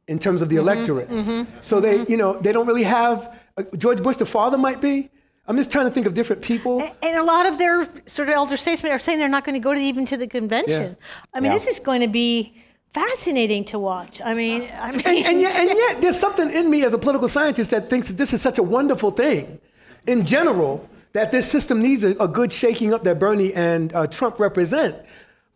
in 0.08 0.18
terms 0.18 0.42
of 0.42 0.48
the 0.48 0.56
Mm-hmm, 0.56 0.68
electorate. 0.68 1.64
So 1.64 1.80
they, 1.80 2.04
you 2.06 2.16
know, 2.16 2.30
they 2.44 2.52
don't 2.52 2.66
really 2.66 2.82
have 2.84 3.16
uh, 3.56 3.62
George 3.76 4.02
Bush. 4.02 4.16
The 4.16 4.26
father 4.26 4.58
might 4.58 4.80
be. 4.80 5.10
I'm 5.46 5.56
just 5.56 5.70
trying 5.70 5.86
to 5.86 5.90
think 5.92 6.06
of 6.06 6.14
different 6.14 6.42
people. 6.42 6.80
and 7.02 7.16
a 7.18 7.22
lot 7.22 7.44
of 7.46 7.58
their 7.58 7.84
sort 8.06 8.28
of 8.28 8.34
elder 8.34 8.56
statesmen 8.56 8.90
are 8.92 8.98
saying 8.98 9.18
they're 9.18 9.28
not 9.38 9.44
going 9.44 9.54
to 9.60 9.64
go 9.68 9.74
to 9.74 9.80
even 9.80 10.06
to 10.06 10.16
the 10.16 10.26
convention. 10.26 10.96
I 11.34 11.40
mean, 11.40 11.50
Yeah. 11.52 11.56
this 11.58 11.66
is 11.66 11.78
going 11.78 12.00
to 12.00 12.08
be 12.08 12.54
fascinating 12.94 13.64
to 13.66 13.78
watch. 13.78 14.20
I 14.24 14.34
mean, 14.34 14.62
I 14.80 14.90
mean, 14.92 15.02
and, 15.04 15.26
and, 15.26 15.40
yet, 15.40 15.54
and 15.60 15.68
yet, 15.84 16.00
there's 16.02 16.18
something 16.18 16.50
in 16.50 16.70
me 16.70 16.84
as 16.84 16.94
a 16.94 16.98
political 16.98 17.28
scientist 17.28 17.70
that 17.72 17.90
thinks 17.90 18.08
that 18.08 18.16
this 18.16 18.32
is 18.32 18.40
such 18.40 18.58
a 18.58 18.62
wonderful 18.62 19.10
thing. 19.10 19.60
In 20.06 20.24
general, 20.24 20.88
that 21.14 21.32
this 21.32 21.50
system 21.50 21.80
needs 21.82 22.04
a, 22.04 22.10
a 22.20 22.28
good 22.28 22.52
shaking 22.52 22.92
up 22.92 23.02
that 23.04 23.18
Bernie 23.18 23.54
and 23.54 23.92
uh, 23.94 24.06
Trump 24.06 24.38
represent. 24.38 24.96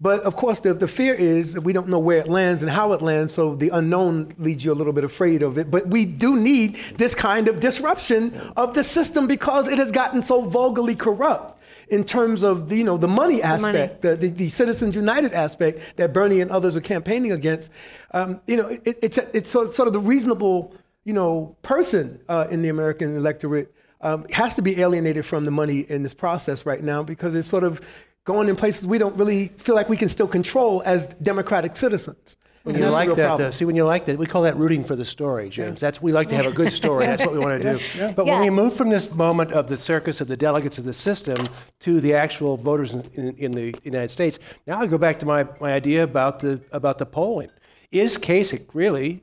But 0.01 0.23
of 0.23 0.37
course, 0.37 0.61
the, 0.61 0.75
the 0.75 0.87
fear 0.87 1.12
is 1.12 1.59
we 1.59 1.73
don't 1.73 1.88
know 1.88 1.99
where 1.99 2.18
it 2.18 2.29
lands 2.29 2.62
and 2.62 2.71
how 2.71 2.92
it 2.92 3.03
lands, 3.03 3.35
so 3.35 3.57
the 3.57 3.71
unknown 3.71 4.33
leads 4.38 4.64
you 4.64 4.73
a 4.73 4.79
little 4.81 4.92
bit 4.92 5.03
afraid 5.03 5.42
of 5.42 5.59
it. 5.59 5.71
But 5.71 5.88
we 5.88 6.05
do 6.05 6.37
need 6.37 6.79
this 6.97 7.16
kind 7.16 7.49
of 7.49 7.59
disruption 7.59 8.33
of 8.57 8.75
the 8.75 8.85
system 8.85 9.27
because 9.27 9.66
it 9.66 9.79
has 9.79 9.90
gotten 9.90 10.23
so 10.23 10.42
vulgarly 10.42 10.94
corrupt. 10.94 11.57
in 11.90 12.05
terms 12.05 12.42
of 12.42 12.68
the, 12.68 12.77
you 12.77 12.85
know 12.85 12.97
the 12.97 13.09
money 13.09 13.42
aspect, 13.42 14.03
the, 14.03 14.16
the, 14.16 14.29
the 14.29 14.49
Citizens 14.49 14.94
United 14.94 15.33
aspect 15.33 15.81
that 15.97 16.12
Bernie 16.12 16.40
and 16.40 16.51
others 16.51 16.77
are 16.77 16.81
campaigning 16.81 17.33
against. 17.33 17.73
Um, 18.12 18.40
you 18.47 18.57
know, 18.57 18.68
it, 18.68 18.99
it's 19.03 19.18
it's 19.18 19.51
sort 19.51 19.68
of, 19.68 19.75
sort 19.75 19.88
of 19.88 19.94
the 19.94 20.01
reasonable 20.01 20.75
you 21.05 21.14
know 21.14 21.57
person 21.62 22.21
uh, 22.29 22.47
in 22.51 22.62
the 22.62 22.68
American 22.68 23.16
electorate 23.16 23.75
um, 24.00 24.26
has 24.30 24.54
to 24.56 24.62
be 24.62 24.80
alienated 24.80 25.26
from 25.26 25.44
the 25.44 25.50
money 25.50 25.80
in 25.80 26.03
this 26.03 26.14
process 26.14 26.64
right 26.64 26.82
now 26.82 27.03
because 27.03 27.34
it's 27.34 27.49
sort 27.49 27.64
of 27.64 27.80
going 28.24 28.49
in 28.49 28.57
places 28.57 28.86
we 28.86 28.99
don't 28.99 29.16
really 29.16 29.49
feel 29.57 29.74
like 29.74 29.88
we 29.88 29.96
can 29.96 30.09
still 30.09 30.28
control 30.28 30.82
as 30.84 31.09
democratic 31.22 31.74
citizens. 31.74 32.36
When 32.64 32.74
And 32.76 32.84
you 32.84 32.90
like 32.90 33.14
that, 33.14 33.38
though, 33.38 33.51
see, 33.51 33.64
when 33.64 33.76
you 33.76 33.84
like 33.84 34.05
that, 34.07 34.18
we 34.18 34.26
call 34.26 34.42
that 34.42 34.59
rooting 34.59 34.84
for 34.84 34.94
the 34.94 35.05
story, 35.05 35.49
James. 35.49 35.80
That's 35.80 36.03
we 36.03 36.12
like 36.12 36.28
to 36.28 36.34
have 36.34 36.46
a 36.46 36.53
good 36.53 36.70
story. 36.70 37.07
That's 37.07 37.22
what 37.22 37.32
we 37.32 37.38
want 37.38 37.62
to 37.62 37.78
do. 37.78 38.12
But 38.14 38.26
when 38.26 38.40
we 38.42 38.51
move 38.51 38.74
from 38.74 38.90
this 38.90 39.14
moment 39.14 39.53
of 39.53 39.68
the 39.68 39.76
circus 39.78 40.20
of 40.20 40.28
the 40.28 40.36
delegates 40.36 40.76
of 40.76 40.84
the 40.84 40.92
system 40.92 41.38
to 41.80 42.01
the 42.01 42.12
actual 42.14 42.59
voters 42.59 42.92
in, 42.92 43.01
in, 43.14 43.36
in 43.36 43.53
the 43.53 43.74
United 43.84 44.11
States, 44.11 44.38
now 44.66 44.80
I 44.80 44.86
go 44.86 44.99
back 44.99 45.18
to 45.20 45.26
my, 45.26 45.46
my 45.61 45.72
idea 45.72 46.03
about 46.03 46.40
the 46.40 46.61
about 46.70 46.99
the 46.99 47.07
polling. 47.07 47.51
Is 47.90 48.18
Kasich 48.18 48.66
really 48.74 49.22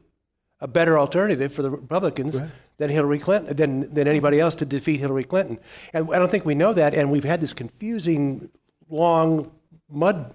a 0.60 0.68
better 0.68 0.98
alternative 0.98 1.54
for 1.54 1.62
the 1.62 1.70
Republicans 1.70 2.40
than 2.78 2.90
Hillary 2.90 3.20
Clinton 3.20 3.56
than 3.56 3.94
than 3.94 4.08
anybody 4.08 4.40
else 4.40 4.56
to 4.56 4.66
defeat 4.66 5.00
Hillary 5.00 5.24
Clinton? 5.24 5.60
And 5.94 6.10
I 6.14 6.20
don't 6.20 6.30
think 6.30 6.46
we 6.46 6.56
know 6.56 6.74
that. 6.74 6.94
And 6.94 7.12
we've 7.12 7.24
had 7.24 7.42
this 7.42 7.54
confusing, 7.54 8.50
long 8.90 9.52
mud 9.90 10.34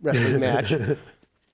wrestling 0.00 0.40
match. 0.48 0.72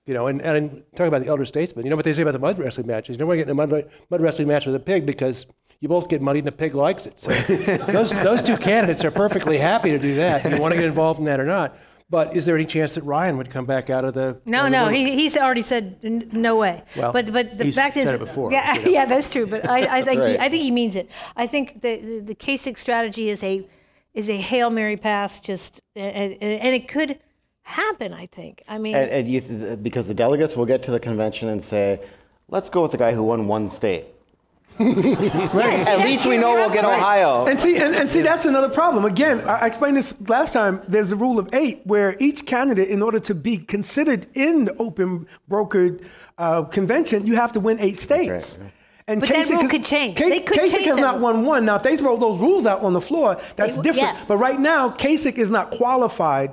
You 0.07 0.15
know, 0.15 0.27
and, 0.27 0.41
and 0.41 0.85
talking 0.97 1.09
about 1.09 1.21
the 1.21 1.29
elder 1.29 1.45
statesman. 1.45 1.85
you 1.85 1.91
know 1.91 1.97
what 1.97 2.07
they 2.07 2.15
say 2.15 2.23
about 2.23 2.33
the 2.33 2.39
mud 2.39 2.59
wrestling 2.59 2.87
matches? 2.87 3.17
You 3.17 3.19
know, 3.19 3.27
we're 3.27 3.37
getting 3.37 3.51
a 3.51 3.55
mud, 3.55 3.71
mud 4.09 4.21
wrestling 4.23 4.49
match 4.49 4.65
with 4.65 4.75
a 4.75 4.81
pig 4.81 5.05
because 5.05 5.45
you 5.81 5.89
both 5.89 6.09
get 6.09 6.23
muddy 6.23 6.39
and 6.39 6.49
the 6.49 6.53
pig 6.53 6.75
likes 6.75 7.05
it. 7.05 7.21
So 7.21 7.31
those, 7.93 8.11
those 8.23 8.41
two 8.41 8.57
candidates 8.57 9.05
are 9.05 9.11
perfectly 9.11 9.59
happy 9.59 9.91
to 9.91 9.99
do 9.99 10.15
that. 10.15 10.51
You 10.51 10.63
want 10.63 10.73
to 10.73 10.81
get 10.81 10.87
involved 10.87 11.19
in 11.19 11.27
that 11.27 11.39
or 11.39 11.45
not. 11.45 11.77
But 12.11 12.35
is 12.35 12.47
there 12.47 12.55
any 12.55 12.65
chance 12.65 12.95
that 12.95 13.03
Ryan 13.05 13.37
would 13.37 13.51
come 13.51 13.67
back 13.67 13.91
out 13.91 14.05
of 14.05 14.15
the. 14.15 14.41
No, 14.47 14.61
of 14.61 14.65
the 14.65 14.71
no, 14.71 14.89
he, 14.89 15.15
he's 15.15 15.37
already 15.37 15.61
said 15.61 15.99
n- 16.03 16.29
no 16.33 16.57
way. 16.57 16.83
Well, 16.97 17.13
but 17.13 17.31
but 17.33 17.59
the 17.59 17.65
he's 17.65 17.75
fact 17.75 17.97
is, 17.99 18.05
said 18.07 18.15
it 18.15 18.19
before, 18.21 18.51
yeah, 18.51 18.75
you 18.77 18.83
know. 18.87 18.91
yeah, 18.91 19.05
that's 19.05 19.29
true. 19.29 19.47
But 19.47 19.69
I, 19.69 19.99
I 19.99 20.03
think 20.03 20.23
he. 20.25 20.39
I 20.39 20.49
think 20.49 20.63
he 20.63 20.71
means 20.71 20.97
it. 20.97 21.11
I 21.37 21.47
think 21.47 21.83
the 21.83 21.97
the, 22.01 22.21
the 22.21 22.35
Kasich 22.35 22.79
strategy 22.79 23.29
is 23.29 23.45
a 23.45 23.69
is 24.15 24.31
a 24.31 24.37
hail 24.39 24.71
mary 24.71 24.97
pass, 24.97 25.39
just 25.39 25.83
and, 25.95 26.33
and 26.33 26.43
and 26.43 26.75
it 26.75 26.89
could 26.89 27.19
happen. 27.63 28.15
I 28.15 28.25
think. 28.27 28.63
I 28.67 28.79
mean, 28.79 28.97
And, 28.97 29.11
and 29.11 29.29
you 29.29 29.41
th- 29.43 29.83
because 29.83 30.07
the 30.09 30.15
delegates 30.15 30.57
will 30.57 30.67
get 30.67 30.83
to 30.85 30.91
the 30.91 31.01
convention 31.01 31.51
and 31.51 31.63
say, 31.63 32.01
let's 32.49 32.71
go 32.71 32.83
with 32.83 32.93
the 32.93 32.99
guy 32.99 33.13
who 33.13 33.23
won 33.23 33.49
one 33.49 33.69
state. 33.69 34.07
yes, 34.81 35.89
At 35.89 35.99
least 36.05 36.27
we 36.27 36.37
know 36.37 36.55
we'll 36.55 36.71
get 36.71 36.85
right. 36.85 36.99
Ohio. 36.99 37.47
And 37.47 37.59
see, 37.59 37.77
and, 37.77 37.95
and 37.95 38.09
see, 38.09 38.23
that's 38.23 38.45
another 38.45 38.69
problem. 38.69 39.05
Again, 39.05 39.41
I 39.43 39.59
I 39.61 39.67
explained 39.67 39.97
this 39.97 40.15
last 40.29 40.53
time. 40.53 40.83
There's 40.89 41.13
a 41.13 41.17
rule 41.17 41.39
of 41.39 41.49
eight 41.53 41.81
where 41.85 42.17
each 42.21 42.47
candidate, 42.47 42.89
in 42.89 43.03
order 43.03 43.19
to 43.21 43.35
be 43.35 43.59
considered 43.59 44.27
in 44.35 44.67
the 44.67 44.77
open 44.77 45.27
brokered 45.51 46.05
uh, 46.39 46.63
convention, 46.65 47.27
you 47.27 47.35
have 47.37 47.53
to 47.53 47.61
win 47.61 47.79
eight 47.81 47.99
states. 47.99 48.59
right. 48.59 48.73
And 49.09 49.21
But 49.21 49.31
that 49.31 49.47
Kasich 49.47 49.61
rule 49.61 49.69
could 49.71 49.85
change. 49.85 50.19
Ka- 50.19 50.29
They 50.29 50.41
could 50.41 50.57
Kasich 50.59 50.73
change 50.75 50.87
has 50.87 50.97
that 50.97 51.01
not 51.01 51.19
won 51.21 51.45
one. 51.47 51.65
Now, 51.65 51.77
if 51.77 51.83
they 51.83 51.97
throw 51.97 52.17
those 52.19 52.39
rules 52.41 52.67
out 52.67 52.83
on 52.83 52.93
the 52.93 53.01
floor, 53.01 53.41
that's 53.57 53.77
They- 53.77 53.83
different. 53.83 54.17
yeah. 54.19 54.25
But 54.29 54.37
right 54.37 54.61
now, 54.61 54.91
Kasich 54.91 55.39
is 55.39 55.51
not 55.51 55.71
qualified. 55.71 56.53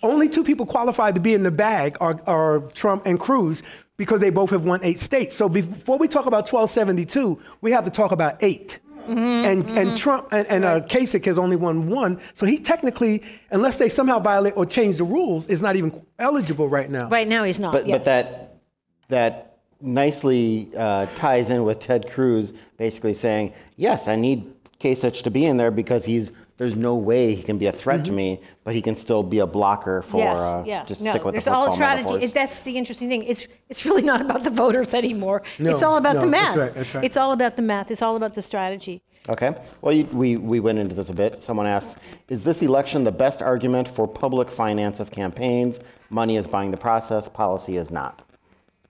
Only 0.00 0.28
two 0.28 0.44
people 0.44 0.64
qualified 0.64 1.16
to 1.16 1.20
be 1.20 1.34
in 1.34 1.42
the 1.42 1.50
bag 1.50 1.96
are, 2.00 2.20
are 2.26 2.60
Trump 2.72 3.04
and 3.04 3.18
Cruz 3.18 3.64
because 3.98 4.20
they 4.20 4.30
both 4.30 4.50
have 4.50 4.64
won 4.64 4.80
eight 4.82 4.98
states. 4.98 5.36
So 5.36 5.48
before 5.48 5.98
we 5.98 6.08
talk 6.08 6.24
about 6.24 6.50
1272, 6.50 7.38
we 7.60 7.72
have 7.72 7.84
to 7.84 7.90
talk 7.90 8.12
about 8.12 8.42
8 8.42 8.78
And, 9.08 9.70
and 9.78 9.96
Trump 9.96 10.28
and, 10.32 10.46
and 10.48 10.64
uh, 10.64 10.80
Kasich 10.80 11.24
has 11.24 11.38
only 11.38 11.56
won 11.56 11.88
one. 11.88 12.20
So 12.34 12.46
he 12.46 12.58
technically, 12.58 13.22
unless 13.50 13.78
they 13.78 13.88
somehow 13.88 14.18
violate 14.18 14.56
or 14.56 14.64
change 14.64 14.98
the 14.98 15.04
rules, 15.04 15.46
is 15.46 15.60
not 15.60 15.76
even 15.76 16.04
eligible 16.18 16.68
right 16.68 16.90
now. 16.90 17.08
Right 17.08 17.26
now, 17.26 17.42
he's 17.42 17.58
not. 17.58 17.72
But, 17.72 17.86
yeah. 17.86 17.96
but 17.96 18.04
that, 18.04 18.60
that 19.08 19.58
nicely 19.80 20.70
uh, 20.76 21.06
ties 21.16 21.50
in 21.50 21.64
with 21.64 21.80
Ted 21.80 22.10
Cruz 22.10 22.52
basically 22.76 23.14
saying, 23.14 23.52
yes, 23.76 24.08
I 24.08 24.14
need 24.14 24.52
Kasich 24.78 25.22
to 25.22 25.30
be 25.30 25.44
in 25.44 25.56
there 25.56 25.70
because 25.70 26.04
he's 26.04 26.30
there's 26.58 26.76
no 26.76 26.96
way 26.96 27.34
he 27.34 27.42
can 27.42 27.56
be 27.56 27.66
a 27.66 27.72
threat 27.72 28.04
to 28.04 28.12
me, 28.12 28.40
but 28.64 28.74
he 28.74 28.82
can 28.82 28.96
still 28.96 29.22
be 29.22 29.38
a 29.38 29.46
blocker 29.46 30.02
for 30.02 30.18
yes, 30.18 30.38
uh, 30.38 30.64
yeah. 30.66 30.84
just 30.84 31.00
no, 31.00 31.12
stick 31.12 31.24
with 31.24 31.34
there's 31.34 31.44
the 31.44 31.52
all 31.52 31.66
football 31.66 31.76
strategy. 31.76 32.04
metaphors. 32.04 32.30
It, 32.30 32.34
that's 32.34 32.58
the 32.58 32.76
interesting 32.76 33.08
thing. 33.08 33.22
It's 33.22 33.46
it's 33.68 33.86
really 33.86 34.02
not 34.02 34.20
about 34.20 34.44
the 34.44 34.50
voters 34.50 34.92
anymore. 34.92 35.42
No, 35.58 35.70
it's 35.70 35.82
all 35.82 35.96
about 35.96 36.16
no, 36.16 36.22
the 36.22 36.30
that's 36.30 36.56
right, 36.56 36.74
that's 36.74 36.94
right. 36.94 37.04
It's 37.04 37.16
all 37.16 37.32
about 37.32 37.56
the 37.56 37.62
math. 37.62 37.90
It's 37.90 38.02
all 38.02 38.16
about 38.16 38.34
the 38.34 38.42
strategy. 38.42 39.02
Okay. 39.28 39.54
Well, 39.82 39.92
you, 39.92 40.04
we, 40.06 40.36
we 40.38 40.58
went 40.58 40.78
into 40.78 40.94
this 40.94 41.10
a 41.10 41.14
bit. 41.14 41.42
Someone 41.42 41.66
asks 41.66 42.00
Is 42.28 42.44
this 42.44 42.62
election 42.62 43.04
the 43.04 43.12
best 43.12 43.42
argument 43.42 43.86
for 43.86 44.08
public 44.08 44.50
finance 44.50 45.00
of 45.00 45.10
campaigns? 45.10 45.78
Money 46.10 46.36
is 46.36 46.46
buying 46.46 46.70
the 46.70 46.76
process, 46.78 47.28
policy 47.28 47.76
is 47.76 47.90
not. 47.90 48.22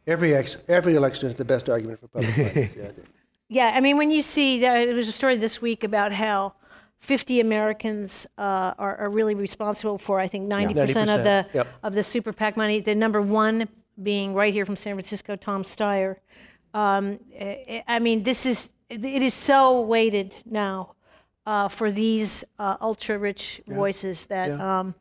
Every, 0.06 0.34
ex, 0.34 0.56
every 0.68 0.94
election 0.94 1.28
is 1.28 1.34
the 1.34 1.44
best 1.44 1.68
argument 1.68 2.00
for 2.00 2.08
public 2.08 2.30
finance. 2.30 2.76
Yeah, 2.76 2.84
I. 2.84 2.92
Yeah, 3.50 3.72
I 3.74 3.80
mean, 3.80 3.96
when 3.96 4.10
you 4.10 4.20
see, 4.20 4.62
uh, 4.62 4.72
there 4.74 4.94
was 4.94 5.08
a 5.08 5.12
story 5.12 5.38
this 5.38 5.62
week 5.62 5.82
about 5.82 6.12
how 6.12 6.52
50 7.00 7.40
Americans 7.40 8.26
uh, 8.36 8.74
are, 8.78 8.96
are 8.96 9.10
really 9.10 9.34
responsible 9.34 9.98
for, 9.98 10.20
I 10.20 10.28
think, 10.28 10.50
90% 10.50 10.70
of 10.70 10.88
90%, 10.88 11.06
the 11.24 11.46
yep. 11.54 11.68
of 11.82 11.94
the 11.94 12.02
super 12.02 12.32
PAC 12.32 12.56
money. 12.56 12.80
The 12.80 12.94
number 12.94 13.22
one 13.22 13.68
being 14.02 14.34
right 14.34 14.52
here 14.52 14.66
from 14.66 14.76
San 14.76 14.94
Francisco, 14.94 15.36
Tom 15.36 15.62
Steyer. 15.62 16.16
Um, 16.74 17.20
I 17.40 17.84
I 17.86 17.98
mean, 17.98 18.22
this 18.22 18.46
is 18.46 18.70
it 18.88 19.04
is 19.04 19.34
so 19.34 19.80
weighted 19.82 20.34
now 20.44 20.94
uh, 21.48 21.66
for 21.66 21.90
these 21.90 22.44
uh, 22.58 22.76
ultra-rich 22.80 23.62
voices 23.66 24.26
that 24.26 24.50
um, 24.60 24.94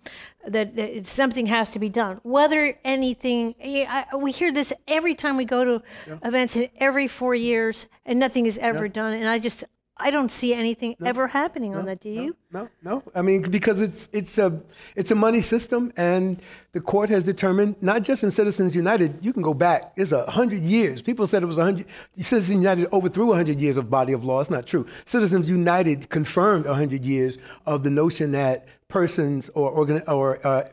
that, 0.47 0.75
that 0.77 0.97
it- 0.97 1.07
something 1.07 1.47
has 1.47 1.71
to 1.71 1.79
be 1.79 1.89
done. 1.89 2.21
Whether 2.23 2.79
anything, 2.85 3.53
yeah, 3.59 4.05
I, 4.11 4.15
we 4.15 4.31
hear 4.31 4.53
this 4.53 4.71
every 4.87 5.13
time 5.13 5.35
we 5.35 5.43
go 5.43 5.65
to 5.65 5.83
events, 6.23 6.55
and 6.55 6.69
every 6.77 7.07
four 7.07 7.35
years, 7.35 7.87
and 8.05 8.17
nothing 8.17 8.45
is 8.45 8.57
ever 8.59 8.87
done. 8.87 9.13
And 9.13 9.27
I 9.27 9.39
just 9.39 9.65
I 9.99 10.11
don't 10.11 10.31
see 10.31 10.53
anything 10.53 10.95
ever 11.03 11.27
happening 11.27 11.75
on 11.75 11.85
that. 11.85 11.99
Do 11.99 12.09
you? 12.09 12.35
No, 12.51 12.69
no. 12.83 13.03
I 13.15 13.21
mean, 13.21 13.41
because 13.41 13.79
it's 13.81 14.07
it's 14.11 14.37
a 14.37 14.61
it's 14.95 15.11
a 15.11 15.15
money 15.15 15.41
system, 15.41 15.91
and 15.97 16.41
the 16.71 16.81
court 16.81 17.09
has 17.09 17.23
determined 17.23 17.75
not 17.81 18.03
just 18.03 18.23
in 18.23 18.31
Citizens 18.31 18.75
United. 18.75 19.17
You 19.21 19.33
can 19.33 19.41
go 19.41 19.53
back. 19.53 19.93
It's 19.95 20.11
a 20.11 20.29
hundred 20.29 20.61
years. 20.63 21.01
People 21.01 21.27
said 21.27 21.43
it 21.43 21.47
was 21.47 21.57
a 21.57 21.63
hundred. 21.63 21.87
Citizens 22.19 22.61
United 22.61 22.87
overthrew 22.91 23.31
a 23.33 23.35
hundred 23.35 23.59
years 23.59 23.77
of 23.77 23.89
body 23.89 24.13
of 24.13 24.23
law. 24.23 24.39
It's 24.39 24.49
not 24.49 24.67
true. 24.67 24.85
Citizens 25.05 25.49
United 25.49 26.09
confirmed 26.09 26.65
a 26.65 26.73
hundred 26.73 27.05
years 27.05 27.37
of 27.65 27.83
the 27.83 27.89
notion 27.89 28.31
that 28.33 28.67
persons 28.87 29.49
or 29.49 29.69
organ 29.71 30.01
or 30.07 30.45
uh, 30.45 30.63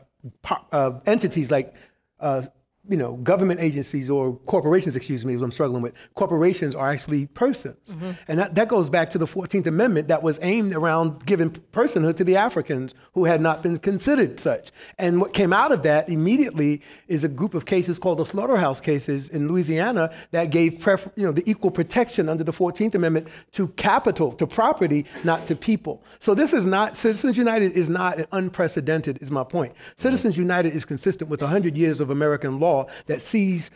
uh, 0.71 0.99
entities 1.05 1.51
like. 1.51 1.73
Uh, 2.19 2.43
you 2.87 2.97
know, 2.97 3.15
government 3.17 3.59
agencies 3.59 4.09
or 4.09 4.35
corporations, 4.45 4.95
excuse 4.95 5.25
me, 5.25 5.33
is 5.33 5.39
what 5.39 5.45
I'm 5.45 5.51
struggling 5.51 5.81
with. 5.81 5.93
Corporations 6.13 6.75
are 6.75 6.91
actually 6.91 7.25
persons. 7.27 7.95
Mm-hmm. 7.95 8.11
And 8.27 8.39
that, 8.39 8.55
that 8.55 8.67
goes 8.67 8.89
back 8.89 9.09
to 9.11 9.17
the 9.17 9.25
14th 9.25 9.65
Amendment 9.65 10.07
that 10.09 10.21
was 10.21 10.39
aimed 10.41 10.73
around 10.73 11.25
giving 11.25 11.49
personhood 11.49 12.15
to 12.17 12.23
the 12.23 12.35
Africans 12.35 12.93
who 13.13 13.25
had 13.25 13.41
not 13.41 13.63
been 13.63 13.77
considered 13.79 14.39
such. 14.39 14.71
And 14.99 15.19
what 15.19 15.33
came 15.33 15.51
out 15.51 15.71
of 15.71 15.83
that 15.83 16.09
immediately 16.09 16.81
is 17.07 17.23
a 17.23 17.29
group 17.29 17.55
of 17.55 17.65
cases 17.65 17.97
called 17.97 18.19
the 18.19 18.25
slaughterhouse 18.25 18.79
cases 18.81 19.29
in 19.29 19.47
Louisiana 19.47 20.13
that 20.31 20.51
gave 20.51 20.79
pref- 20.79 21.09
you 21.15 21.25
know, 21.25 21.31
the 21.31 21.49
equal 21.49 21.71
protection 21.71 22.29
under 22.29 22.43
the 22.43 22.53
14th 22.53 22.93
Amendment 22.93 23.27
to 23.53 23.69
capital, 23.69 24.31
to 24.33 24.45
property, 24.45 25.05
not 25.23 25.47
to 25.47 25.55
people. 25.55 26.03
So 26.19 26.35
this 26.35 26.53
is 26.53 26.65
not, 26.65 26.97
Citizens 26.97 27.37
United 27.37 27.71
is 27.71 27.89
not 27.89 28.19
unprecedented, 28.31 29.21
is 29.21 29.31
my 29.31 29.43
point. 29.43 29.73
Citizens 29.95 30.37
United 30.37 30.73
is 30.73 30.85
consistent 30.85 31.29
with 31.29 31.41
100 31.41 31.75
years 31.75 31.99
of 31.99 32.09
American 32.11 32.59
law 32.59 32.74
that 33.05 33.21
sees 33.21 33.71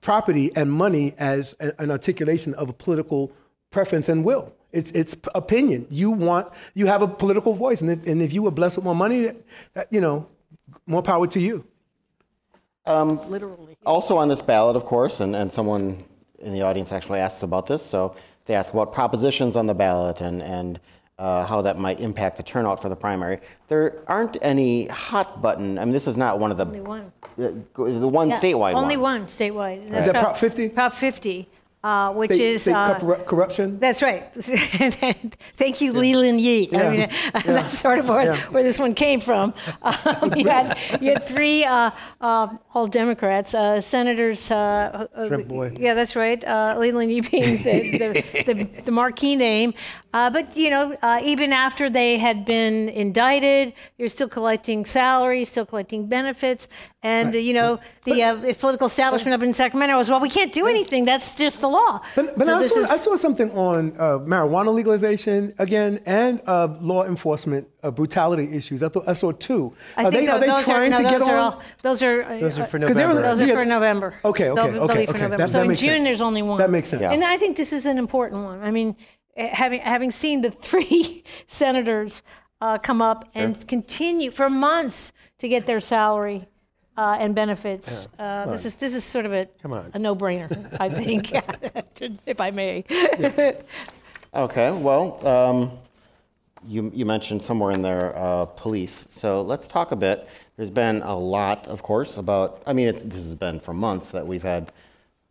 property 0.00 0.50
and 0.56 0.72
money 0.72 1.14
as 1.18 1.54
an 1.78 1.90
articulation 1.90 2.54
of 2.54 2.68
a 2.68 2.72
political 2.72 3.30
preference 3.70 4.08
and 4.08 4.24
will. 4.24 4.52
It's, 4.72 4.90
it's 4.92 5.16
opinion. 5.34 5.86
You 5.90 6.10
want, 6.10 6.48
you 6.74 6.86
have 6.86 7.02
a 7.02 7.08
political 7.08 7.54
voice. 7.54 7.80
And, 7.82 7.90
if- 7.90 8.06
and 8.06 8.22
if 8.22 8.32
you 8.32 8.42
were 8.42 8.50
blessed 8.52 8.76
with 8.78 8.84
more 8.84 8.94
money, 8.94 9.32
that, 9.74 9.86
you 9.90 10.00
know, 10.00 10.26
more 10.86 11.02
power 11.02 11.26
to 11.26 11.40
you. 11.40 11.64
Um, 12.86 13.20
Literally. 13.30 13.76
Also 13.84 14.16
on 14.16 14.28
this 14.28 14.42
ballot, 14.42 14.76
of 14.76 14.84
course, 14.84 15.20
and, 15.20 15.34
and 15.36 15.52
someone 15.52 16.04
in 16.38 16.52
the 16.52 16.62
audience 16.62 16.92
actually 16.92 17.18
asked 17.20 17.42
about 17.42 17.66
this, 17.66 17.84
so 17.84 18.14
they 18.46 18.54
ask 18.54 18.72
about 18.72 18.92
propositions 18.92 19.56
on 19.56 19.66
the 19.66 19.74
ballot 19.74 20.20
and, 20.20 20.42
and 20.42 20.80
uh, 21.20 21.44
how 21.44 21.60
that 21.62 21.78
might 21.78 22.00
impact 22.00 22.38
the 22.38 22.42
turnout 22.42 22.80
for 22.80 22.88
the 22.88 22.96
primary. 22.96 23.38
There 23.68 23.98
aren't 24.08 24.38
any 24.40 24.86
hot 24.86 25.42
button, 25.42 25.78
I 25.78 25.84
mean, 25.84 25.92
this 25.92 26.06
is 26.08 26.16
not 26.16 26.38
one 26.40 26.50
of 26.50 26.56
the, 26.56 26.64
Only 26.64 26.80
one. 26.80 27.12
the, 27.36 27.62
the 27.76 28.08
one 28.08 28.30
Yeah, 28.30 28.40
statewide 28.40 28.74
Only 28.74 28.96
one. 28.96 29.20
one 29.20 29.26
statewide. 29.28 29.86
and 29.86 29.94
Is 29.96 30.06
that 30.06 30.14
Prop 30.14 30.36
50? 30.36 30.70
Prop 30.70 30.94
50. 30.94 31.46
Uh, 31.82 32.12
which 32.12 32.30
State- 32.32 32.40
is 32.40 32.62
state 32.62 32.74
uh, 32.74 32.98
corru- 32.98 33.24
corruption. 33.24 33.78
That's 33.78 34.02
right. 34.02 34.32
Thank 35.56 35.80
you, 35.80 35.92
Leland 35.92 36.40
Yee. 36.40 36.68
I 36.74 36.92
Yeah. 36.94 37.40
that's 37.44 37.78
sort 37.78 37.98
of 37.98 38.08
where, 38.08 38.24
Yeah. 38.24 38.40
where 38.50 38.62
this 38.62 38.78
one 38.78 38.94
came 38.94 39.20
from. 39.20 39.54
Um, 39.82 40.34
you, 40.36 40.48
had, 40.48 40.78
you 41.00 41.12
had 41.12 41.24
three 41.24 41.64
uh, 41.64 41.90
uh, 42.20 42.48
all 42.74 42.86
Democrats, 42.86 43.54
uh, 43.54 43.80
senators. 43.80 44.50
Uh. 44.50 45.06
Yeah, 45.78 45.94
that's 45.94 46.16
right. 46.16 46.42
Uh, 46.44 46.76
Leland 46.78 47.10
Yee 47.12 47.20
being 47.22 47.62
the, 47.62 47.98
the, 48.44 48.52
the, 48.54 48.82
the 48.86 48.92
marquee 48.92 49.36
name. 49.36 49.72
Uh, 50.12 50.28
but, 50.28 50.56
you 50.56 50.70
know, 50.70 50.96
uh, 51.02 51.20
even 51.22 51.52
after 51.52 51.88
they 51.88 52.18
had 52.18 52.44
been 52.44 52.88
indicted, 52.88 53.72
you're 53.96 54.08
still 54.08 54.28
collecting 54.28 54.84
salaries, 54.84 55.48
still 55.48 55.64
collecting 55.66 56.06
benefits. 56.08 56.68
And, 57.02 57.34
uh, 57.34 57.38
you 57.38 57.54
know, 57.54 57.80
the 58.04 58.22
uh, 58.22 58.34
political 58.60 58.86
establishment 58.86 59.34
up 59.34 59.42
in 59.42 59.54
Sacramento 59.54 59.96
was, 59.96 60.10
well, 60.10 60.20
we 60.20 60.28
can't 60.28 60.52
do 60.52 60.66
anything. 60.66 61.06
That's 61.06 61.34
just 61.34 61.62
the 61.62 61.68
law. 61.68 62.00
But, 62.14 62.36
but 62.36 62.46
So 62.46 62.56
I, 62.58 62.66
saw, 62.66 62.80
is- 62.80 62.90
I 62.90 62.96
saw 62.98 63.16
something 63.16 63.50
on 63.52 63.94
uh, 63.98 64.18
marijuana 64.18 64.70
legalization 64.74 65.54
again 65.58 66.00
and 66.04 66.42
uh, 66.46 66.68
law 66.82 67.04
enforcement 67.06 67.68
uh, 67.82 67.90
brutality 67.90 68.52
issues. 68.54 68.82
I 68.82 68.90
thought 68.90 69.08
I 69.08 69.14
saw 69.14 69.32
two. 69.32 69.74
I 69.96 70.04
are 70.04 70.10
think 70.10 70.20
they, 70.20 70.26
tho- 70.26 70.32
are 70.32 70.40
they 70.58 70.62
trying 70.64 70.92
are, 70.92 70.96
to 70.98 71.02
no, 71.04 71.08
get 71.08 71.18
those 71.20 71.28
on? 71.28 71.34
Are 71.34 71.38
all, 71.38 71.62
those 71.82 72.02
are. 72.02 72.22
uh, 72.22 72.38
Those 72.38 72.58
are 72.58 72.66
for 72.66 72.78
'Cause 72.78 72.94
they 72.94 73.06
were- 73.06 73.14
November. 73.14 73.22
Those 73.34 73.40
are 73.40 73.54
for 73.54 73.64
November. 73.64 74.14
Okay, 74.22 74.50
okay, 74.50 74.60
They'll, 74.62 74.72
they'll 74.72 74.82
okay, 74.90 75.06
for 75.06 75.10
okay. 75.12 75.20
November. 75.22 75.36
That- 75.38 75.50
so 75.50 75.58
that 75.58 75.62
in 75.64 75.68
makes 75.68 75.80
June, 75.80 75.88
sense. 75.90 76.04
there's 76.04 76.20
only 76.20 76.42
one. 76.42 76.58
That 76.58 76.70
makes 76.70 76.90
sense. 76.90 77.00
Yeah. 77.00 77.12
And 77.12 77.24
I 77.24 77.38
think 77.38 77.56
this 77.56 77.72
is 77.72 77.86
an 77.86 77.96
important 77.96 78.44
one. 78.44 78.62
I 78.62 78.70
mean, 78.70 78.94
eh, 79.36 79.48
having 79.54 79.80
having 79.80 80.10
seen 80.10 80.42
the 80.42 80.50
three 80.50 81.24
senators 81.46 82.22
uh, 82.60 82.76
come 82.76 83.00
up 83.00 83.26
and 83.34 83.66
continue 83.66 84.30
for 84.30 84.50
months 84.50 85.14
to 85.38 85.48
get 85.48 85.64
their 85.64 85.80
salary. 85.80 86.46
Uh, 86.96 87.16
and 87.18 87.34
benefits. 87.34 88.08
Uh, 88.18 88.46
this 88.46 88.66
is 88.66 88.76
this 88.76 88.94
is 88.94 89.04
sort 89.04 89.24
of 89.24 89.32
a, 89.32 89.48
a 89.94 89.98
no-brainer, 89.98 90.76
I 90.78 90.90
think, 90.90 91.32
if 92.26 92.40
I 92.40 92.50
may. 92.50 92.84
Okay, 94.32 94.70
well, 94.70 95.26
um, 95.26 95.78
you, 96.64 96.92
you 96.94 97.04
mentioned 97.04 97.42
somewhere 97.42 97.72
in 97.72 97.82
there 97.82 98.16
uh, 98.16 98.44
police. 98.44 99.08
So 99.10 99.42
let's 99.42 99.66
talk 99.66 99.90
a 99.90 99.96
bit. 99.96 100.28
There's 100.56 100.70
been 100.70 101.02
a 101.02 101.16
lot, 101.18 101.66
of 101.66 101.82
course, 101.82 102.16
about, 102.16 102.62
I 102.64 102.72
mean, 102.72 102.88
it, 102.88 103.10
this 103.10 103.24
has 103.24 103.34
been 103.34 103.58
for 103.58 103.72
months 103.72 104.12
that 104.12 104.24
we've 104.24 104.42
had 104.42 104.70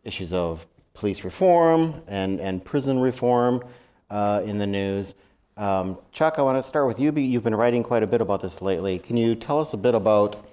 issues 0.04 0.34
of 0.34 0.66
police 0.92 1.24
reform 1.24 2.02
and, 2.08 2.40
and 2.40 2.62
prison 2.62 3.00
reform 3.00 3.62
uh, 4.10 4.42
in 4.44 4.58
the 4.58 4.66
news. 4.66 5.14
Um, 5.56 5.98
Chuck, 6.12 6.34
I 6.38 6.42
want 6.42 6.58
to 6.58 6.62
start 6.62 6.86
with 6.86 7.00
you. 7.00 7.10
You've 7.12 7.44
been 7.44 7.54
writing 7.54 7.82
quite 7.82 8.02
a 8.02 8.06
bit 8.06 8.20
about 8.20 8.42
this 8.42 8.60
lately. 8.60 8.98
Can 8.98 9.16
you 9.16 9.34
tell 9.34 9.60
us 9.60 9.72
a 9.72 9.78
bit 9.78 9.94
about 9.94 10.44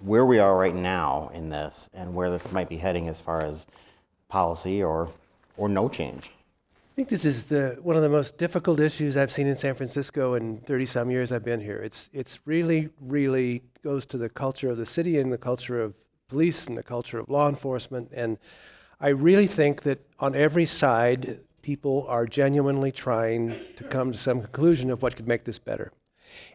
where 0.00 0.24
we 0.24 0.38
are 0.38 0.56
right 0.56 0.74
now 0.74 1.30
in 1.34 1.50
this 1.50 1.88
and 1.92 2.14
where 2.14 2.30
this 2.30 2.52
might 2.52 2.68
be 2.68 2.76
heading 2.76 3.08
as 3.08 3.20
far 3.20 3.40
as 3.40 3.66
policy 4.28 4.82
or, 4.82 5.10
or 5.56 5.68
no 5.68 5.88
change? 5.88 6.32
I 6.92 6.94
think 6.96 7.08
this 7.10 7.24
is 7.24 7.46
the 7.46 7.78
one 7.80 7.94
of 7.94 8.02
the 8.02 8.08
most 8.08 8.38
difficult 8.38 8.80
issues 8.80 9.16
I've 9.16 9.30
seen 9.30 9.46
in 9.46 9.56
San 9.56 9.76
Francisco 9.76 10.34
in 10.34 10.58
30 10.58 10.86
some 10.86 11.10
years 11.10 11.30
I've 11.30 11.44
been 11.44 11.60
here. 11.60 11.78
It's 11.78 12.10
it's 12.12 12.40
really 12.44 12.88
really 13.00 13.62
goes 13.84 14.04
to 14.06 14.18
the 14.18 14.28
culture 14.28 14.70
of 14.70 14.78
the 14.78 14.86
city 14.86 15.16
and 15.18 15.32
the 15.32 15.38
culture 15.38 15.80
of 15.80 15.94
police 16.26 16.66
and 16.66 16.76
the 16.76 16.82
culture 16.82 17.18
of 17.20 17.28
law 17.28 17.48
enforcement 17.48 18.10
and 18.12 18.38
I 19.00 19.08
really 19.08 19.46
think 19.46 19.82
that 19.82 20.00
on 20.18 20.34
every 20.34 20.66
side 20.66 21.38
people 21.62 22.04
are 22.08 22.26
genuinely 22.26 22.90
trying 22.90 23.54
to 23.76 23.84
come 23.84 24.10
to 24.10 24.18
some 24.18 24.40
conclusion 24.40 24.90
of 24.90 25.02
what 25.02 25.14
could 25.14 25.28
make 25.28 25.44
this 25.44 25.60
better. 25.60 25.92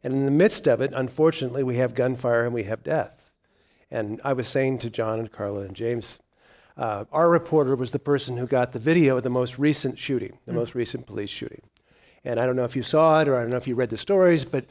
And 0.04 0.14
in 0.14 0.26
the 0.26 0.32
midst 0.32 0.68
of 0.68 0.82
it, 0.82 0.91
unfortunately, 0.94 1.64
we 1.64 1.78
have 1.78 1.94
gunfire 1.94 2.44
and 2.44 2.54
we 2.54 2.64
have 2.64 2.84
death. 2.84 3.22
And 3.94 4.20
I 4.24 4.34
was 4.34 4.48
saying 4.48 4.80
to 4.80 4.89
John 4.89 5.20
and 5.20 5.32
Carla 5.32 5.62
and 5.62 5.76
James, 5.76 6.18
uh, 6.76 7.06
our 7.12 7.30
reporter 7.30 7.76
was 7.76 7.91
the 7.91 8.00
person 8.00 8.38
who 8.38 8.48
got 8.48 8.72
the 8.72 8.80
video 8.80 9.18
of 9.18 9.24
the 9.24 9.30
most 9.30 9.60
recent 9.60 10.00
shooting, 10.00 10.39
the 10.48 10.52
most 10.52 10.74
recent 10.74 11.06
police 11.06 11.30
shooting. 11.30 11.62
And 12.26 12.39
I 12.39 12.48
don't 12.48 12.56
know 12.56 12.64
if 12.64 12.76
you 12.76 12.82
saw 12.82 13.22
it 13.22 13.28
or 13.28 13.38
I 13.38 13.41
don't 13.41 13.52
know 13.52 13.58
if 13.58 13.68
you 13.68 13.76
read 13.76 13.91
the 13.91 13.98
stories, 13.98 14.46
but 14.46 14.66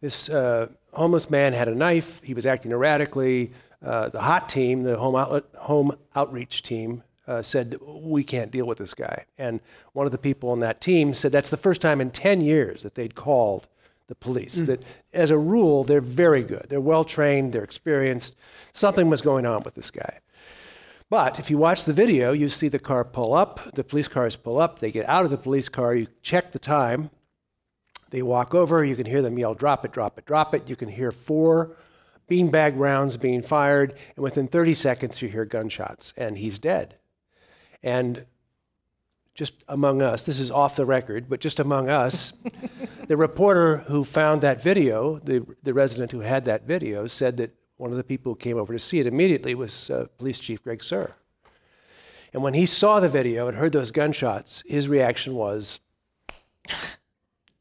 this 0.00 0.28
uh, 0.28 0.66
homeless 0.92 1.30
man 1.30 1.52
had 1.52 1.68
a 1.68 1.74
knife. 1.76 2.20
He 2.24 2.34
was 2.34 2.44
acting 2.44 2.72
erratically. 2.72 3.52
Uh, 3.80 4.08
the 4.08 4.20
hot 4.20 4.48
team, 4.48 4.82
the 4.82 4.98
home, 4.98 5.14
outlet, 5.14 5.44
home 5.56 5.92
outreach 6.16 6.64
team, 6.64 7.04
uh, 7.28 7.42
said, 7.42 7.78
We 7.80 8.24
can't 8.24 8.50
deal 8.50 8.66
with 8.66 8.78
this 8.78 8.94
guy. 8.94 9.26
And 9.38 9.60
one 9.92 10.06
of 10.06 10.12
the 10.12 10.18
people 10.18 10.50
on 10.50 10.58
that 10.60 10.80
team 10.80 11.14
said 11.14 11.30
that's 11.30 11.50
the 11.50 11.56
first 11.56 11.80
time 11.80 12.00
in 12.00 12.10
10 12.10 12.40
years 12.40 12.82
that 12.82 12.96
they'd 12.96 13.14
called 13.14 13.68
the 14.10 14.14
police. 14.16 14.58
Mm. 14.58 14.66
That 14.66 14.84
as 15.14 15.30
a 15.30 15.38
rule, 15.38 15.84
they're 15.84 16.00
very 16.00 16.42
good. 16.42 16.66
They're 16.68 16.80
well 16.80 17.04
trained, 17.04 17.52
they're 17.54 17.64
experienced. 17.64 18.34
Something 18.72 19.08
was 19.08 19.22
going 19.22 19.46
on 19.46 19.62
with 19.64 19.76
this 19.76 19.90
guy. 19.90 20.18
But 21.08 21.38
if 21.38 21.48
you 21.48 21.58
watch 21.58 21.84
the 21.84 21.92
video, 21.92 22.32
you 22.32 22.48
see 22.48 22.68
the 22.68 22.78
car 22.78 23.04
pull 23.04 23.34
up, 23.34 23.74
the 23.74 23.82
police 23.82 24.08
cars 24.08 24.36
pull 24.36 24.58
up, 24.60 24.80
they 24.80 24.92
get 24.92 25.08
out 25.08 25.24
of 25.24 25.30
the 25.30 25.38
police 25.38 25.68
car, 25.68 25.94
you 25.94 26.08
check 26.22 26.52
the 26.52 26.58
time, 26.58 27.10
they 28.10 28.22
walk 28.22 28.54
over, 28.54 28.84
you 28.84 28.96
can 28.96 29.06
hear 29.06 29.22
them 29.22 29.38
yell, 29.38 29.54
drop 29.54 29.84
it, 29.84 29.92
drop 29.92 30.18
it, 30.18 30.26
drop 30.26 30.54
it. 30.54 30.68
You 30.68 30.76
can 30.76 30.88
hear 30.88 31.12
four 31.12 31.76
beanbag 32.28 32.74
rounds 32.76 33.16
being 33.16 33.42
fired, 33.42 33.94
and 34.16 34.22
within 34.22 34.46
30 34.48 34.74
seconds, 34.74 35.22
you 35.22 35.28
hear 35.28 35.44
gunshots, 35.44 36.12
and 36.16 36.38
he's 36.38 36.58
dead. 36.58 36.96
And 37.82 38.26
just 39.34 39.54
among 39.68 40.02
us, 40.02 40.24
this 40.26 40.38
is 40.38 40.50
off 40.50 40.76
the 40.76 40.84
record, 40.84 41.28
but 41.28 41.40
just 41.40 41.60
among 41.60 41.88
us, 41.88 42.32
the 43.10 43.16
reporter 43.16 43.78
who 43.88 44.04
found 44.04 44.40
that 44.40 44.62
video, 44.62 45.18
the, 45.18 45.44
the 45.64 45.74
resident 45.74 46.12
who 46.12 46.20
had 46.20 46.44
that 46.44 46.62
video, 46.62 47.08
said 47.08 47.38
that 47.38 47.52
one 47.76 47.90
of 47.90 47.96
the 47.96 48.04
people 48.04 48.30
who 48.30 48.36
came 48.36 48.56
over 48.56 48.72
to 48.72 48.78
see 48.78 49.00
it 49.00 49.06
immediately 49.08 49.52
was 49.52 49.90
uh, 49.90 50.06
Police 50.16 50.38
Chief 50.38 50.62
Greg 50.62 50.78
Suhr. 50.78 51.14
And 52.32 52.40
when 52.40 52.54
he 52.54 52.66
saw 52.66 53.00
the 53.00 53.08
video 53.08 53.48
and 53.48 53.56
heard 53.56 53.72
those 53.72 53.90
gunshots, 53.90 54.62
his 54.64 54.86
reaction 54.86 55.34
was, 55.34 55.80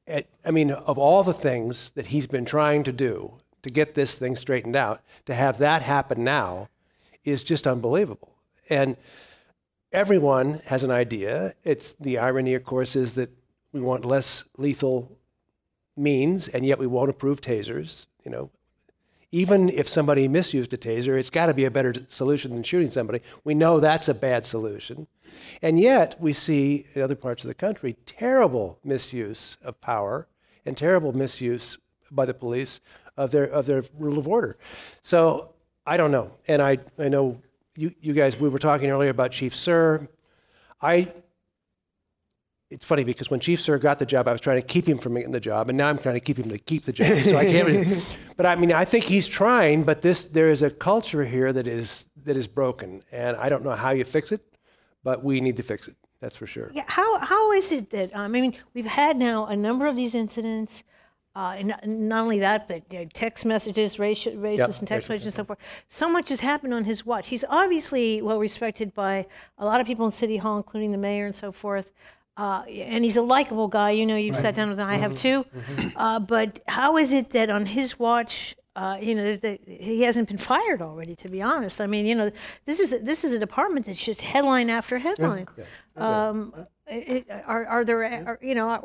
I 0.07 0.51
mean, 0.51 0.69
of 0.69 0.99
all 0.99 1.23
the 1.23 1.33
things 1.33 1.89
that 1.95 2.07
he's 2.07 2.27
been 2.27 2.45
trying 2.45 2.83
to 2.83 2.91
do 2.91 3.33
to 3.63 3.71
get 3.71 3.95
this 3.95 4.13
thing 4.13 4.35
straightened 4.35 4.75
out, 4.75 5.01
to 5.25 5.33
have 5.33 5.57
that 5.57 5.81
happen 5.81 6.23
now 6.23 6.69
is 7.25 7.41
just 7.41 7.65
unbelievable. 7.65 8.35
And 8.69 8.97
everyone 9.91 10.61
has 10.65 10.83
an 10.83 10.91
idea. 10.91 11.55
It's 11.63 11.95
the 11.95 12.19
irony, 12.19 12.53
of 12.53 12.63
course, 12.63 12.95
is 12.95 13.13
that 13.13 13.31
we 13.73 13.81
want 13.81 14.05
less 14.05 14.43
lethal 14.55 15.15
means, 15.99 16.47
and 16.47 16.65
yet 16.65 16.79
we 16.79 16.87
won't 16.87 17.09
approve 17.09 17.41
tasers. 17.41 18.07
You 18.23 18.31
know, 18.31 18.49
even 19.31 19.69
if 19.69 19.87
somebody 19.87 20.27
misused 20.27 20.73
a 20.73 20.77
taser, 20.77 21.19
it's 21.19 21.29
got 21.29 21.47
to 21.47 21.53
be 21.53 21.65
a 21.65 21.71
better 21.71 21.93
solution 22.09 22.53
than 22.53 22.63
shooting 22.63 22.89
somebody. 22.89 23.21
We 23.43 23.53
know 23.53 23.79
that's 23.79 24.09
a 24.09 24.13
bad 24.13 24.45
solution. 24.45 25.07
And 25.61 25.79
yet 25.79 26.19
we 26.19 26.33
see 26.33 26.87
in 26.95 27.01
other 27.01 27.15
parts 27.15 27.43
of 27.43 27.47
the 27.47 27.53
country 27.53 27.95
terrible 28.05 28.79
misuse 28.83 29.57
of 29.61 29.79
power 29.81 30.27
and 30.65 30.75
terrible 30.75 31.13
misuse 31.13 31.77
by 32.09 32.25
the 32.25 32.33
police 32.33 32.81
of 33.15 33.31
their 33.31 33.45
of 33.45 33.65
their 33.65 33.83
rule 33.97 34.17
of 34.17 34.27
order. 34.27 34.57
So 35.03 35.49
I 35.85 35.97
don't 35.97 36.11
know. 36.11 36.31
And 36.47 36.61
I, 36.61 36.79
I 36.97 37.09
know 37.09 37.41
you, 37.75 37.91
you 38.01 38.13
guys, 38.13 38.39
we 38.39 38.49
were 38.49 38.59
talking 38.59 38.89
earlier 38.89 39.09
about 39.09 39.31
Chief 39.31 39.53
Suhr. 39.53 40.07
I 40.81 41.11
it's 42.69 42.85
funny 42.85 43.03
because 43.03 43.31
when 43.31 43.39
Chief 43.39 43.59
Suhr 43.59 43.81
got 43.81 43.97
the 43.99 44.05
job, 44.05 44.27
I 44.27 44.31
was 44.31 44.41
trying 44.41 44.61
to 44.61 44.67
keep 44.67 44.87
him 44.87 44.99
from 44.99 45.15
getting 45.15 45.31
the 45.31 45.39
job, 45.39 45.69
and 45.69 45.77
now 45.77 45.89
I'm 45.89 45.97
trying 45.97 46.15
to 46.15 46.21
keep 46.21 46.37
him 46.37 46.49
to 46.49 46.57
keep 46.57 46.85
the 46.85 46.93
job. 46.93 47.17
So 47.25 47.37
I 47.37 47.45
can't. 47.45 47.67
Really, 47.67 48.01
but 48.37 48.45
I 48.45 48.55
mean, 48.55 48.71
I 48.71 48.85
think 48.85 49.05
he's 49.05 49.27
trying. 49.27 49.83
But 49.83 50.01
this, 50.01 50.25
there 50.25 50.49
is 50.49 50.61
a 50.61 50.69
culture 50.69 51.25
here 51.25 51.51
that 51.51 51.67
is 51.67 52.07
that 52.25 52.37
is 52.37 52.47
broken, 52.47 53.03
and 53.11 53.35
I 53.37 53.49
don't 53.49 53.63
know 53.63 53.75
how 53.75 53.91
you 53.91 54.03
fix 54.03 54.31
it, 54.31 54.41
but 55.03 55.23
we 55.23 55.41
need 55.41 55.57
to 55.57 55.63
fix 55.63 55.87
it. 55.87 55.95
That's 56.19 56.35
for 56.35 56.45
sure. 56.45 56.69
Yeah, 56.73 56.83
how 56.87 57.19
how 57.19 57.51
is 57.53 57.71
it 57.71 57.89
that 57.89 58.13
um, 58.13 58.21
I 58.21 58.27
mean 58.27 58.55
we've 58.73 58.85
had 58.85 59.17
now 59.17 59.47
a 59.47 59.55
number 59.55 59.87
of 59.87 59.95
these 59.95 60.13
incidents, 60.13 60.83
uh, 61.35 61.55
and 61.57 61.67
not, 62.09 62.21
only 62.21 62.39
that, 62.39 62.67
but 62.67 62.83
uh, 62.93 63.05
text 63.13 63.45
messages, 63.45 63.97
racial, 63.97 64.33
racist, 64.33 64.79
and 64.79 64.87
text 64.87 65.09
messages, 65.09 65.27
and 65.27 65.33
so 65.33 65.43
forth. 65.43 65.59
So 65.87 66.07
much 66.07 66.29
has 66.29 66.41
happened 66.41 66.75
on 66.75 66.83
his 66.83 67.03
watch. 67.03 67.29
He's 67.29 67.45
obviously 67.49 68.21
well 68.21 68.39
respected 68.39 68.93
by 68.93 69.25
a 69.57 69.65
lot 69.65 69.81
of 69.81 69.87
people 69.87 70.05
in 70.05 70.11
City 70.11 70.37
Hall, 70.37 70.57
including 70.57 70.91
the 70.91 70.97
mayor 70.97 71.25
and 71.25 71.35
so 71.35 71.51
forth. 71.51 71.93
Uh, 72.39 72.63
and 72.93 73.03
he's 73.03 73.17
a 73.17 73.21
likable 73.21 73.67
guy. 73.67 73.91
You 73.91 74.05
know, 74.05 74.15
you've 74.15 74.37
sat 74.37 74.55
down 74.55 74.69
with 74.69 74.79
him. 74.79 74.87
I 74.87 74.95
have 74.95 75.13
too. 75.13 75.45
Uh, 75.95 76.19
but 76.19 76.49
how 76.67 76.95
is 76.97 77.11
it 77.11 77.31
that 77.31 77.49
on 77.49 77.65
his 77.65 77.99
watch, 77.99 78.55
uh, 78.77 78.97
you 79.01 79.13
know, 79.13 79.35
that 79.35 79.59
he 79.67 80.03
hasn't 80.03 80.29
been 80.29 80.37
fired 80.37 80.81
already? 80.81 81.15
To 81.17 81.27
be 81.27 81.41
honest, 81.41 81.81
I 81.81 81.87
mean, 81.87 82.05
you 82.05 82.15
know, 82.15 82.31
this 82.65 82.79
is 82.79 82.93
a, 82.93 82.99
this 82.99 83.25
is 83.25 83.31
a 83.33 83.39
department 83.39 83.87
that's 83.87 84.03
just 84.11 84.21
headline 84.21 84.69
after 84.69 84.99
headline. 84.99 85.47
Um, 85.97 86.53
it, 86.87 87.27
are, 87.45 87.65
are 87.65 87.83
there, 87.83 88.03
are, 88.29 88.39
you 88.41 88.55
know, 88.55 88.67
are, 88.69 88.81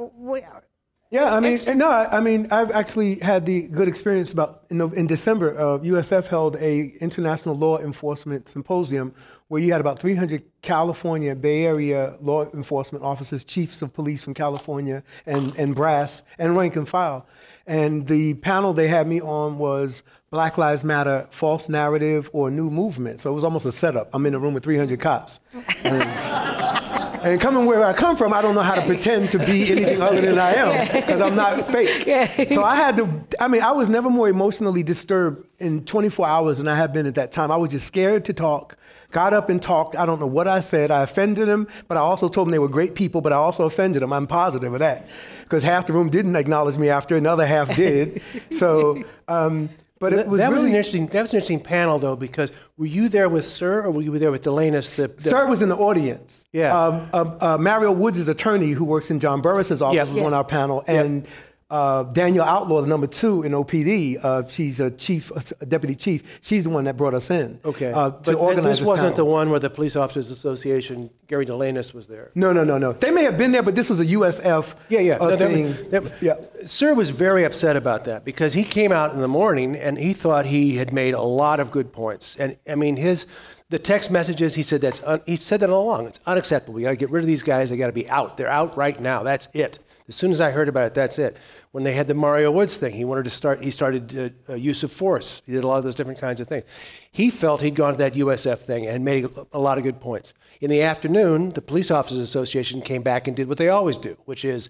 Yeah, 1.10 1.32
I 1.32 1.38
mean, 1.38 1.58
no, 1.78 1.88
I 1.88 2.20
mean, 2.20 2.48
I've 2.50 2.72
actually 2.72 3.20
had 3.20 3.46
the 3.46 3.68
good 3.68 3.86
experience 3.86 4.32
about 4.32 4.64
in, 4.70 4.78
Nov- 4.78 4.94
in 4.94 5.06
December. 5.06 5.48
Uh, 5.56 5.78
USF 5.78 6.26
held 6.26 6.56
a 6.56 6.92
international 7.00 7.56
law 7.56 7.78
enforcement 7.78 8.48
symposium 8.48 9.14
where 9.54 9.62
you 9.62 9.70
had 9.70 9.80
about 9.80 10.00
300 10.00 10.42
California 10.62 11.32
Bay 11.36 11.64
Area 11.64 12.16
law 12.20 12.44
enforcement 12.50 13.04
officers, 13.04 13.44
chiefs 13.44 13.82
of 13.82 13.92
police 13.92 14.24
from 14.24 14.34
California, 14.34 15.04
and 15.26 15.54
and 15.56 15.76
brass 15.76 16.24
and 16.40 16.56
rank 16.56 16.74
and 16.74 16.88
file. 16.88 17.24
And 17.64 18.08
the 18.08 18.34
panel 18.34 18.72
they 18.72 18.88
had 18.88 19.06
me 19.06 19.20
on 19.20 19.58
was 19.58 20.02
Black 20.30 20.58
Lives 20.58 20.82
Matter, 20.82 21.28
false 21.30 21.68
narrative 21.68 22.28
or 22.32 22.50
new 22.50 22.68
movement. 22.68 23.20
So 23.20 23.30
it 23.30 23.34
was 23.34 23.44
almost 23.44 23.64
a 23.64 23.70
setup. 23.70 24.10
I'm 24.12 24.26
in 24.26 24.34
a 24.34 24.40
room 24.40 24.54
with 24.54 24.64
300 24.64 24.98
cops. 24.98 25.38
And, 25.84 26.02
And 27.24 27.40
coming 27.40 27.64
where 27.64 27.82
I 27.82 27.94
come 27.94 28.18
from, 28.18 28.34
I 28.34 28.42
don't 28.42 28.54
know 28.54 28.60
how 28.60 28.74
to 28.74 28.84
pretend 28.84 29.30
to 29.30 29.38
be 29.38 29.72
anything 29.72 30.02
other 30.02 30.20
than 30.20 30.38
I 30.38 30.52
am 30.52 30.86
because 30.92 31.22
I'm 31.22 31.34
not 31.34 31.66
fake. 31.72 32.50
So 32.50 32.62
I 32.62 32.76
had 32.76 32.98
to, 32.98 33.08
I 33.40 33.48
mean, 33.48 33.62
I 33.62 33.72
was 33.72 33.88
never 33.88 34.10
more 34.10 34.28
emotionally 34.28 34.82
disturbed 34.82 35.46
in 35.58 35.86
24 35.86 36.26
hours 36.26 36.58
than 36.58 36.68
I 36.68 36.76
had 36.76 36.92
been 36.92 37.06
at 37.06 37.14
that 37.14 37.32
time. 37.32 37.50
I 37.50 37.56
was 37.56 37.70
just 37.70 37.86
scared 37.86 38.26
to 38.26 38.34
talk. 38.34 38.76
Got 39.14 39.32
up 39.32 39.48
and 39.48 39.62
talked. 39.62 39.94
I 39.94 40.06
don't 40.06 40.18
know 40.18 40.26
what 40.26 40.48
I 40.48 40.58
said. 40.58 40.90
I 40.90 41.04
offended 41.04 41.46
them, 41.46 41.68
but 41.86 41.96
I 41.96 42.00
also 42.00 42.28
told 42.28 42.48
them 42.48 42.50
they 42.50 42.58
were 42.58 42.68
great 42.68 42.96
people, 42.96 43.20
but 43.20 43.32
I 43.32 43.36
also 43.36 43.64
offended 43.64 44.02
them. 44.02 44.12
I'm 44.12 44.26
positive 44.26 44.72
of 44.72 44.80
that 44.80 45.06
because 45.44 45.62
half 45.62 45.86
the 45.86 45.92
room 45.92 46.10
didn't 46.10 46.34
acknowledge 46.34 46.76
me 46.78 46.88
after, 46.88 47.16
another 47.16 47.46
half 47.46 47.76
did. 47.76 48.20
so, 48.50 49.04
um, 49.28 49.70
but 50.00 50.12
it 50.12 50.26
was 50.26 50.40
that 50.40 50.50
really 50.50 50.62
was 50.64 50.70
an 50.70 50.76
interesting. 50.76 51.06
That 51.06 51.20
was 51.22 51.32
an 51.32 51.36
interesting 51.36 51.60
panel, 51.60 52.00
though, 52.00 52.16
because 52.16 52.50
were 52.76 52.86
you 52.86 53.08
there 53.08 53.28
with 53.28 53.44
Suhr 53.44 53.84
or 53.84 53.92
were 53.92 54.02
you 54.02 54.18
there 54.18 54.32
with 54.32 54.42
Delagnes? 54.42 54.96
The, 54.96 55.06
the, 55.06 55.30
Suhr 55.30 55.48
was 55.48 55.62
in 55.62 55.68
the 55.68 55.76
audience. 55.76 56.48
Yeah. 56.52 56.76
Um, 56.76 57.08
uh, 57.12 57.36
uh, 57.40 57.58
Mario 57.58 57.92
Woods' 57.92 58.26
attorney, 58.26 58.72
who 58.72 58.84
works 58.84 59.12
in 59.12 59.20
John 59.20 59.40
Burris's 59.40 59.80
office, 59.80 60.10
was 60.10 60.22
on 60.22 60.34
our 60.34 60.42
panel, 60.42 60.82
and 60.88 61.24
uh, 61.70 62.02
Danielle 62.04 62.44
Outlaw, 62.44 62.82
the 62.82 62.86
number 62.86 63.06
two 63.06 63.42
in 63.42 63.52
OPD, 63.52 64.22
uh, 64.22 64.46
she's 64.48 64.80
a 64.80 64.90
chief, 64.90 65.32
a 65.60 65.66
deputy 65.66 65.94
chief. 65.94 66.22
She's 66.42 66.64
the 66.64 66.70
one 66.70 66.84
that 66.84 66.96
brought 66.96 67.14
us 67.14 67.30
in. 67.30 67.58
Okay, 67.64 67.90
Uh, 67.92 68.10
but 68.10 68.24
to 68.24 68.30
th- 68.32 68.36
organize 68.38 68.78
this 68.80 68.86
wasn't 68.86 69.16
the 69.16 69.24
one 69.24 69.50
where 69.50 69.58
the 69.60 69.70
Police 69.70 69.96
Officers 69.96 70.30
Association, 70.30 71.10
Gary 71.26 71.46
Delagnes 71.46 71.94
was 71.94 72.06
there. 72.06 72.30
No, 72.34 72.52
no, 72.52 72.64
no, 72.64 72.78
no. 72.78 72.92
They 72.92 73.10
may 73.10 73.24
have 73.24 73.38
been 73.38 73.50
there, 73.52 73.62
but 73.62 73.74
this 73.74 73.88
was 73.90 73.98
a 74.00 74.06
USF 74.06 74.74
Yeah, 74.88 75.00
yeah. 75.00 75.14
uh, 75.16 75.30
No, 75.30 75.36
that- 75.36 75.50
thing. 75.50 75.74
that- 75.90 76.22
yeah. 76.22 76.34
Suhr 76.64 76.94
was 76.94 77.10
very 77.10 77.44
upset 77.44 77.76
about 77.76 78.04
that 78.04 78.24
because 78.24 78.52
he 78.52 78.62
came 78.62 78.92
out 78.92 79.12
in 79.14 79.20
the 79.20 79.28
morning 79.28 79.74
and 79.74 79.98
he 79.98 80.12
thought 80.12 80.46
he 80.46 80.76
had 80.76 80.92
made 80.92 81.14
a 81.14 81.22
lot 81.22 81.60
of 81.60 81.70
good 81.70 81.92
points. 81.92 82.36
And 82.38 82.56
I 82.68 82.74
mean, 82.74 82.96
his 82.96 83.26
the 83.70 83.78
text 83.78 84.10
messages 84.10 84.54
he 84.54 84.62
said 84.62 84.80
that's 84.82 85.02
un, 85.04 85.20
he 85.26 85.36
said 85.36 85.60
that 85.60 85.70
all 85.70 85.84
along. 85.86 86.06
It's 86.06 86.20
unacceptable. 86.26 86.74
We 86.74 86.82
got 86.82 86.90
to 86.90 86.96
get 86.96 87.10
rid 87.10 87.20
of 87.22 87.26
these 87.26 87.42
guys. 87.42 87.70
They 87.70 87.76
got 87.76 87.86
to 87.86 87.92
be 87.92 88.08
out. 88.08 88.36
They're 88.36 88.48
out 88.48 88.76
right 88.76 89.00
now. 89.00 89.22
That's 89.22 89.48
it. 89.54 89.78
As 90.06 90.14
soon 90.16 90.30
as 90.30 90.40
I 90.40 90.50
heard 90.50 90.68
about 90.68 90.86
it, 90.88 90.94
that's 90.94 91.18
it. 91.18 91.36
When 91.72 91.82
they 91.82 91.94
had 91.94 92.06
the 92.06 92.14
Mario 92.14 92.50
Woods 92.50 92.76
thing, 92.76 92.94
he 92.94 93.04
wanted 93.04 93.24
to 93.24 93.30
start. 93.30 93.62
He 93.64 93.70
started 93.70 94.34
uh, 94.48 94.52
uh, 94.52 94.54
use 94.56 94.82
of 94.82 94.92
force. 94.92 95.40
He 95.46 95.52
did 95.52 95.64
a 95.64 95.66
lot 95.66 95.78
of 95.78 95.84
those 95.84 95.94
different 95.94 96.18
kinds 96.20 96.40
of 96.42 96.46
things. 96.48 96.64
He 97.10 97.30
felt 97.30 97.62
he'd 97.62 97.74
gone 97.74 97.92
to 97.92 97.98
that 97.98 98.12
USF 98.12 98.58
thing 98.58 98.86
and 98.86 99.02
made 99.02 99.24
a, 99.24 99.30
a 99.54 99.58
lot 99.58 99.78
of 99.78 99.84
good 99.84 100.00
points. 100.00 100.34
In 100.60 100.68
the 100.68 100.82
afternoon, 100.82 101.50
the 101.52 101.62
Police 101.62 101.90
Officers 101.90 102.18
Association 102.18 102.82
came 102.82 103.02
back 103.02 103.26
and 103.26 103.34
did 103.34 103.48
what 103.48 103.56
they 103.56 103.68
always 103.70 103.96
do, 103.96 104.16
which 104.26 104.44
is 104.44 104.68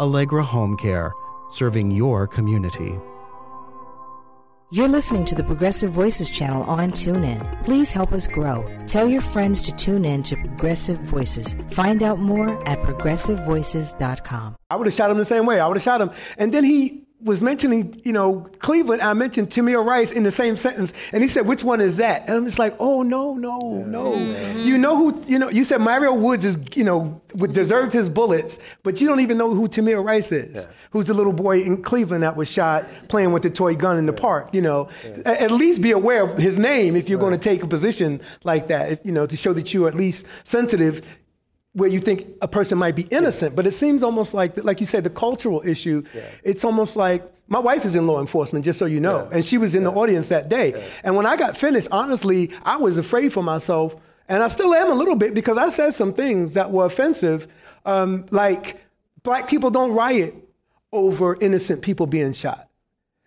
Allegra 0.00 0.42
Home 0.42 0.76
Care, 0.76 1.12
serving 1.50 1.90
your 1.90 2.26
community. 2.26 2.98
You're 4.74 4.88
listening 4.88 5.24
to 5.26 5.36
the 5.36 5.44
Progressive 5.44 5.92
Voices 5.92 6.28
channel 6.28 6.64
on 6.64 6.90
TuneIn. 6.90 7.62
Please 7.62 7.92
help 7.92 8.10
us 8.10 8.26
grow. 8.26 8.66
Tell 8.88 9.08
your 9.08 9.20
friends 9.20 9.62
to 9.62 9.76
tune 9.76 10.04
in 10.04 10.24
to 10.24 10.34
Progressive 10.34 10.98
Voices. 10.98 11.54
Find 11.70 12.02
out 12.02 12.18
more 12.18 12.60
at 12.68 12.80
progressivevoices.com. 12.80 14.56
I 14.70 14.76
would 14.76 14.88
have 14.88 14.94
shot 14.94 15.12
him 15.12 15.16
the 15.16 15.24
same 15.24 15.46
way. 15.46 15.60
I 15.60 15.68
would 15.68 15.76
have 15.76 15.84
shot 15.84 16.00
him. 16.00 16.10
And 16.38 16.52
then 16.52 16.64
he 16.64 17.03
was 17.24 17.40
mentioning, 17.40 18.00
you 18.04 18.12
know, 18.12 18.46
Cleveland. 18.58 19.02
I 19.02 19.14
mentioned 19.14 19.48
Tamir 19.48 19.84
Rice 19.84 20.12
in 20.12 20.22
the 20.22 20.30
same 20.30 20.56
sentence, 20.56 20.92
and 21.12 21.22
he 21.22 21.28
said, 21.28 21.46
"Which 21.46 21.64
one 21.64 21.80
is 21.80 21.96
that?" 21.96 22.28
And 22.28 22.36
I'm 22.36 22.44
just 22.44 22.58
like, 22.58 22.76
"Oh 22.78 23.02
no, 23.02 23.34
no, 23.34 23.58
no! 23.86 24.12
Mm-hmm. 24.12 24.60
You 24.60 24.78
know 24.78 24.96
who? 24.96 25.22
You 25.26 25.38
know, 25.38 25.48
you 25.48 25.64
said 25.64 25.80
Mario 25.80 26.14
Woods 26.14 26.44
is, 26.44 26.58
you 26.74 26.84
know, 26.84 27.20
deserved 27.52 27.92
his 27.92 28.08
bullets, 28.08 28.58
but 28.82 29.00
you 29.00 29.08
don't 29.08 29.20
even 29.20 29.38
know 29.38 29.54
who 29.54 29.66
Tamir 29.68 30.04
Rice 30.04 30.32
is. 30.32 30.68
Who's 30.90 31.06
the 31.06 31.14
little 31.14 31.32
boy 31.32 31.60
in 31.60 31.82
Cleveland 31.82 32.22
that 32.22 32.36
was 32.36 32.48
shot 32.48 32.86
playing 33.08 33.32
with 33.32 33.42
the 33.42 33.50
toy 33.50 33.74
gun 33.74 33.98
in 33.98 34.06
the 34.06 34.12
park? 34.12 34.50
You 34.52 34.60
know, 34.60 34.88
A- 35.24 35.42
at 35.42 35.50
least 35.50 35.82
be 35.82 35.90
aware 35.90 36.22
of 36.22 36.38
his 36.38 36.56
name 36.56 36.94
if 36.94 37.08
you're 37.08 37.18
going 37.18 37.32
to 37.32 37.38
take 37.38 37.64
a 37.64 37.66
position 37.66 38.20
like 38.44 38.68
that. 38.68 38.92
If, 38.92 39.00
you 39.04 39.10
know, 39.10 39.26
to 39.26 39.36
show 39.36 39.52
that 39.54 39.74
you're 39.74 39.88
at 39.88 39.96
least 39.96 40.24
sensitive 40.44 41.02
where 41.74 41.88
you 41.88 41.98
think 41.98 42.26
a 42.40 42.48
person 42.48 42.78
might 42.78 42.96
be 42.96 43.02
innocent, 43.10 43.54
but 43.54 43.66
it 43.66 43.72
seems 43.72 44.02
almost 44.02 44.32
like, 44.32 44.62
like 44.64 44.80
you 44.80 44.86
said, 44.86 45.04
the 45.04 45.10
cultural 45.10 45.60
issue. 45.66 46.02
It's 46.42 46.64
almost 46.64 46.96
like 46.96 47.22
my 47.48 47.58
wife 47.58 47.84
is 47.84 47.94
in 47.96 48.06
law 48.06 48.20
enforcement, 48.20 48.64
just 48.64 48.78
so 48.78 48.86
you 48.86 49.00
know, 49.00 49.28
and 49.32 49.44
she 49.44 49.58
was 49.58 49.74
in 49.74 49.84
the 49.84 49.90
audience 49.92 50.28
that 50.28 50.48
day. 50.48 50.88
And 51.02 51.16
when 51.16 51.26
I 51.26 51.36
got 51.36 51.56
finished, 51.56 51.88
honestly, 51.92 52.50
I 52.64 52.76
was 52.76 52.96
afraid 52.96 53.32
for 53.32 53.42
myself, 53.42 53.96
and 54.28 54.42
I 54.42 54.48
still 54.48 54.72
am 54.72 54.90
a 54.90 54.94
little 54.94 55.16
bit 55.16 55.34
because 55.34 55.58
I 55.58 55.68
said 55.68 55.92
some 55.92 56.14
things 56.14 56.54
that 56.54 56.70
were 56.70 56.86
offensive, 56.86 57.48
um, 57.84 58.24
like 58.30 58.80
black 59.22 59.48
people 59.48 59.70
don't 59.70 59.92
riot 59.92 60.34
over 60.92 61.36
innocent 61.40 61.82
people 61.82 62.06
being 62.06 62.32
shot. 62.32 62.68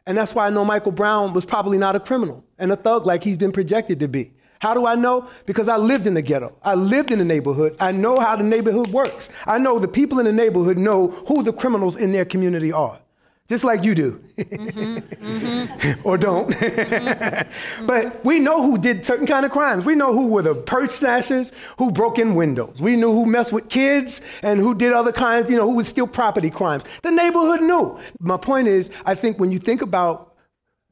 And 0.07 0.17
that's 0.17 0.33
why 0.33 0.47
I 0.47 0.49
know 0.49 0.63
Michael 0.63 0.93
Brown 0.93 1.33
was 1.33 1.45
probably 1.45 1.77
not 1.77 1.97
a 1.97 1.99
criminal 1.99 2.45
and 2.57 2.71
a 2.71 2.77
thug 2.77 3.05
like 3.05 3.25
he's 3.25 3.35
been 3.35 3.51
projected 3.51 3.99
to 3.99 4.07
be. 4.07 4.31
How 4.59 4.73
do 4.73 4.85
I 4.85 4.95
know? 4.95 5.27
Because 5.45 5.69
I 5.69 5.77
lived 5.77 6.07
in 6.07 6.13
the 6.13 6.21
ghetto. 6.21 6.55
I 6.63 6.75
lived 6.75 7.11
in 7.11 7.19
the 7.19 7.25
neighborhood. 7.25 7.75
I 7.79 7.91
know 7.91 8.19
how 8.19 8.35
the 8.35 8.43
neighborhood 8.43 8.87
works. 8.89 9.29
I 9.45 9.57
know 9.57 9.79
the 9.79 9.87
people 9.87 10.19
in 10.19 10.25
the 10.25 10.33
neighborhood 10.33 10.77
know 10.77 11.07
who 11.27 11.43
the 11.43 11.53
criminals 11.53 11.95
in 11.95 12.11
their 12.11 12.25
community 12.25 12.71
are, 12.71 12.99
just 13.47 13.63
like 13.63 13.83
you 13.83 13.93
do. 13.93 14.23
or 16.03 16.17
don't. 16.17 16.47
but 17.85 18.25
we 18.25 18.39
know 18.39 18.63
who 18.63 18.77
did 18.77 19.05
certain 19.05 19.27
kind 19.27 19.45
of 19.45 19.51
crimes. 19.51 19.85
We 19.85 19.95
know 19.95 20.13
who 20.13 20.27
were 20.27 20.41
the 20.41 20.55
purse 20.55 20.95
snatchers, 20.95 21.51
who 21.77 21.91
broke 21.91 22.17
in 22.17 22.35
windows. 22.35 22.81
We 22.81 22.95
knew 22.95 23.11
who 23.11 23.25
messed 23.25 23.53
with 23.53 23.69
kids 23.69 24.21
and 24.41 24.59
who 24.59 24.73
did 24.73 24.93
other 24.93 25.11
kinds, 25.11 25.49
you 25.49 25.57
know, 25.57 25.67
who 25.67 25.75
would 25.75 25.85
steal 25.85 26.07
property 26.07 26.49
crimes. 26.49 26.83
The 27.03 27.11
neighborhood 27.11 27.61
knew. 27.61 27.99
My 28.19 28.37
point 28.37 28.67
is, 28.67 28.89
I 29.05 29.13
think 29.13 29.39
when 29.39 29.51
you 29.51 29.59
think 29.59 29.81
about 29.81 30.35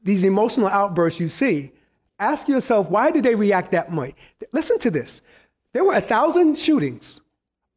these 0.04 0.22
emotional 0.22 0.68
outbursts 0.68 1.18
you 1.18 1.28
see, 1.28 1.72
ask 2.18 2.48
yourself, 2.48 2.90
why 2.90 3.10
did 3.10 3.24
they 3.24 3.34
react 3.34 3.72
that 3.72 3.90
way? 3.92 4.14
Listen 4.52 4.78
to 4.80 4.90
this. 4.90 5.22
There 5.72 5.84
were 5.84 5.94
a 5.94 6.00
thousand 6.00 6.56
shootings 6.56 7.20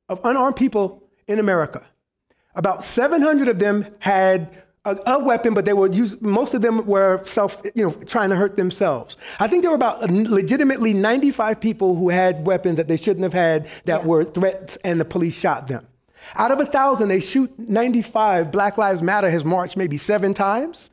of 0.07 0.19
unarmed 0.23 0.55
people 0.55 1.03
in 1.27 1.39
America. 1.39 1.83
About 2.55 2.83
700 2.83 3.47
of 3.47 3.59
them 3.59 3.85
had 3.99 4.49
a, 4.85 4.97
a 5.05 5.23
weapon, 5.23 5.53
but 5.53 5.65
they 5.65 5.73
were 5.73 5.91
use, 5.91 6.19
most 6.21 6.53
of 6.53 6.61
them 6.61 6.85
were 6.85 7.23
self, 7.25 7.61
you 7.75 7.85
know, 7.85 7.91
trying 8.07 8.29
to 8.29 8.35
hurt 8.35 8.57
themselves. 8.57 9.17
I 9.39 9.47
think 9.47 9.61
there 9.63 9.71
were 9.71 9.75
about 9.75 10.09
legitimately 10.09 10.93
95 10.93 11.59
people 11.59 11.95
who 11.95 12.09
had 12.09 12.45
weapons 12.45 12.77
that 12.77 12.87
they 12.87 12.97
shouldn't 12.97 13.23
have 13.23 13.33
had 13.33 13.67
that 13.85 14.05
were 14.05 14.23
threats, 14.23 14.77
and 14.83 14.99
the 14.99 15.05
police 15.05 15.37
shot 15.37 15.67
them. 15.67 15.85
Out 16.35 16.51
of 16.51 16.59
a 16.59 16.65
thousand, 16.65 17.09
they 17.09 17.19
shoot 17.19 17.57
95. 17.57 18.51
Black 18.51 18.77
Lives 18.77 19.01
Matter 19.01 19.29
has 19.29 19.43
marched 19.43 19.77
maybe 19.77 19.97
seven 19.97 20.33
times. 20.33 20.91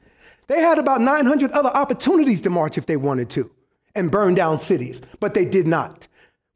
They 0.49 0.61
had 0.61 0.79
about 0.79 1.01
900 1.01 1.51
other 1.51 1.71
opportunities 1.71 2.41
to 2.43 2.51
march 2.51 2.79
if 2.79 2.87
they 2.87 2.97
wanted 2.97 3.31
to 3.31 3.51
and 3.95 4.11
burn 4.11 4.35
down 4.35 4.61
cities, 4.61 5.03
but 5.21 5.35
they 5.35 5.45
did 5.45 5.67
not. 5.67 6.07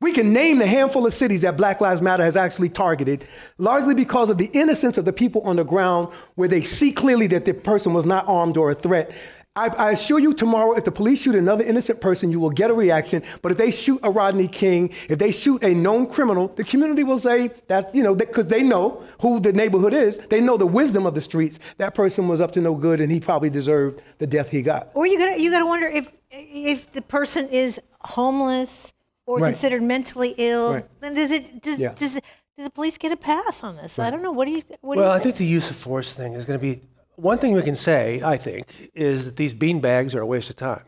We 0.01 0.12
can 0.12 0.32
name 0.32 0.59
the 0.59 0.66
handful 0.66 1.07
of 1.07 1.12
cities 1.12 1.43
that 1.43 1.59
Black 1.59 1.80
Lives 1.80 2.01
Matter 2.01 2.24
has 2.24 2.36
actually 2.36 2.70
targeted, 2.70 3.26
largely 3.59 3.95
because 3.95 4.30
of 4.30 4.38
the 4.38 4.51
innocence 4.55 4.97
of 4.97 5.05
the 5.05 5.12
people 5.12 5.43
on 5.43 5.57
the 5.57 5.64
ground 5.64 6.09
where 6.36 6.49
they 6.49 6.62
see 6.62 6.91
clearly 6.91 7.26
that 7.28 7.45
the 7.45 7.53
person 7.53 7.93
was 7.93 8.07
not 8.07 8.26
armed 8.26 8.57
or 8.57 8.70
a 8.70 8.74
threat. 8.74 9.11
I, 9.57 9.67
I 9.67 9.91
assure 9.91 10.21
you 10.21 10.33
tomorrow, 10.33 10.75
if 10.75 10.85
the 10.85 10.93
police 10.93 11.23
shoot 11.23 11.35
another 11.35 11.65
innocent 11.65 12.01
person, 12.01 12.31
you 12.31 12.39
will 12.39 12.51
get 12.51 12.71
a 12.71 12.75
reaction. 12.75 13.23
But 13.43 13.51
if 13.51 13.59
they 13.59 13.73
shoot 13.73 13.99
a 14.05 14.11
Rodney 14.11 14.47
King, 14.47 14.91
if 15.09 15.19
they 15.19 15.33
shoot 15.33 15.65
a 15.65 15.75
known 15.75 16.07
criminal, 16.07 16.49
the 16.49 16.63
community 16.63 17.03
will 17.03 17.19
say 17.19 17.51
that, 17.67 17.93
you 17.93 18.05
know, 18.05 18.15
because 18.15 18.47
they 18.47 18.63
know 18.63 19.03
who 19.21 19.41
the 19.41 19.53
neighborhood 19.53 19.93
is. 19.93 20.19
They 20.19 20.41
know 20.41 20.57
the 20.57 20.69
wisdom 20.69 21.05
of 21.05 21.17
the 21.17 21.21
streets. 21.21 21.59
That 21.79 21.97
person 21.97 22.29
was 22.29 22.41
up 22.41 22.53
to 22.53 22.61
no 22.61 22.77
good 22.77 23.01
and 23.01 23.11
he 23.11 23.19
probably 23.19 23.51
deserved 23.51 24.03
the 24.19 24.27
death 24.27 24.51
he 24.51 24.63
got. 24.63 24.91
Or 24.95 25.05
you 25.05 25.19
gotta 25.19 25.41
you 25.41 25.51
got 25.51 25.61
to 25.61 25.67
wonder 25.67 25.87
if 25.87 26.17
if 26.31 26.93
the 26.93 27.03
person 27.03 27.49
is 27.49 27.81
homeless 28.03 28.95
or 29.27 29.39
Right. 29.39 29.49
considered 29.49 29.83
mentally 29.83 30.33
ill. 30.39 30.75
Right. 30.75 30.85
Then 31.01 31.15
does 31.15 31.33
it 31.33 31.61
does, 31.61 31.79
Yeah. 31.81 31.93
does 31.95 32.15
it, 32.17 32.25
do 32.57 32.63
the 32.65 32.71
police 32.71 32.99
get 32.99 33.11
a 33.11 33.17
pass 33.17 33.65
on 33.65 33.77
this? 33.77 33.99
I 33.99 34.11
don't 34.11 34.23
know. 34.23 34.31
What 34.33 34.45
do 34.47 34.53
you 34.53 34.63
th- 34.63 34.79
what 34.81 34.95
do 34.95 35.01
well, 35.01 35.11
you 35.13 35.17
I 35.17 35.23
think 35.23 35.37
the 35.37 35.45
use 35.45 35.71
of 35.71 35.77
force 35.77 36.15
thing 36.15 36.35
is 36.35 36.45
going 36.45 36.59
to 36.59 36.63
be 36.63 36.83
one 37.21 37.39
thing 37.39 37.53
we 37.53 37.62
can 37.62 37.77
say. 37.77 38.21
I 38.23 38.37
think 38.37 38.91
is 38.95 39.25
that 39.27 39.37
these 39.37 39.55
beanbags 39.55 40.14
are 40.14 40.21
a 40.21 40.27
waste 40.27 40.51
of 40.51 40.57
time. 40.57 40.85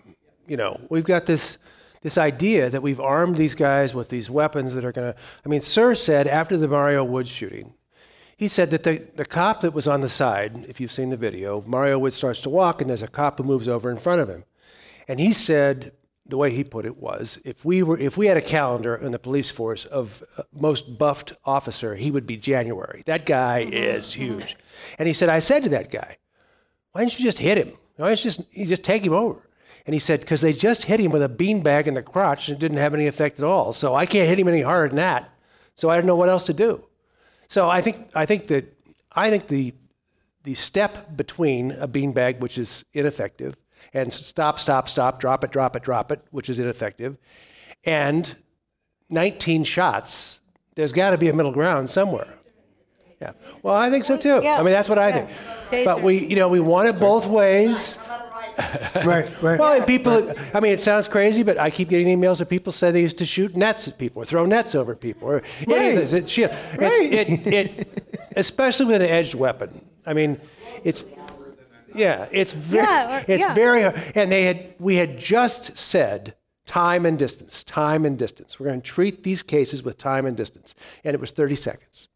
You 0.47 0.57
know, 0.57 0.81
we've 0.89 1.05
got 1.05 1.27
this 1.27 1.59
this 2.03 2.19
idea 2.19 2.69
that 2.69 2.83
we've 2.83 3.01
armed 3.01 3.37
these 3.37 3.55
guys 3.55 3.95
with 3.95 4.09
these 4.09 4.29
weapons 4.29 4.75
that 4.75 4.85
are 4.85 4.93
going 4.93 5.13
to. 5.13 5.19
I 5.45 5.49
mean, 5.49 5.61
Suhr 5.61 5.97
said 5.97 6.27
after 6.27 6.57
the 6.57 6.69
Mario 6.69 7.05
Woods 7.05 7.31
shooting, 7.31 7.75
he 8.37 8.49
said 8.49 8.71
that 8.71 8.83
the, 8.83 9.07
the 9.15 9.25
cop 9.25 9.61
that 9.61 9.73
was 9.73 9.87
on 9.87 10.01
the 10.01 10.09
side, 10.09 10.67
if 10.69 10.81
you've 10.81 10.91
seen 10.91 11.11
the 11.11 11.17
video, 11.17 11.63
Mario 11.65 11.99
Woods 12.01 12.17
starts 12.17 12.41
to 12.41 12.51
walk 12.51 12.81
and 12.81 12.91
there's 12.91 13.03
a 13.03 13.09
cop 13.09 13.39
who 13.39 13.45
moves 13.45 13.69
over 13.69 13.89
in 13.89 13.99
front 13.99 14.21
of 14.21 14.29
him. 14.29 14.45
And 15.07 15.21
he 15.21 15.33
said, 15.33 15.93
the 16.27 16.37
way 16.37 16.51
he 16.51 16.65
put 16.65 16.87
it 16.87 16.97
was, 16.97 17.39
if 17.45 17.65
we 17.65 17.83
were, 17.83 17.99
if 17.99 18.17
we 18.17 18.27
had 18.27 18.37
a 18.37 18.43
calendar 18.43 18.97
in 18.97 19.13
the 19.13 19.19
police 19.19 19.51
force 19.51 19.85
of 19.85 20.23
uh, 20.39 20.43
most 20.53 20.97
buffed 20.97 21.33
officer, 21.45 21.95
he 21.95 22.11
would 22.11 22.27
be 22.27 22.37
January. 22.37 23.03
That 23.07 23.27
guy 23.27 23.61
is 23.61 24.15
huge. 24.15 24.57
And 24.99 25.07
he 25.07 25.15
said, 25.15 25.29
I 25.29 25.41
said 25.41 25.65
to 25.65 25.69
that 25.71 25.91
guy, 25.91 26.17
why 26.93 27.03
didn't 27.03 27.19
you 27.19 27.25
just 27.25 27.39
hit 27.39 27.59
him? 27.59 27.73
Why 27.97 28.09
don't 28.09 28.25
you 28.25 28.31
just, 28.31 28.41
you 28.57 28.67
just 28.67 28.83
take 28.83 29.05
him 29.05 29.13
over? 29.13 29.49
And 29.85 29.95
he 29.95 30.01
said, 30.01 30.21
because 30.21 30.41
they 30.41 30.53
just 30.53 30.85
hit 30.85 31.01
him 31.01 31.11
with 31.11 31.23
a 31.23 31.29
beanbag 31.29 31.87
in 31.87 31.95
the 31.95 32.03
crotch 32.03 32.49
and 32.49 32.57
it 32.57 32.61
didn't 32.61 32.79
have 32.79 32.95
any 32.95 33.07
effect 33.07 33.39
at 33.39 33.45
all. 33.45 33.73
So 33.73 33.95
I 33.95 34.07
can't 34.07 34.29
hit 34.29 34.39
him 34.39 34.49
any 34.49 34.63
harder 34.63 34.89
than 34.89 34.97
that. 34.97 35.31
So 35.75 35.91
I 35.91 35.97
don't 35.97 36.07
know 36.07 36.17
what 36.17 36.29
else 36.29 36.45
to 36.45 36.53
do. 36.53 36.85
So 37.49 37.69
I 37.69 37.81
think, 37.81 38.11
I 38.15 38.27
think 38.27 38.47
that, 38.49 38.77
I 39.13 39.31
think 39.31 39.49
the, 39.49 39.75
the 40.45 40.55
step 40.55 41.17
between 41.17 41.73
a 41.73 41.89
beanbag, 41.89 42.41
which 42.41 42.59
is 42.59 42.85
ineffective, 42.93 43.57
and 43.93 44.13
stop, 44.13 44.59
stop, 44.61 44.89
stop, 44.89 45.21
drop 45.21 45.45
it, 45.45 45.51
drop 45.51 45.77
it, 45.77 45.83
drop 45.83 46.13
it, 46.13 46.21
which 46.31 46.49
is 46.49 46.59
ineffective, 46.59 47.17
and 47.85 48.37
19 49.11 49.65
shots, 49.65 50.41
there's 50.75 50.93
got 50.93 51.11
to 51.11 51.19
be 51.19 51.29
a 51.29 51.33
middle 51.33 51.53
ground 51.53 51.91
somewhere. 51.91 52.39
Yeah. 53.23 53.33
Well, 53.63 53.75
I 53.77 53.89
think 53.89 54.05
so 54.05 54.17
too. 54.17 54.41
Yeah. 54.43 54.55
I 54.59 54.63
mean, 54.65 54.73
that's 54.73 54.89
what 54.89 54.99
I 54.99 55.09
Yeah. 55.11 55.27
think. 55.71 55.85
But 55.85 56.03
we, 56.03 56.27
you 56.27 56.37
know, 56.37 56.49
we 56.49 56.61
want 56.61 56.89
it 56.89 56.99
both 56.99 57.27
ways. 57.27 57.97
right, 59.05 59.27
right. 59.43 59.59
Well, 59.61 59.73
and 59.79 59.87
people, 59.87 60.35
I 60.53 60.61
mean, 60.61 60.73
it 60.73 60.81
sounds 60.81 61.07
crazy, 61.09 61.43
but 61.43 61.57
I 61.59 61.71
keep 61.71 61.89
getting 61.89 62.09
emails 62.09 62.39
that 62.39 62.49
people 62.49 62.73
say 62.73 62.91
they 62.91 63.01
used 63.01 63.19
to 63.19 63.27
shoot 63.27 63.57
nets 63.57 63.87
at 63.89 63.97
people 63.99 64.23
or 64.23 64.25
throw 64.27 64.45
nets 64.45 64.75
over 64.75 64.95
people 64.95 65.29
or 65.29 65.43
any 65.61 65.73
Right. 65.75 65.95
of 65.95 66.01
this. 66.01 66.13
It, 66.13 66.29
shit. 66.29 66.51
It's- 66.51 66.79
Right. 66.79 67.13
it, 67.13 67.47
it, 67.47 68.03
especially 68.37 68.87
with 68.87 68.97
an 69.03 69.09
edged 69.09 69.35
weapon. 69.35 69.71
I 70.05 70.13
mean, 70.15 70.41
it's, 70.85 71.05
yeah, 71.95 72.27
it's 72.33 72.53
very, 72.53 72.85
Yeah, 72.85 73.19
or- 73.21 73.25
it's 73.29 73.41
yeah. 73.41 73.55
very 73.55 73.83
hard. 73.83 74.03
And 74.17 74.31
they 74.33 74.43
had, 74.45 74.75
we 74.79 74.97
had 74.97 75.19
just 75.19 75.79
said 75.79 76.35
time 76.67 77.07
and 77.07 77.19
distance, 77.19 77.63
time 77.65 78.05
and 78.05 78.19
distance. 78.19 78.59
We're 78.59 78.67
going 78.67 78.81
to 78.83 78.87
treat 78.91 79.23
these 79.23 79.43
cases 79.43 79.83
with 79.83 79.97
time 79.97 80.27
and 80.27 80.37
distance. 80.37 80.75
And 81.05 81.15
it 81.15 81.21
was 81.21 81.31
30 81.31 81.55
seconds. 81.55 82.09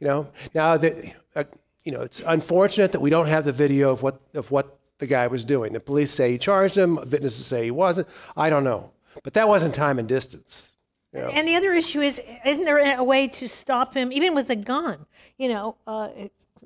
You 0.00 0.06
know, 0.06 0.28
now 0.54 0.76
that, 0.76 1.14
uh, 1.34 1.44
you 1.82 1.92
know, 1.92 2.02
it's 2.02 2.22
unfortunate 2.26 2.92
that 2.92 3.00
we 3.00 3.10
don't 3.10 3.26
have 3.26 3.44
the 3.44 3.52
video 3.52 3.90
of 3.90 4.02
what, 4.02 4.20
of 4.34 4.50
what 4.50 4.78
the 4.98 5.06
guy 5.06 5.26
was 5.26 5.44
doing. 5.44 5.72
The 5.72 5.80
police 5.80 6.10
say 6.10 6.32
he 6.32 6.38
charged 6.38 6.76
him, 6.76 6.96
witnesses 6.96 7.46
say 7.46 7.64
he 7.64 7.70
wasn't. 7.70 8.06
I 8.36 8.50
don't 8.50 8.64
know. 8.64 8.90
But 9.24 9.34
that 9.34 9.48
wasn't 9.48 9.74
time 9.74 9.98
and 9.98 10.06
distance. 10.08 10.68
you 11.12 11.20
know. 11.20 11.28
And 11.28 11.48
the 11.48 11.56
other 11.56 11.72
issue 11.72 12.00
is, 12.00 12.20
isn't 12.44 12.64
there 12.64 12.98
a 12.98 13.02
way 13.02 13.26
to 13.28 13.48
stop 13.48 13.94
him, 13.94 14.12
even 14.12 14.34
with 14.34 14.50
a 14.50 14.56
gun? 14.56 15.06
You 15.36 15.48
know, 15.48 15.76
uh, 15.86 16.08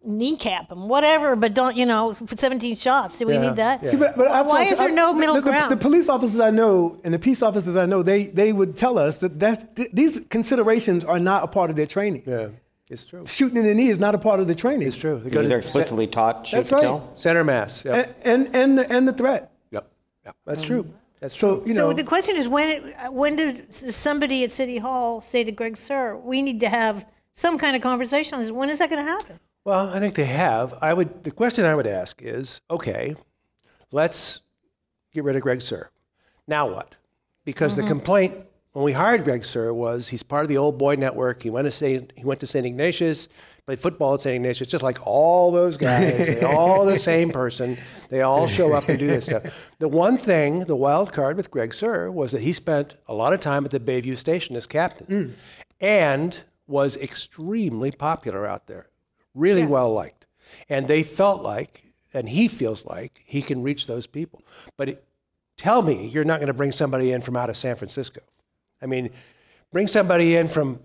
kneecap 0.05 0.71
him, 0.71 0.89
whatever, 0.89 1.37
but 1.37 1.55
don't, 1.55 1.77
you 1.77 1.87
know, 1.87 2.13
for 2.13 2.37
17 2.37 2.75
shots. 2.77 3.19
Do 3.19 3.27
we 3.27 3.35
Yeah, 3.35 3.49
need 3.49 3.57
that? 3.57 3.83
yeah. 3.83 3.91
See, 3.91 3.97
but, 3.97 4.17
but 4.17 4.27
I've 4.29 4.47
Why 4.47 4.65
talked- 4.65 4.73
is 4.73 4.79
there 4.79 4.87
I've- 4.89 4.95
no 4.97 5.15
middle 5.15 5.35
the, 5.37 5.41
the- 5.43 5.51
ground? 5.51 5.71
The, 5.71 5.77
police 5.77 6.09
officers 6.09 6.41
I 6.41 6.51
know 6.51 6.99
and 7.05 7.15
the 7.15 7.19
peace 7.19 7.41
officers 7.43 7.77
I 7.77 7.87
know, 7.87 8.03
they 8.03 8.25
they 8.27 8.53
would 8.53 8.77
tell 8.77 8.99
us 8.99 9.21
that 9.21 9.39
that 9.41 9.77
th- 9.77 9.91
these 9.93 10.21
considerations 10.29 11.05
are 11.05 11.21
not 11.21 11.45
a 11.45 11.47
part 11.47 11.71
of 11.71 11.77
their 11.77 11.87
training. 11.87 12.25
Yeah, 12.27 12.49
it's 12.93 13.05
true. 13.05 13.25
Shooting 13.27 13.57
in 13.57 13.65
the 13.65 13.75
knee 13.75 13.89
is 13.89 13.99
not 13.99 14.15
a 14.15 14.19
part 14.19 14.41
of 14.41 14.47
the 14.47 14.55
training. 14.55 14.87
It's 14.87 14.97
true. 14.97 15.19
They 15.19 15.31
go 15.31 15.41
They're 15.41 15.51
to 15.51 15.57
explicitly 15.57 16.07
taught 16.07 16.47
shoot 16.47 16.57
That's 16.59 16.73
right. 16.73 16.83
kill. 16.83 17.11
center 17.15 17.43
mass. 17.43 17.85
Yep. 17.85 18.17
And, 18.23 18.47
and 18.47 18.57
and 18.57 18.79
the 18.79 18.93
and 18.93 19.09
the 19.09 19.13
threat. 19.13 19.51
Yep. 19.71 19.91
Yep. 20.27 20.37
That's 20.45 20.63
true. 20.63 20.93
That's 21.21 21.39
So 21.39 21.59
true. 21.61 21.69
you 21.69 21.75
so 21.75 21.93
the 21.93 22.05
question 22.05 22.37
is, 22.37 22.49
when 22.49 22.69
it, 22.69 23.13
when 23.13 23.37
did 23.37 23.75
somebody 23.75 24.45
at 24.45 24.53
City 24.53 24.79
Hall 24.79 25.21
say 25.21 25.45
to 25.45 25.53
Greg 25.53 25.75
Suhr, 25.77 26.21
we 26.23 26.43
need 26.43 26.61
to 26.61 26.69
have 26.69 27.07
some 27.33 27.59
kind 27.59 27.75
of 27.75 27.83
conversation 27.83 28.35
on 28.35 28.41
this? 28.41 28.51
When 28.51 28.69
is 28.69 28.79
that 28.81 28.91
going 28.91 29.05
to 29.05 29.11
happen? 29.11 29.41
Well, 29.65 29.89
I 29.89 30.01
think 30.01 30.15
they 30.15 30.27
have. 30.27 30.75
I 30.83 30.93
would. 30.93 31.25
The 31.25 31.31
question 31.31 31.65
I 31.65 31.75
would 31.75 31.87
ask 31.87 32.21
is, 32.21 32.61
okay, 32.71 33.15
let's 33.91 34.41
get 35.13 35.25
rid 35.25 35.37
of 35.37 35.43
Greg 35.43 35.61
Suhr. 35.61 35.87
Now 36.49 36.67
what? 36.69 36.97
Because 37.45 37.77
the 37.77 37.83
mm-hmm. 37.83 37.89
complaint 37.89 38.35
when 38.73 38.85
we 38.85 38.93
hired 38.93 39.25
Greg 39.25 39.43
Suhr 39.43 39.75
was 39.75 40.09
he's 40.09 40.23
part 40.23 40.43
of 40.43 40.49
the 40.49 40.57
old 40.57 40.79
boy 40.79 40.95
network. 40.95 41.43
He 41.43 41.51
went 41.51 41.67
to 41.67 41.71
St. 41.71 42.13
he 42.17 42.25
went 42.25 42.41
to 42.41 42.47
St. 42.47 42.65
Ignatius, 42.65 43.29
played 43.67 43.81
football 43.81 44.15
at 44.15 44.21
St. 44.21 44.35
Ignatius, 44.35 44.69
just 44.69 44.83
like 44.83 45.07
all 45.07 45.53
those 45.53 45.77
guys. 45.77 46.41
They're 46.41 46.49
all 46.57 46.87
the 46.87 46.99
same 46.99 47.31
person. 47.31 47.77
They 48.09 48.23
all 48.23 48.49
show 48.49 48.73
up 48.73 48.89
and 48.89 48.99
do 48.99 49.07
this 49.07 49.27
stuff. 49.27 49.71
The 49.79 49.89
one 49.89 50.17
thing, 50.17 50.61
the 50.61 50.77
wild 50.77 51.13
card 51.13 51.37
with 51.37 51.51
Greg 51.51 51.71
Suhr 51.71 52.11
was 52.13 52.33
that 52.33 52.43
he 52.43 52.53
spent 52.53 52.95
a 53.07 53.15
lot 53.15 53.33
of 53.33 53.41
time 53.41 53.65
at 53.65 53.71
the 53.71 53.81
Bayview 53.81 54.17
Station 54.17 54.57
as 54.57 54.67
captain, 54.67 55.07
mm. 55.07 55.33
and 55.81 56.41
was 56.67 56.97
extremely 56.97 57.91
popular 57.91 58.47
out 58.47 58.67
there, 58.69 58.89
really 59.35 59.67
well 59.67 59.93
liked, 59.93 60.27
and 60.69 60.89
they 60.89 61.03
felt 61.03 61.43
like, 61.43 61.93
and 62.15 62.31
he 62.31 62.49
feels 62.49 62.87
like 62.87 63.23
he 63.27 63.43
can 63.43 63.63
reach 63.63 63.87
those 63.87 64.07
people. 64.07 64.43
But 64.79 64.89
it, 64.89 65.05
tell 65.59 65.83
me 65.83 66.07
you're 66.07 66.25
not 66.25 66.39
going 66.39 66.47
to 66.47 66.55
bring 66.55 66.73
somebody 66.73 67.13
in 67.13 67.21
from 67.21 67.37
out 67.37 67.51
of 67.51 67.57
San 67.57 67.77
Francisco. 67.77 68.23
I 68.83 68.87
mean, 68.87 69.11
bring 69.71 69.87
somebody 69.87 70.37
in 70.37 70.49
from 70.49 70.81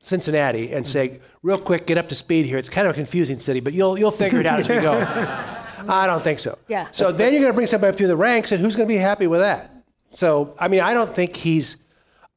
Cincinnati 0.00 0.72
and 0.72 0.86
say, 0.86 1.20
real 1.42 1.58
quick, 1.58 1.86
get 1.86 1.98
up 1.98 2.08
to 2.10 2.14
speed 2.14 2.46
here. 2.46 2.58
It's 2.58 2.68
kind 2.68 2.86
of 2.86 2.92
a 2.92 2.94
confusing 2.94 3.38
city, 3.38 3.60
but 3.60 3.72
you'll, 3.72 3.98
you'll 3.98 4.10
figure 4.10 4.40
it 4.40 4.46
out 4.46 4.60
as 4.60 4.68
we 4.68 4.76
go. 4.76 4.92
I 5.88 6.06
don't 6.06 6.22
think 6.22 6.38
so. 6.38 6.58
Yeah. 6.68 6.88
So 6.92 7.12
then 7.12 7.32
you're 7.32 7.42
going 7.42 7.52
to 7.52 7.56
bring 7.56 7.66
somebody 7.66 7.90
up 7.90 7.96
through 7.96 8.08
the 8.08 8.16
ranks, 8.16 8.52
and 8.52 8.60
who's 8.60 8.74
going 8.74 8.88
to 8.88 8.92
be 8.92 8.98
happy 8.98 9.26
with 9.26 9.40
that? 9.40 9.72
So, 10.14 10.54
I 10.58 10.68
mean, 10.68 10.80
I 10.80 10.94
don't 10.94 11.14
think 11.14 11.36
he's, 11.36 11.76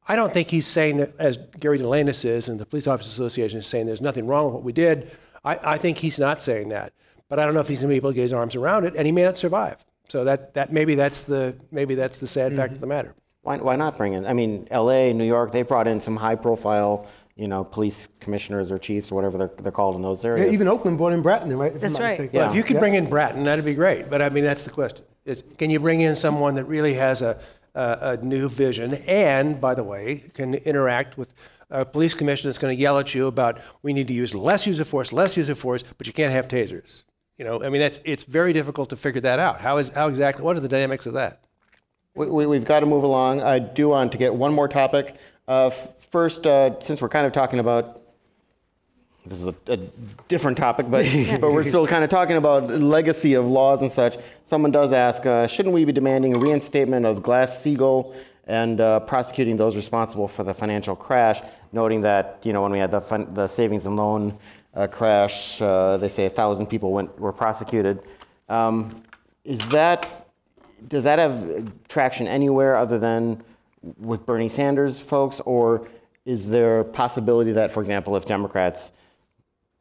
I 0.06 0.16
don't 0.16 0.32
think 0.32 0.48
he's 0.48 0.66
saying 0.66 0.98
that, 0.98 1.12
as 1.18 1.38
Gary 1.58 1.78
Delagnes 1.78 2.24
is, 2.24 2.48
and 2.48 2.60
the 2.60 2.66
Police 2.66 2.86
Officers 2.86 3.14
Association 3.14 3.58
is 3.58 3.66
saying 3.66 3.86
there's 3.86 4.00
nothing 4.00 4.26
wrong 4.26 4.46
with 4.46 4.54
what 4.54 4.62
we 4.62 4.72
did. 4.72 5.10
I, 5.44 5.58
I 5.62 5.78
think 5.78 5.98
he's 5.98 6.18
not 6.18 6.40
saying 6.40 6.68
that. 6.68 6.92
But 7.28 7.38
I 7.38 7.44
don't 7.44 7.54
know 7.54 7.60
if 7.60 7.68
he's 7.68 7.78
going 7.78 7.88
to 7.88 7.92
be 7.92 7.96
able 7.96 8.10
to 8.10 8.14
get 8.14 8.22
his 8.22 8.32
arms 8.32 8.56
around 8.56 8.84
it, 8.84 8.94
and 8.96 9.06
he 9.06 9.12
may 9.12 9.22
not 9.22 9.36
survive. 9.36 9.84
So 10.08 10.24
that, 10.24 10.54
that 10.54 10.72
maybe 10.72 10.96
that's 10.96 11.22
the 11.22 11.54
maybe 11.70 11.94
that's 11.94 12.18
the 12.18 12.26
sad 12.26 12.54
fact 12.56 12.70
mm-hmm. 12.70 12.74
of 12.74 12.80
the 12.80 12.86
matter. 12.88 13.14
Why, 13.42 13.56
why 13.56 13.76
not 13.76 13.96
bring 13.96 14.12
in? 14.12 14.26
I 14.26 14.34
mean, 14.34 14.68
L.A., 14.70 15.12
New 15.12 15.24
York, 15.24 15.52
they 15.52 15.62
brought 15.62 15.88
in 15.88 16.00
some 16.00 16.16
high-profile, 16.16 17.06
you 17.36 17.48
know, 17.48 17.64
police 17.64 18.08
commissioners 18.20 18.70
or 18.70 18.76
chiefs 18.76 19.10
or 19.10 19.14
whatever 19.14 19.38
they're, 19.38 19.52
they're 19.58 19.72
called 19.72 19.96
in 19.96 20.02
those 20.02 20.22
yeah, 20.22 20.30
areas. 20.30 20.52
even 20.52 20.68
Oakland 20.68 20.98
brought 20.98 21.14
in 21.14 21.22
Bratton, 21.22 21.56
right? 21.56 21.70
If 21.74 21.76
I'm 21.76 21.80
That's 21.80 22.00
right. 22.00 22.10
mistaken. 22.10 22.38
Well, 22.38 22.50
if 22.50 22.56
you 22.56 22.62
could 22.62 22.78
bring 22.78 22.94
in 22.94 23.08
Bratton, 23.08 23.44
that'd 23.44 23.64
be 23.64 23.74
great. 23.74 24.10
But 24.10 24.20
I 24.20 24.28
mean, 24.28 24.44
that's 24.44 24.62
the 24.62 24.70
question: 24.70 25.06
is 25.24 25.42
can 25.56 25.70
you 25.70 25.80
bring 25.80 26.02
in 26.02 26.16
someone 26.16 26.54
that 26.56 26.64
really 26.64 26.94
has 26.94 27.22
a 27.22 27.40
a, 27.74 28.18
a 28.20 28.24
new 28.24 28.48
vision, 28.48 28.94
and 29.06 29.60
by 29.60 29.74
the 29.74 29.84
way, 29.84 30.30
can 30.34 30.54
interact 30.54 31.16
with 31.16 31.32
a 31.70 31.84
police 31.84 32.14
commissioner 32.14 32.48
that's 32.48 32.58
going 32.58 32.76
to 32.76 32.80
yell 32.80 32.98
at 32.98 33.14
you 33.14 33.26
about 33.26 33.60
we 33.82 33.92
need 33.92 34.08
to 34.08 34.14
use 34.14 34.34
less 34.34 34.66
use 34.66 34.80
of 34.80 34.88
force, 34.88 35.12
less 35.12 35.36
use 35.36 35.48
of 35.48 35.58
force, 35.58 35.84
but 35.98 36.06
you 36.06 36.12
can't 36.12 36.32
have 36.32 36.48
tasers. 36.48 37.02
You 37.36 37.44
know, 37.44 37.62
I 37.62 37.68
mean, 37.68 37.80
that's 37.80 38.00
it's 38.04 38.24
very 38.24 38.52
difficult 38.52 38.90
to 38.90 38.96
figure 38.96 39.20
that 39.22 39.38
out. 39.38 39.60
How 39.60 39.78
is 39.78 39.90
how 39.90 40.08
exactly? 40.08 40.44
What 40.44 40.56
are 40.56 40.60
the 40.60 40.68
dynamics 40.68 41.06
of 41.06 41.14
that? 41.14 41.40
We, 42.20 42.26
we, 42.26 42.46
we've 42.46 42.66
got 42.66 42.80
to 42.80 42.86
move 42.86 43.02
along. 43.02 43.40
I 43.40 43.58
do 43.58 43.88
want 43.88 44.12
to 44.12 44.18
get 44.18 44.34
one 44.34 44.52
more 44.52 44.68
topic. 44.68 45.16
Uh, 45.48 45.70
first, 45.70 46.46
uh, 46.46 46.78
since 46.80 47.00
we're 47.00 47.08
kind 47.08 47.26
of 47.26 47.32
talking 47.32 47.60
about 47.60 48.02
this 49.24 49.40
is 49.40 49.46
a, 49.46 49.54
a 49.68 49.78
different 50.28 50.58
topic, 50.58 50.90
but 50.90 51.06
but 51.40 51.50
we're 51.50 51.64
still 51.64 51.86
kind 51.86 52.04
of 52.04 52.10
talking 52.10 52.36
about 52.36 52.68
legacy 52.68 53.32
of 53.34 53.46
laws 53.46 53.80
and 53.80 53.90
such. 53.90 54.18
Someone 54.44 54.70
does 54.70 54.92
ask, 54.92 55.24
uh, 55.24 55.46
shouldn't 55.46 55.74
we 55.74 55.86
be 55.86 55.92
demanding 55.92 56.36
a 56.36 56.38
reinstatement 56.38 57.06
of 57.06 57.22
Glass-Steagall 57.22 58.14
and 58.46 58.82
uh, 58.82 59.00
prosecuting 59.00 59.56
those 59.56 59.74
responsible 59.74 60.28
for 60.28 60.44
the 60.44 60.52
financial 60.52 60.94
crash? 60.94 61.40
Noting 61.72 62.02
that 62.02 62.40
you 62.42 62.52
know 62.52 62.60
when 62.60 62.72
we 62.72 62.78
had 62.78 62.90
the 62.90 63.00
fin- 63.00 63.32
the 63.32 63.46
savings 63.46 63.86
and 63.86 63.96
loan 63.96 64.38
uh, 64.74 64.86
crash, 64.88 65.62
uh, 65.62 65.96
they 65.96 66.10
say 66.10 66.26
a 66.26 66.30
thousand 66.30 66.66
people 66.66 66.92
went 66.92 67.18
were 67.18 67.32
prosecuted. 67.32 68.02
Um, 68.50 69.04
is 69.42 69.66
that 69.68 70.19
does 70.88 71.04
that 71.04 71.18
have 71.18 71.72
traction 71.88 72.26
anywhere 72.26 72.76
other 72.76 72.98
than 72.98 73.42
with 73.98 74.26
Bernie 74.26 74.48
Sanders 74.48 74.98
folks, 75.00 75.40
or 75.40 75.86
is 76.24 76.48
there 76.48 76.80
a 76.80 76.84
possibility 76.84 77.52
that, 77.52 77.70
for 77.70 77.80
example, 77.80 78.16
if 78.16 78.26
Democrats 78.26 78.92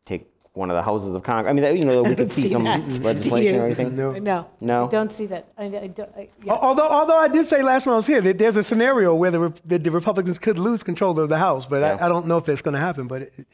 take 0.05 0.27
one 0.53 0.69
of 0.69 0.75
the 0.75 0.81
houses 0.81 1.13
of 1.13 1.21
Congress, 1.23 1.49
I 1.49 1.53
mean, 1.53 1.63
that, 1.63 1.77
you 1.77 1.85
know, 1.85 2.01
we 2.03 2.15
could 2.15 2.31
see, 2.31 2.43
see 2.43 2.49
some 2.49 2.63
that. 2.63 2.81
Legislation 3.01 3.59
or 3.59 3.65
anything? 3.65 3.95
No. 3.95 4.13
No. 4.13 4.47
No? 4.61 4.87
I 4.87 4.89
don't 4.89 5.11
see 5.11 5.25
that. 5.27 5.51
I, 5.57 5.65
I 5.65 5.87
don't, 5.87 6.09
I, 6.15 6.27
yeah. 6.43 6.53
Although, 6.53 6.87
although 6.87 7.17
I 7.17 7.27
did 7.27 7.45
say 7.47 7.61
last 7.61 7.83
time 7.83 7.93
I 7.93 7.97
was 7.97 8.07
here 8.07 8.21
that 8.21 8.37
there's 8.37 8.55
a 8.55 8.63
scenario 8.63 9.13
where 9.13 9.31
the, 9.31 9.39
Re- 9.39 9.53
that 9.65 9.83
the 9.83 9.91
Republicans 9.91 10.39
could 10.39 10.57
lose 10.57 10.81
control 10.81 11.19
of 11.19 11.29
the 11.29 11.37
House, 11.37 11.65
but 11.65 11.81
Yeah. 11.81 11.97
I, 11.99 12.05
I 12.05 12.09
don't 12.09 12.25
know 12.25 12.37
if 12.37 12.45
that's 12.45 12.61
going 12.61 12.73
to 12.73 12.79
happen. 12.79 13.07
But 13.07 13.23
it, 13.23 13.47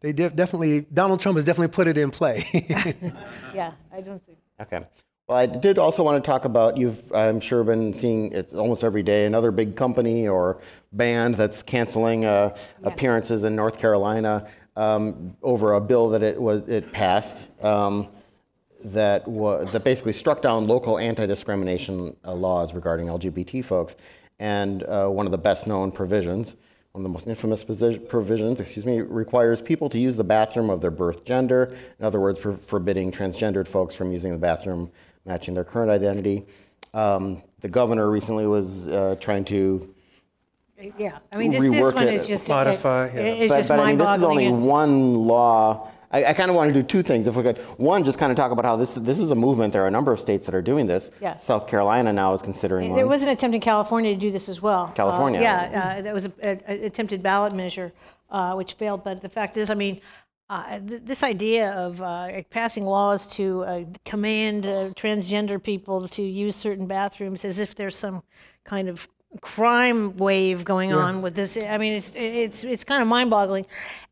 they 0.00 0.12
def- 0.12 0.34
definitely, 0.34 0.80
Donald 0.92 1.20
Trump 1.20 1.36
has 1.36 1.44
definitely 1.44 1.72
put 1.72 1.86
it 1.86 1.96
in 1.96 2.10
play. 2.10 2.44
yeah, 3.54 3.72
I 3.92 4.00
don't 4.00 4.20
see. 4.26 4.36
Okay. 4.60 4.84
Well, 5.32 5.40
I 5.40 5.46
did 5.46 5.78
also 5.78 6.02
want 6.02 6.22
to 6.22 6.30
talk 6.30 6.44
about 6.44 6.76
you've, 6.76 7.10
I'm 7.10 7.40
sure, 7.40 7.64
been 7.64 7.94
seeing 7.94 8.32
it 8.32 8.52
almost 8.52 8.84
every 8.84 9.02
day 9.02 9.24
another 9.24 9.50
big 9.50 9.76
company 9.76 10.28
or 10.28 10.60
band 10.92 11.36
that's 11.36 11.62
canceling 11.62 12.26
uh, 12.26 12.54
appearances 12.82 13.42
in 13.44 13.56
North 13.56 13.78
Carolina 13.78 14.46
um, 14.76 15.34
over 15.42 15.72
a 15.72 15.80
bill 15.80 16.10
that 16.10 16.22
it 16.22 16.38
was 16.38 16.68
it 16.68 16.92
passed. 16.92 17.48
Um, 17.64 18.08
that 18.84 19.26
wa- 19.26 19.64
that 19.64 19.84
basically 19.84 20.12
struck 20.12 20.42
down 20.42 20.66
local 20.66 20.98
anti-discrimination 20.98 22.14
uh, 22.26 22.34
laws 22.34 22.74
regarding 22.74 23.06
LGBT 23.06 23.64
folks, 23.64 23.96
and 24.38 24.82
uh, 24.82 25.06
one 25.06 25.24
of 25.24 25.32
the 25.32 25.38
best-known 25.38 25.92
provisions, 25.92 26.56
one 26.90 27.00
of 27.00 27.04
the 27.04 27.08
most 27.08 27.26
infamous 27.26 27.64
provisions, 27.64 28.60
excuse 28.60 28.84
me, 28.84 29.00
requires 29.00 29.62
people 29.62 29.88
to 29.88 29.98
use 29.98 30.14
the 30.16 30.24
bathroom 30.24 30.68
of 30.68 30.82
their 30.82 30.90
birth 30.90 31.24
gender. 31.24 31.74
In 31.98 32.04
other 32.04 32.20
words, 32.20 32.38
for 32.38 32.54
forbidding 32.54 33.10
transgendered 33.10 33.66
folks 33.66 33.94
from 33.94 34.12
using 34.12 34.32
the 34.32 34.38
bathroom 34.38 34.92
matching 35.24 35.54
their 35.54 35.64
current 35.64 35.90
identity. 35.90 36.46
Um, 36.94 37.42
the 37.60 37.68
governor 37.68 38.10
recently 38.10 38.46
was 38.46 38.88
uh, 38.88 39.16
trying 39.20 39.44
to 39.46 39.94
Yeah, 40.98 41.18
I 41.32 41.36
mean, 41.36 41.50
this, 41.50 41.62
this 41.62 41.94
one 41.94 42.08
it, 42.08 42.14
is 42.14 42.26
just 42.26 42.48
modify, 42.48 43.06
It, 43.06 43.14
yeah. 43.14 43.22
it's 43.44 43.50
but, 43.52 43.56
just 43.58 43.68
but 43.68 43.80
I 43.80 43.86
mean, 43.86 43.98
this 43.98 44.10
is 44.10 44.22
only 44.22 44.44
mind-boggling. 44.48 44.66
one 44.66 45.14
law. 45.26 45.90
I, 46.10 46.26
I 46.26 46.32
kind 46.34 46.50
of 46.50 46.56
want 46.56 46.68
to 46.68 46.74
do 46.74 46.82
two 46.86 47.02
things, 47.02 47.26
if 47.26 47.36
we 47.36 47.42
could. 47.42 47.56
One, 47.78 48.04
just 48.04 48.18
kind 48.18 48.30
of 48.30 48.36
talk 48.36 48.50
about 48.52 48.66
how 48.66 48.76
this 48.76 48.94
this 48.96 49.18
is 49.18 49.30
a 49.30 49.34
movement. 49.34 49.72
There 49.72 49.82
are 49.82 49.86
a 49.86 49.90
number 49.90 50.12
of 50.12 50.20
states 50.20 50.44
that 50.44 50.54
are 50.54 50.60
doing 50.60 50.86
this. 50.86 51.10
Yes. 51.22 51.42
South 51.44 51.66
Carolina 51.66 52.12
now 52.12 52.34
is 52.34 52.42
considering 52.42 52.94
There 52.94 53.06
one. 53.06 53.12
was 53.12 53.22
an 53.22 53.30
attempt 53.30 53.54
in 53.54 53.62
California 53.62 54.12
to 54.12 54.20
do 54.20 54.30
this 54.30 54.46
as 54.50 54.60
well. 54.60 54.82
Uh, 54.90 54.92
California. 54.92 55.40
yeah, 55.40 55.96
uh, 55.98 56.02
that 56.02 56.12
was 56.12 56.26
an 56.26 56.60
attempted 56.68 57.22
ballot 57.22 57.54
measure, 57.54 57.92
uh, 58.30 58.52
which 58.54 58.74
failed. 58.74 59.04
But 59.04 59.22
the 59.22 59.30
fact 59.30 59.56
is, 59.56 59.70
I 59.70 59.74
mean, 59.74 60.02
uh, 60.50 60.78
th- 60.78 61.02
this 61.04 61.22
idea 61.22 61.70
of 61.72 62.02
uh, 62.02 62.42
passing 62.50 62.84
laws 62.84 63.26
to 63.36 63.64
uh, 63.64 63.84
command 64.04 64.66
uh, 64.66 64.90
transgender 64.90 65.62
people 65.62 66.08
to 66.08 66.22
use 66.22 66.56
certain 66.56 66.86
bathrooms 66.86 67.44
as 67.44 67.58
if 67.58 67.74
there's 67.74 67.96
some 67.96 68.22
kind 68.64 68.88
of 68.88 69.08
crime 69.40 70.16
wave 70.16 70.64
going 70.64 70.92
on 70.92 71.22
with 71.22 71.34
this. 71.34 71.56
I 71.56 71.78
mean, 71.78 71.94
it's 71.94 72.12
it's 72.14 72.64
it's 72.64 72.84
kind 72.84 73.00
of 73.02 73.08
mind-boggling. 73.08 73.66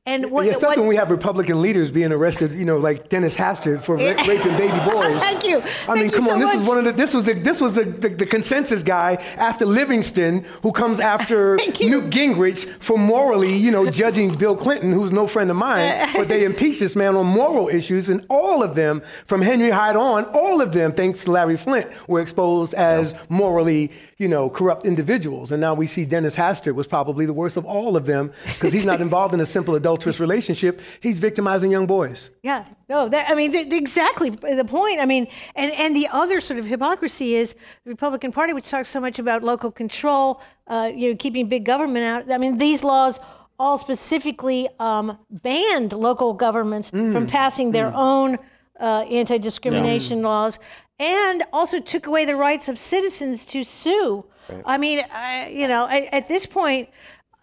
And 0.07 0.31
what, 0.31 0.47
Yeah, 0.47 0.53
especially 0.53 0.69
what- 0.69 0.79
when 0.79 0.89
we 0.89 0.97
have 0.97 1.11
Republican 1.11 1.61
leaders 1.61 1.91
being 1.93 2.11
arrested, 2.11 2.55
you 2.55 2.65
know, 2.65 2.79
like 2.79 3.11
Dennis 3.11 3.37
Hastert 3.37 3.83
for 3.83 3.97
ra- 3.97 4.03
raping 4.27 4.57
baby 4.57 4.79
boys. 4.91 5.21
Thank 5.21 5.45
you. 5.45 5.59
I 5.59 5.61
Thank 5.61 5.95
mean, 5.97 6.05
you 6.07 6.11
come 6.13 6.25
so 6.25 6.33
on. 6.33 6.39
This 6.41 6.55
much. 6.55 6.63
is 6.63 6.69
one 6.69 6.79
of 6.79 6.85
the. 6.87 6.93
This 6.93 7.13
was 7.13 7.25
the. 7.25 7.35
This 7.35 7.61
was 7.61 7.75
the, 7.75 7.85
the, 7.85 8.09
the 8.09 8.27
consensus 8.27 8.83
guy 8.83 9.17
after 9.37 9.67
Livingston, 9.67 10.47
who 10.63 10.73
comes 10.73 11.01
after 11.01 11.59
Thank. 11.59 11.81
Newt 11.81 12.05
Gingrich 12.11 12.65
for 12.83 12.97
morally, 12.97 13.55
you 13.55 13.71
know, 13.71 13.91
judging 13.91 14.35
Bill 14.35 14.57
Clinton, 14.57 14.91
who's 14.93 15.13
no 15.13 15.27
friend 15.27 15.51
of 15.51 15.57
mine. 15.57 16.09
but 16.17 16.29
they 16.29 16.45
impeached 16.45 16.81
this 16.81 16.97
man 16.97 17.15
on 17.15 17.27
moral 17.27 17.69
issues, 17.69 18.09
and 18.09 18.25
all 18.31 18.63
of 18.63 18.75
them, 18.75 19.03
from 19.27 19.43
Henry 19.43 19.69
Hyde 19.71 19.97
on, 19.97 20.25
all 20.33 20.63
of 20.63 20.73
them, 20.73 20.93
thanks 20.93 21.25
to 21.25 21.31
Larry 21.31 21.59
Flynt, 21.59 21.87
were 22.09 22.23
exposed 22.23 22.73
as 22.73 23.15
morally, 23.29 23.93
you 24.17 24.29
know, 24.29 24.49
corrupt 24.49 24.87
individuals. 24.87 25.53
And 25.53 25.61
now 25.61 25.75
we 25.75 25.87
see 25.87 26.07
Dennis 26.07 26.37
Hastert 26.37 26.75
was 26.75 26.87
probably 26.87 27.27
the 27.27 27.35
worst 27.35 27.59
of 27.59 27.67
all 27.67 27.97
of 27.99 28.07
them 28.07 28.33
because 28.47 28.73
he's 28.73 28.87
not 28.87 29.03
involved 29.03 29.35
in 29.35 29.41
a 29.41 29.47
simple 29.47 29.75
adulterous 29.91 30.21
relationship. 30.21 30.81
He's 31.01 31.19
victimizing 31.19 31.71
young 31.71 31.87
boys. 31.87 32.31
Yeah, 32.43 32.65
no, 32.89 33.09
that, 33.09 33.29
I 33.29 33.35
mean, 33.35 33.51
th- 33.51 33.73
exactly 33.73 34.31
the 34.31 34.65
point. 34.65 35.01
I 35.01 35.05
mean, 35.05 35.27
and, 35.57 35.73
and 35.73 35.97
the 35.97 36.09
other 36.09 36.41
sort 36.41 36.61
of 36.61 36.67
hypocrisy 36.67 37.35
is 37.35 37.55
the 37.85 37.91
Republican 37.91 38.31
Party, 38.33 38.53
which 38.53 38.69
talks 38.71 38.89
so 38.89 39.01
much 39.01 39.19
about 39.19 39.43
local 39.43 39.71
control, 39.71 40.41
uh, 40.69 40.91
you 40.95 41.11
know, 41.11 41.17
keeping 41.17 41.49
big 41.49 41.65
government 41.65 42.05
out. 42.05 42.31
I 42.31 42.39
mean, 42.39 42.59
these 42.59 42.85
laws 42.85 43.19
all 43.59 43.79
specifically 43.79 44.69
um, 44.79 45.19
banned 45.29 45.93
local 45.93 46.33
governments 46.33 46.91
from 46.91 47.27
passing 47.27 47.73
their 47.73 47.93
own 47.95 48.39
uh, 48.79 49.03
anti-discrimination 49.11 50.23
laws, 50.23 50.59
and 50.99 51.43
also 51.53 51.81
took 51.81 52.07
away 52.07 52.25
the 52.25 52.37
rights 52.37 52.69
of 52.69 52.79
citizens 52.79 53.45
to 53.45 53.63
sue. 53.65 54.25
I 54.65 54.79
mean, 54.79 55.05
I, 55.13 55.49
you 55.49 55.69
know, 55.69 55.85
I, 55.85 56.09
at 56.11 56.27
this 56.27 56.47
point, 56.47 56.89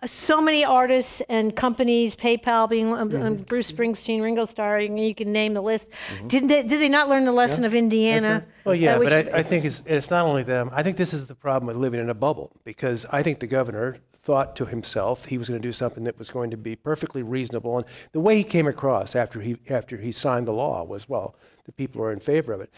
so 0.05 0.41
many 0.41 0.63
artists 0.63 1.21
and 1.21 1.55
companies, 1.55 2.15
PayPal 2.15 2.69
being 2.69 2.93
um, 2.93 3.15
um, 3.15 3.35
Bruce 3.37 3.71
Springsteen, 3.71 4.21
Ringo 4.21 4.45
Starr, 4.45 4.79
you 4.81 5.15
can 5.15 5.31
name 5.31 5.53
the 5.53 5.61
list. 5.61 5.89
Didn't 6.27 6.49
they, 6.49 6.61
did 6.61 6.79
they 6.79 6.89
not 6.89 7.09
learn 7.09 7.25
the 7.25 7.31
lesson 7.31 7.65
of 7.65 7.73
Indiana? 7.73 8.45
Well, 8.63 8.75
yeah, 8.75 8.97
Uh, 8.97 8.99
but 8.99 9.13
I, 9.13 9.39
I 9.39 9.43
think 9.43 9.65
it's, 9.65 9.81
it's 9.85 10.11
not 10.11 10.25
only 10.25 10.43
them. 10.43 10.69
I 10.71 10.83
think 10.83 10.97
this 10.97 11.13
is 11.13 11.27
the 11.27 11.35
problem 11.35 11.67
with 11.67 11.77
living 11.77 11.99
in 11.99 12.09
a 12.09 12.13
bubble 12.13 12.51
because 12.63 13.05
I 13.11 13.23
think 13.23 13.39
the 13.39 13.47
governor 13.47 13.97
thought 14.13 14.55
to 14.57 14.65
himself 14.65 15.25
he 15.25 15.37
was 15.37 15.47
going 15.47 15.59
to 15.61 15.67
do 15.67 15.71
something 15.71 16.03
that 16.03 16.19
was 16.19 16.29
going 16.29 16.51
to 16.51 16.57
be 16.57 16.75
perfectly 16.75 17.23
reasonable, 17.23 17.77
and 17.77 17.87
the 18.11 18.19
way 18.19 18.35
he 18.35 18.43
came 18.43 18.67
across 18.67 19.15
after 19.15 19.39
he 19.39 19.57
after 19.69 19.97
he 19.97 20.11
signed 20.11 20.45
the 20.45 20.51
law 20.51 20.83
was 20.83 21.07
well, 21.07 21.33
the 21.65 21.71
people 21.71 22.01
are 22.01 22.11
in 22.11 22.19
favor 22.19 22.51
of 22.51 22.59
it. 22.59 22.69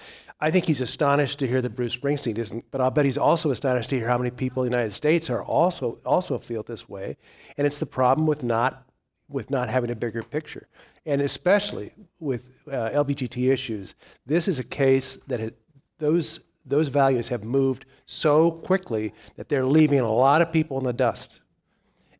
I 0.41 0.51
think 0.51 0.65
he's 0.65 0.81
astonished 0.81 1.39
to 1.39 1.47
hear 1.47 1.61
that 1.61 1.75
Bruce 1.75 1.97
Springsteen 1.97 2.37
isn't, 2.37 2.65
but 2.71 2.79
I'll 2.79 2.91
bet 2.91 3.05
he's 3.05 3.17
also 3.17 3.51
astonished 3.51 3.89
to 3.89 3.97
hear 3.97 4.07
how 4.07 4.17
many 4.17 4.31
people 4.31 4.63
in 4.63 4.71
the 4.71 4.77
United 4.77 4.93
States 4.93 5.29
are 5.29 5.43
also 5.43 5.99
also 6.05 6.39
feel 6.39 6.63
this 6.63 6.87
way, 6.87 7.17
and 7.57 7.67
it's 7.67 7.79
the 7.79 7.85
problem 7.85 8.25
with 8.25 8.43
not 8.43 8.89
with 9.29 9.49
not 9.49 9.69
having 9.69 9.91
a 9.91 9.95
bigger 9.95 10.23
picture. 10.23 10.67
And 11.05 11.21
especially 11.21 11.93
with 12.19 12.67
uh, 12.67 12.89
LBGT 12.89 13.51
issues, 13.51 13.95
this 14.25 14.47
is 14.47 14.59
a 14.59 14.63
case 14.63 15.17
that 15.27 15.39
it, 15.39 15.59
those, 15.99 16.39
those 16.65 16.87
values 16.87 17.29
have 17.29 17.43
moved 17.43 17.85
so 18.05 18.51
quickly 18.51 19.13
that 19.35 19.47
they're 19.47 19.65
leaving 19.65 19.99
a 19.99 20.11
lot 20.11 20.41
of 20.41 20.51
people 20.51 20.77
in 20.79 20.83
the 20.83 20.93
dust. 20.93 21.39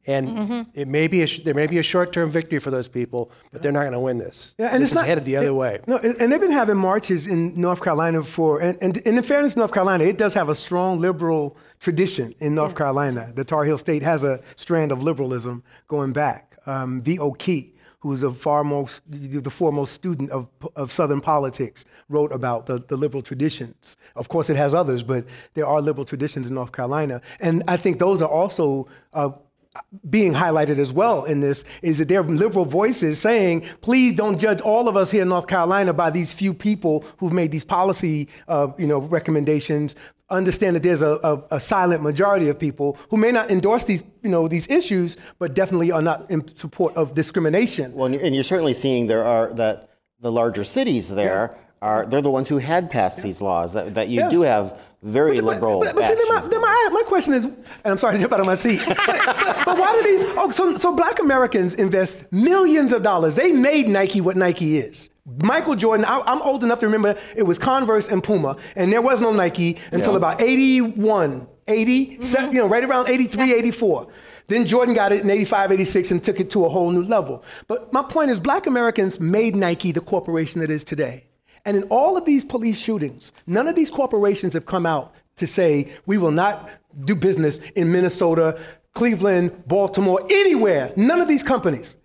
And 0.08 0.66
it 0.74 0.88
may 0.88 1.08
be 1.08 1.22
a, 1.22 1.28
sh- 1.28 1.42
there 1.44 1.54
may 1.54 1.68
be 1.68 1.78
a 1.78 1.84
short-term 1.84 2.32
victory 2.32 2.60
for 2.60 2.72
those 2.72 2.88
people, 2.88 3.32
but 3.52 3.62
they're 3.62 3.72
not 3.72 3.82
going 3.82 3.92
to 3.94 4.00
win 4.00 4.18
this. 4.18 4.56
Yeah, 4.58 4.68
and 4.68 4.82
this 4.82 4.90
it's 4.90 4.92
is 4.92 4.96
not 4.96 5.06
headed 5.06 5.26
the 5.26 5.36
other 5.36 5.48
it- 5.48 5.54
way. 5.54 5.80
No, 5.88 5.98
and 5.98 6.16
and 6.20 6.32
they've 6.32 6.40
been 6.40 6.52
having 6.52 6.78
marches 6.78 7.28
in 7.28 7.60
North 7.60 7.82
Carolina 7.84 8.24
for, 8.24 8.60
and, 8.60 8.78
and, 8.82 8.98
and 9.06 9.18
in 9.18 9.24
fairness, 9.24 9.56
North 9.56 9.74
Carolina, 9.74 10.06
it 10.06 10.18
does 10.18 10.34
have 10.34 10.50
a 10.50 10.56
strong 10.56 11.00
liberal 11.00 11.58
tradition 11.80 12.34
in 12.40 12.56
North 12.56 12.76
Carolina. 12.76 13.32
The 13.36 13.44
Tar 13.44 13.66
Heel 13.66 13.78
State 13.78 14.02
has 14.02 14.24
a 14.24 14.42
strand 14.56 14.92
of 14.92 15.04
liberalism 15.04 15.64
going 15.88 16.14
back. 16.14 16.56
Um, 16.66 17.02
V. 17.02 17.20
O. 17.20 17.34
Key, 17.34 17.74
who's 18.00 18.24
a 18.24 18.32
far 18.32 18.64
most, 18.64 19.04
the 19.10 19.52
foremost 19.52 19.94
student 19.94 20.32
of, 20.32 20.48
of 20.76 20.92
Southern 20.92 21.22
politics, 21.22 21.84
wrote 22.08 22.32
about 22.32 22.66
the, 22.68 22.80
the 22.88 22.96
liberal 22.98 23.22
traditions. 23.22 23.98
Of 24.16 24.30
course, 24.30 24.50
it 24.50 24.56
has 24.56 24.74
others, 24.74 25.04
but 25.04 25.26
there 25.54 25.68
are 25.68 25.82
liberal 25.82 26.06
traditions 26.06 26.48
in 26.48 26.56
North 26.56 26.72
Carolina, 26.72 27.22
and 27.40 27.64
I 27.68 27.76
think 27.78 28.00
those 28.00 28.22
are 28.24 28.30
also. 28.30 28.88
Uh, 29.14 29.32
being 30.10 30.34
highlighted 30.34 30.80
as 30.80 30.92
well 30.92 31.26
in 31.26 31.42
this 31.42 31.64
is 31.82 31.98
that 32.00 32.08
there 32.08 32.22
are 32.22 32.24
liberal 32.24 32.66
voices 32.66 33.20
saying, 33.20 33.62
please 33.82 34.14
don't 34.14 34.40
judge 34.40 34.62
all 34.62 34.88
of 34.88 34.98
us 34.98 35.12
here 35.12 35.22
in 35.22 35.30
North 35.30 35.48
Carolina 35.48 35.94
by 35.94 36.10
these 36.10 36.34
few 36.34 36.54
people 36.54 37.06
who've 37.18 37.34
made 37.34 37.52
these 37.52 37.66
policy 37.66 38.28
uh, 38.48 38.68
you 38.78 38.88
know, 38.88 39.00
recommendations. 39.00 39.96
Understand 40.32 40.76
that 40.76 40.84
there's 40.84 41.02
a, 41.02 41.20
a, 41.24 41.56
a 41.56 41.60
silent 41.60 42.04
majority 42.04 42.50
of 42.50 42.60
people 42.60 42.98
who 43.10 43.18
may 43.18 43.32
not 43.32 43.50
endorse 43.50 43.86
these, 43.86 44.04
you 44.22 44.30
know, 44.30 44.48
these 44.48 44.68
issues, 44.68 45.18
but 45.40 45.54
definitely 45.54 45.92
are 45.92 46.02
not 46.04 46.30
in 46.30 46.48
support 46.56 46.96
of 46.96 47.16
discrimination. 47.16 47.94
Well, 47.94 48.06
and 48.06 48.16
you're, 48.16 48.24
and 48.24 48.36
you're 48.36 48.44
certainly 48.44 48.74
seeing 48.74 49.08
there 49.08 49.26
are 49.26 49.54
that 49.54 49.90
the 50.20 50.32
larger 50.32 50.64
cities 50.64 51.10
there 51.10 51.56
are 51.82 52.06
they're 52.06 52.22
the 52.22 52.30
ones 52.30 52.50
who 52.50 52.58
had 52.58 52.92
passed 52.92 53.22
these 53.24 53.40
laws. 53.42 53.74
That, 53.74 53.94
that 53.96 54.10
you 54.10 54.20
Yeah. 54.20 54.30
do 54.30 54.42
have 54.42 54.78
very 55.02 55.36
But- 55.36 55.46
but- 55.46 55.54
liberal. 55.56 55.80
But, 55.80 55.96
but 55.96 56.04
see, 56.06 56.16
then 56.16 56.28
my, 56.28 56.42
then 56.42 56.62
my, 56.62 56.90
my 56.92 57.04
question 57.06 57.34
is, 57.34 57.46
and 57.46 57.56
I'm 57.86 57.98
sorry 57.98 58.16
to 58.16 58.22
jump 58.22 58.34
out 58.34 58.40
of 58.42 58.46
my 58.46 58.56
seat, 58.56 58.82
but, 58.86 58.98
but, 59.06 59.26
but 59.66 59.78
why 59.78 59.94
do 59.94 60.04
these? 60.04 60.26
Oh, 60.38 60.50
so 60.52 60.78
so 60.78 60.96
black 60.96 61.20
Americans 61.20 61.74
invest 61.74 62.32
millions 62.32 62.92
of 62.94 63.02
dollars. 63.02 63.36
They 63.36 63.52
made 63.52 63.88
Nike 63.88 64.20
what 64.22 64.36
Nike 64.38 64.78
is. 64.78 65.10
Michael 65.44 65.76
Jordan. 65.76 66.06
I, 66.06 66.22
I'm 66.26 66.42
old 66.42 66.64
enough 66.64 66.80
to 66.80 66.88
remember 66.88 67.16
it 67.36 67.44
was 67.44 67.58
Converse 67.60 68.10
and 68.10 68.24
Puma, 68.24 68.58
and 68.76 68.92
there 68.92 69.02
was 69.02 69.22
no 69.22 69.32
Nike 69.32 69.78
until 69.92 70.14
Yeah. 70.14 70.18
about 70.18 70.42
81, 70.42 71.48
80, 71.68 72.22
se- 72.22 72.38
mm-hmm. 72.38 72.54
you 72.54 72.60
know, 72.62 72.68
right 72.68 72.84
around 72.84 73.08
83, 73.10 73.54
84. 73.54 74.08
Then 74.48 74.66
Jordan 74.66 74.96
got 74.96 75.12
it 75.14 75.22
in 75.22 75.30
85, 75.30 75.72
86 75.74 76.10
and 76.12 76.24
took 76.24 76.40
it 76.40 76.50
to 76.52 76.66
a 76.66 76.70
whole 76.70 76.90
new 76.90 77.04
level. 77.04 77.44
But 77.68 77.94
my 77.94 78.02
point 78.02 78.32
is, 78.32 78.40
black 78.40 78.66
Americans 78.66 79.20
made 79.20 79.56
Nike 79.56 79.92
the 79.92 80.02
corporation 80.02 80.64
it 80.64 80.72
is 80.72 80.84
today. 80.84 81.26
And 81.66 81.78
in 81.78 81.84
all 81.84 82.18
of 82.18 82.26
these 82.26 82.44
police 82.44 82.78
shootings, 82.78 83.32
none 83.48 83.68
of 83.68 83.76
these 83.76 83.92
corporations 83.92 84.54
have 84.54 84.66
come 84.66 84.86
out 84.86 85.14
to 85.38 85.48
say, 85.48 85.92
we 86.06 86.18
will 86.18 86.32
not 86.32 86.70
do 87.02 87.16
business 87.16 87.60
in 87.72 87.92
Minnesota, 87.92 88.60
Cleveland, 88.94 89.68
Baltimore, 89.68 90.26
anywhere. 90.30 90.92
None 90.96 91.22
of 91.22 91.28
these 91.28 91.44
companies. 91.44 91.96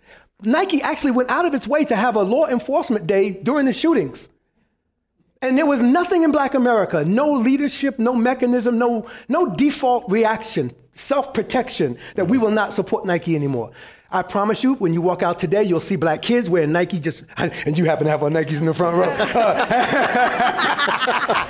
Nike 0.43 0.83
actually 0.83 1.13
went 1.13 1.31
out 1.31 1.47
of 1.47 1.55
its 1.55 1.67
way 1.67 1.85
to 1.85 1.97
have 1.97 2.17
a 2.17 2.23
law 2.23 2.47
enforcement 2.47 3.07
day 3.07 3.31
during 3.31 3.67
the 3.67 3.73
shootings. 3.73 4.29
And 5.41 5.59
there 5.59 5.67
was 5.67 5.83
nothing 5.83 6.23
in 6.23 6.33
black 6.33 6.55
America, 6.55 7.05
no 7.05 7.33
leadership, 7.33 7.99
no 7.99 8.15
mechanism, 8.15 8.79
no, 8.79 9.07
no 9.29 9.47
default 9.55 10.11
reaction, 10.11 10.73
self 10.95 11.35
protection 11.35 11.99
that 12.15 12.27
we 12.27 12.39
will 12.39 12.51
not 12.51 12.73
support 12.73 13.05
Nike 13.05 13.37
anymore. 13.37 13.71
I 14.15 14.23
promise 14.23 14.62
you, 14.62 14.75
when 14.75 14.95
you 14.95 15.03
walk 15.03 15.25
out 15.25 15.41
today, 15.41 15.65
you'll 15.65 15.81
see 15.81 15.97
black 15.97 16.23
kids 16.23 16.49
wearing 16.49 16.71
Nike 16.71 17.01
just, 17.01 17.25
and 17.37 17.77
you 17.77 17.85
happen 17.85 18.05
to 18.05 18.11
have 18.11 18.23
on 18.23 18.33
Nikes 18.33 18.61
in 18.61 18.67
the 18.67 18.73
front 18.73 18.97
row. 18.97 19.11
Uh, 19.11 19.67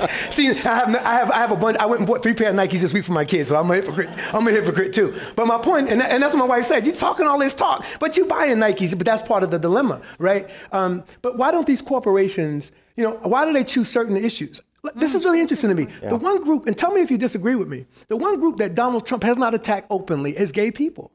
see, 0.30 0.48
I 0.48 0.52
have, 0.54 0.96
I, 0.96 1.14
have, 1.14 1.30
I 1.30 1.36
have 1.40 1.52
a 1.52 1.56
bunch, 1.56 1.76
I 1.76 1.84
went 1.84 2.00
and 2.00 2.06
bought 2.06 2.22
three 2.22 2.32
pair 2.32 2.48
of 2.48 2.56
Nikes 2.56 2.80
this 2.80 2.94
week 2.94 3.04
for 3.04 3.12
my 3.12 3.26
kids, 3.26 3.50
so 3.50 3.56
I'm 3.56 3.70
a 3.70 3.74
hypocrite. 3.74 4.08
I'm 4.32 4.48
a 4.48 4.50
hypocrite 4.50 4.94
too. 4.94 5.14
But 5.36 5.46
my 5.46 5.58
point, 5.58 5.90
and, 5.90 6.00
and 6.00 6.22
that's 6.22 6.32
what 6.32 6.40
my 6.40 6.46
wife 6.46 6.64
said, 6.64 6.86
you're 6.86 6.96
talking 6.96 7.26
all 7.26 7.38
this 7.38 7.54
talk, 7.54 7.84
but 8.00 8.16
you 8.16 8.24
buying 8.24 8.56
Nikes, 8.56 8.96
but 8.96 9.04
that's 9.04 9.20
part 9.20 9.42
of 9.42 9.50
the 9.50 9.58
dilemma, 9.58 10.00
right? 10.18 10.48
Um, 10.72 11.04
but 11.20 11.36
why 11.36 11.50
don't 11.50 11.66
these 11.66 11.82
corporations, 11.82 12.72
you 12.96 13.04
know, 13.04 13.18
why 13.24 13.44
do 13.44 13.52
they 13.52 13.64
choose 13.64 13.90
certain 13.90 14.16
issues? 14.16 14.62
This 14.94 15.14
is 15.14 15.24
really 15.24 15.40
interesting 15.40 15.68
to 15.68 15.76
me. 15.76 15.86
The 16.00 16.16
one 16.16 16.42
group, 16.42 16.66
and 16.66 16.76
tell 16.78 16.92
me 16.92 17.02
if 17.02 17.10
you 17.10 17.18
disagree 17.18 17.56
with 17.56 17.68
me, 17.68 17.84
the 18.08 18.16
one 18.16 18.40
group 18.40 18.56
that 18.56 18.74
Donald 18.74 19.06
Trump 19.06 19.22
has 19.22 19.36
not 19.36 19.52
attacked 19.52 19.86
openly 19.90 20.36
is 20.36 20.50
gay 20.50 20.70
people. 20.70 21.10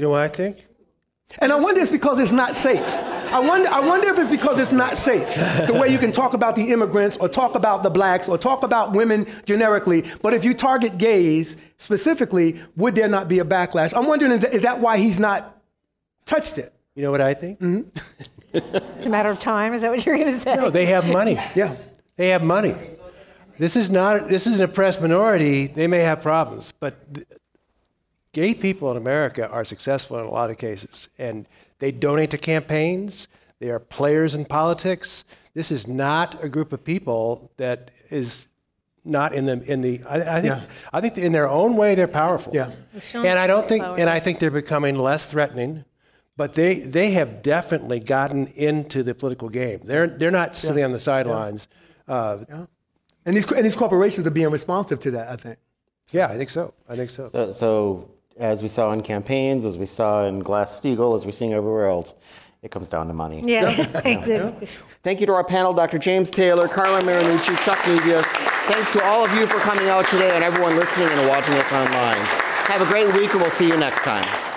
You 0.00 0.06
know 0.06 0.12
what 0.12 0.22
I 0.22 0.28
think? 0.28 0.66
And 1.40 1.52
I 1.52 1.60
wonder 1.60 1.82
if 1.82 1.88
it's 1.88 1.92
because 1.92 2.18
it's 2.18 2.32
not 2.32 2.54
safe. 2.54 2.82
I 2.86 3.38
wonder, 3.38 3.68
I 3.68 3.80
wonder 3.80 4.08
if 4.08 4.18
it's 4.18 4.30
because 4.30 4.58
it's 4.58 4.72
not 4.72 4.96
safe. 4.96 5.28
The 5.66 5.76
way 5.78 5.88
you 5.88 5.98
can 5.98 6.10
talk 6.10 6.32
about 6.32 6.56
the 6.56 6.72
immigrants 6.72 7.18
or 7.18 7.28
talk 7.28 7.54
about 7.54 7.82
the 7.82 7.90
blacks 7.90 8.26
or 8.26 8.38
talk 8.38 8.62
about 8.62 8.92
women 8.92 9.26
generically, 9.44 10.10
but 10.22 10.32
if 10.32 10.42
you 10.42 10.54
target 10.54 10.96
gays 10.96 11.58
specifically, 11.76 12.62
would 12.76 12.94
there 12.94 13.10
not 13.10 13.28
be 13.28 13.40
a 13.40 13.44
backlash? 13.44 13.92
I'm 13.94 14.06
wondering, 14.06 14.32
is 14.32 14.62
that 14.62 14.80
why 14.80 14.96
he's 14.96 15.18
not 15.18 15.60
touched 16.24 16.56
it? 16.56 16.72
You 16.94 17.02
know 17.02 17.10
what 17.10 17.20
I 17.20 17.34
think? 17.34 17.60
Mm-hmm. 17.60 18.56
It's 18.96 19.04
a 19.04 19.10
matter 19.10 19.28
of 19.28 19.38
time. 19.38 19.74
Is 19.74 19.82
that 19.82 19.90
what 19.90 20.06
you're 20.06 20.16
going 20.16 20.32
to 20.32 20.40
say? 20.40 20.56
No, 20.56 20.70
they 20.70 20.86
have 20.86 21.06
money. 21.06 21.38
Yeah. 21.54 21.76
They 22.16 22.28
have 22.28 22.42
money. 22.42 22.74
This 23.58 23.76
is 23.76 23.90
not. 23.90 24.30
This 24.30 24.46
is 24.46 24.60
an 24.60 24.64
oppressed 24.64 25.02
minority. 25.02 25.66
They 25.66 25.86
may 25.88 25.98
have 25.98 26.22
problems, 26.22 26.72
but 26.72 27.12
th- 27.12 27.26
gay 28.32 28.54
people 28.54 28.90
in 28.90 28.96
America 28.96 29.48
are 29.48 29.64
successful 29.64 30.18
in 30.18 30.24
a 30.24 30.30
lot 30.30 30.50
of 30.50 30.58
cases, 30.58 31.08
and 31.18 31.46
they 31.78 31.90
donate 31.92 32.30
to 32.30 32.38
campaigns. 32.38 33.28
They 33.58 33.70
are 33.70 33.78
players 33.80 34.34
in 34.34 34.44
politics. 34.44 35.24
This 35.54 35.70
is 35.70 35.86
not 35.86 36.42
a 36.42 36.48
group 36.48 36.72
of 36.72 36.84
people 36.84 37.50
that 37.56 37.90
is 38.10 38.46
not 39.04 39.32
in 39.34 39.44
the 39.46 39.60
in 39.62 39.80
the. 39.80 40.02
I, 40.08 40.38
I 40.38 40.40
think 40.42 40.44
Yeah. 40.54 40.66
I 40.92 41.00
think 41.00 41.18
in 41.18 41.32
their 41.32 41.48
own 41.48 41.76
way 41.76 41.94
they're 41.94 42.06
powerful. 42.08 42.52
Yeah. 42.54 42.70
And 43.14 43.38
I 43.38 43.46
don't 43.46 43.66
think, 43.68 43.84
and 43.84 44.08
I 44.08 44.20
think 44.20 44.38
they're 44.38 44.50
becoming 44.50 44.96
less 44.96 45.26
threatening. 45.26 45.84
But 46.36 46.54
they, 46.54 46.80
they 46.80 47.10
have 47.10 47.42
definitely 47.42 48.00
gotten 48.00 48.46
into 48.56 49.02
the 49.02 49.14
political 49.14 49.50
game. 49.50 49.80
They're, 49.84 50.06
they're 50.06 50.30
not 50.30 50.54
sitting 50.54 50.82
on 50.82 50.92
the 50.92 50.98
sidelines. 51.00 51.68
Uh, 52.08 52.38
And 53.26 53.36
these, 53.36 53.44
and 53.52 53.62
these 53.62 53.76
corporations 53.76 54.26
are 54.26 54.30
being 54.30 54.48
responsive 54.50 55.00
to 55.00 55.10
that, 55.10 55.28
I 55.28 55.36
think. 55.36 55.58
yeah, 56.12 56.28
I 56.28 56.38
think 56.38 56.48
so. 56.48 56.72
I 56.88 56.96
think 56.96 57.10
so. 57.10 57.28
So, 57.30 57.52
so 57.52 58.10
as 58.40 58.62
we 58.62 58.68
saw 58.68 58.90
in 58.92 59.02
campaigns, 59.02 59.64
as 59.64 59.76
we 59.76 59.86
saw 59.86 60.24
in 60.24 60.40
Glass-Steagall, 60.40 61.14
as 61.14 61.26
we're 61.26 61.32
seeing 61.32 61.52
everywhere 61.52 61.88
else, 61.88 62.14
it 62.62 62.70
comes 62.70 62.88
down 62.88 63.06
to 63.06 63.12
money. 63.12 63.42
Yeah. 63.44 63.70
exactly. 64.04 64.68
Thank 65.02 65.20
you 65.20 65.26
to 65.26 65.32
our 65.32 65.44
panel, 65.44 65.72
Dr. 65.72 65.98
James 65.98 66.30
Taylor, 66.30 66.66
Carla 66.66 67.00
Marinucci, 67.02 67.56
Chuck 67.64 67.78
Nevius. 67.80 68.24
Thanks 68.66 68.92
to 68.92 69.04
all 69.04 69.24
of 69.24 69.32
you 69.34 69.46
for 69.46 69.58
coming 69.58 69.88
out 69.88 70.06
today 70.08 70.34
and 70.34 70.42
everyone 70.42 70.76
listening 70.76 71.08
and 71.08 71.28
watching 71.28 71.54
us 71.54 71.72
online. 71.72 72.18
Have 72.66 72.82
a 72.82 72.86
great 72.86 73.12
week 73.14 73.32
and 73.32 73.42
we'll 73.42 73.50
see 73.50 73.68
you 73.68 73.76
next 73.76 74.02
time. 74.02 74.49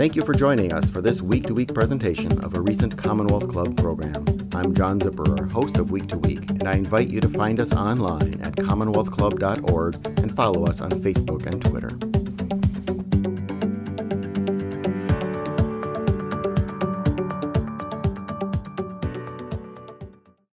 Thank 0.00 0.16
you 0.16 0.24
for 0.24 0.32
joining 0.32 0.72
us 0.72 0.88
for 0.88 1.02
this 1.02 1.20
week 1.20 1.44
to 1.48 1.52
week 1.52 1.74
presentation 1.74 2.42
of 2.42 2.54
a 2.54 2.60
recent 2.62 2.96
Commonwealth 2.96 3.50
Club 3.50 3.76
program. 3.76 4.24
I'm 4.54 4.74
John 4.74 4.98
Zipperer, 4.98 5.52
host 5.52 5.76
of 5.76 5.90
Week 5.90 6.08
to 6.08 6.16
Week, 6.16 6.40
and 6.48 6.66
I 6.66 6.72
invite 6.72 7.10
you 7.10 7.20
to 7.20 7.28
find 7.28 7.60
us 7.60 7.74
online 7.74 8.40
at 8.40 8.54
commonwealthclub.org 8.54 10.06
and 10.06 10.34
follow 10.34 10.64
us 10.64 10.80
on 10.80 10.90
Facebook 10.92 11.44
and 11.44 11.60
Twitter. 11.60 12.29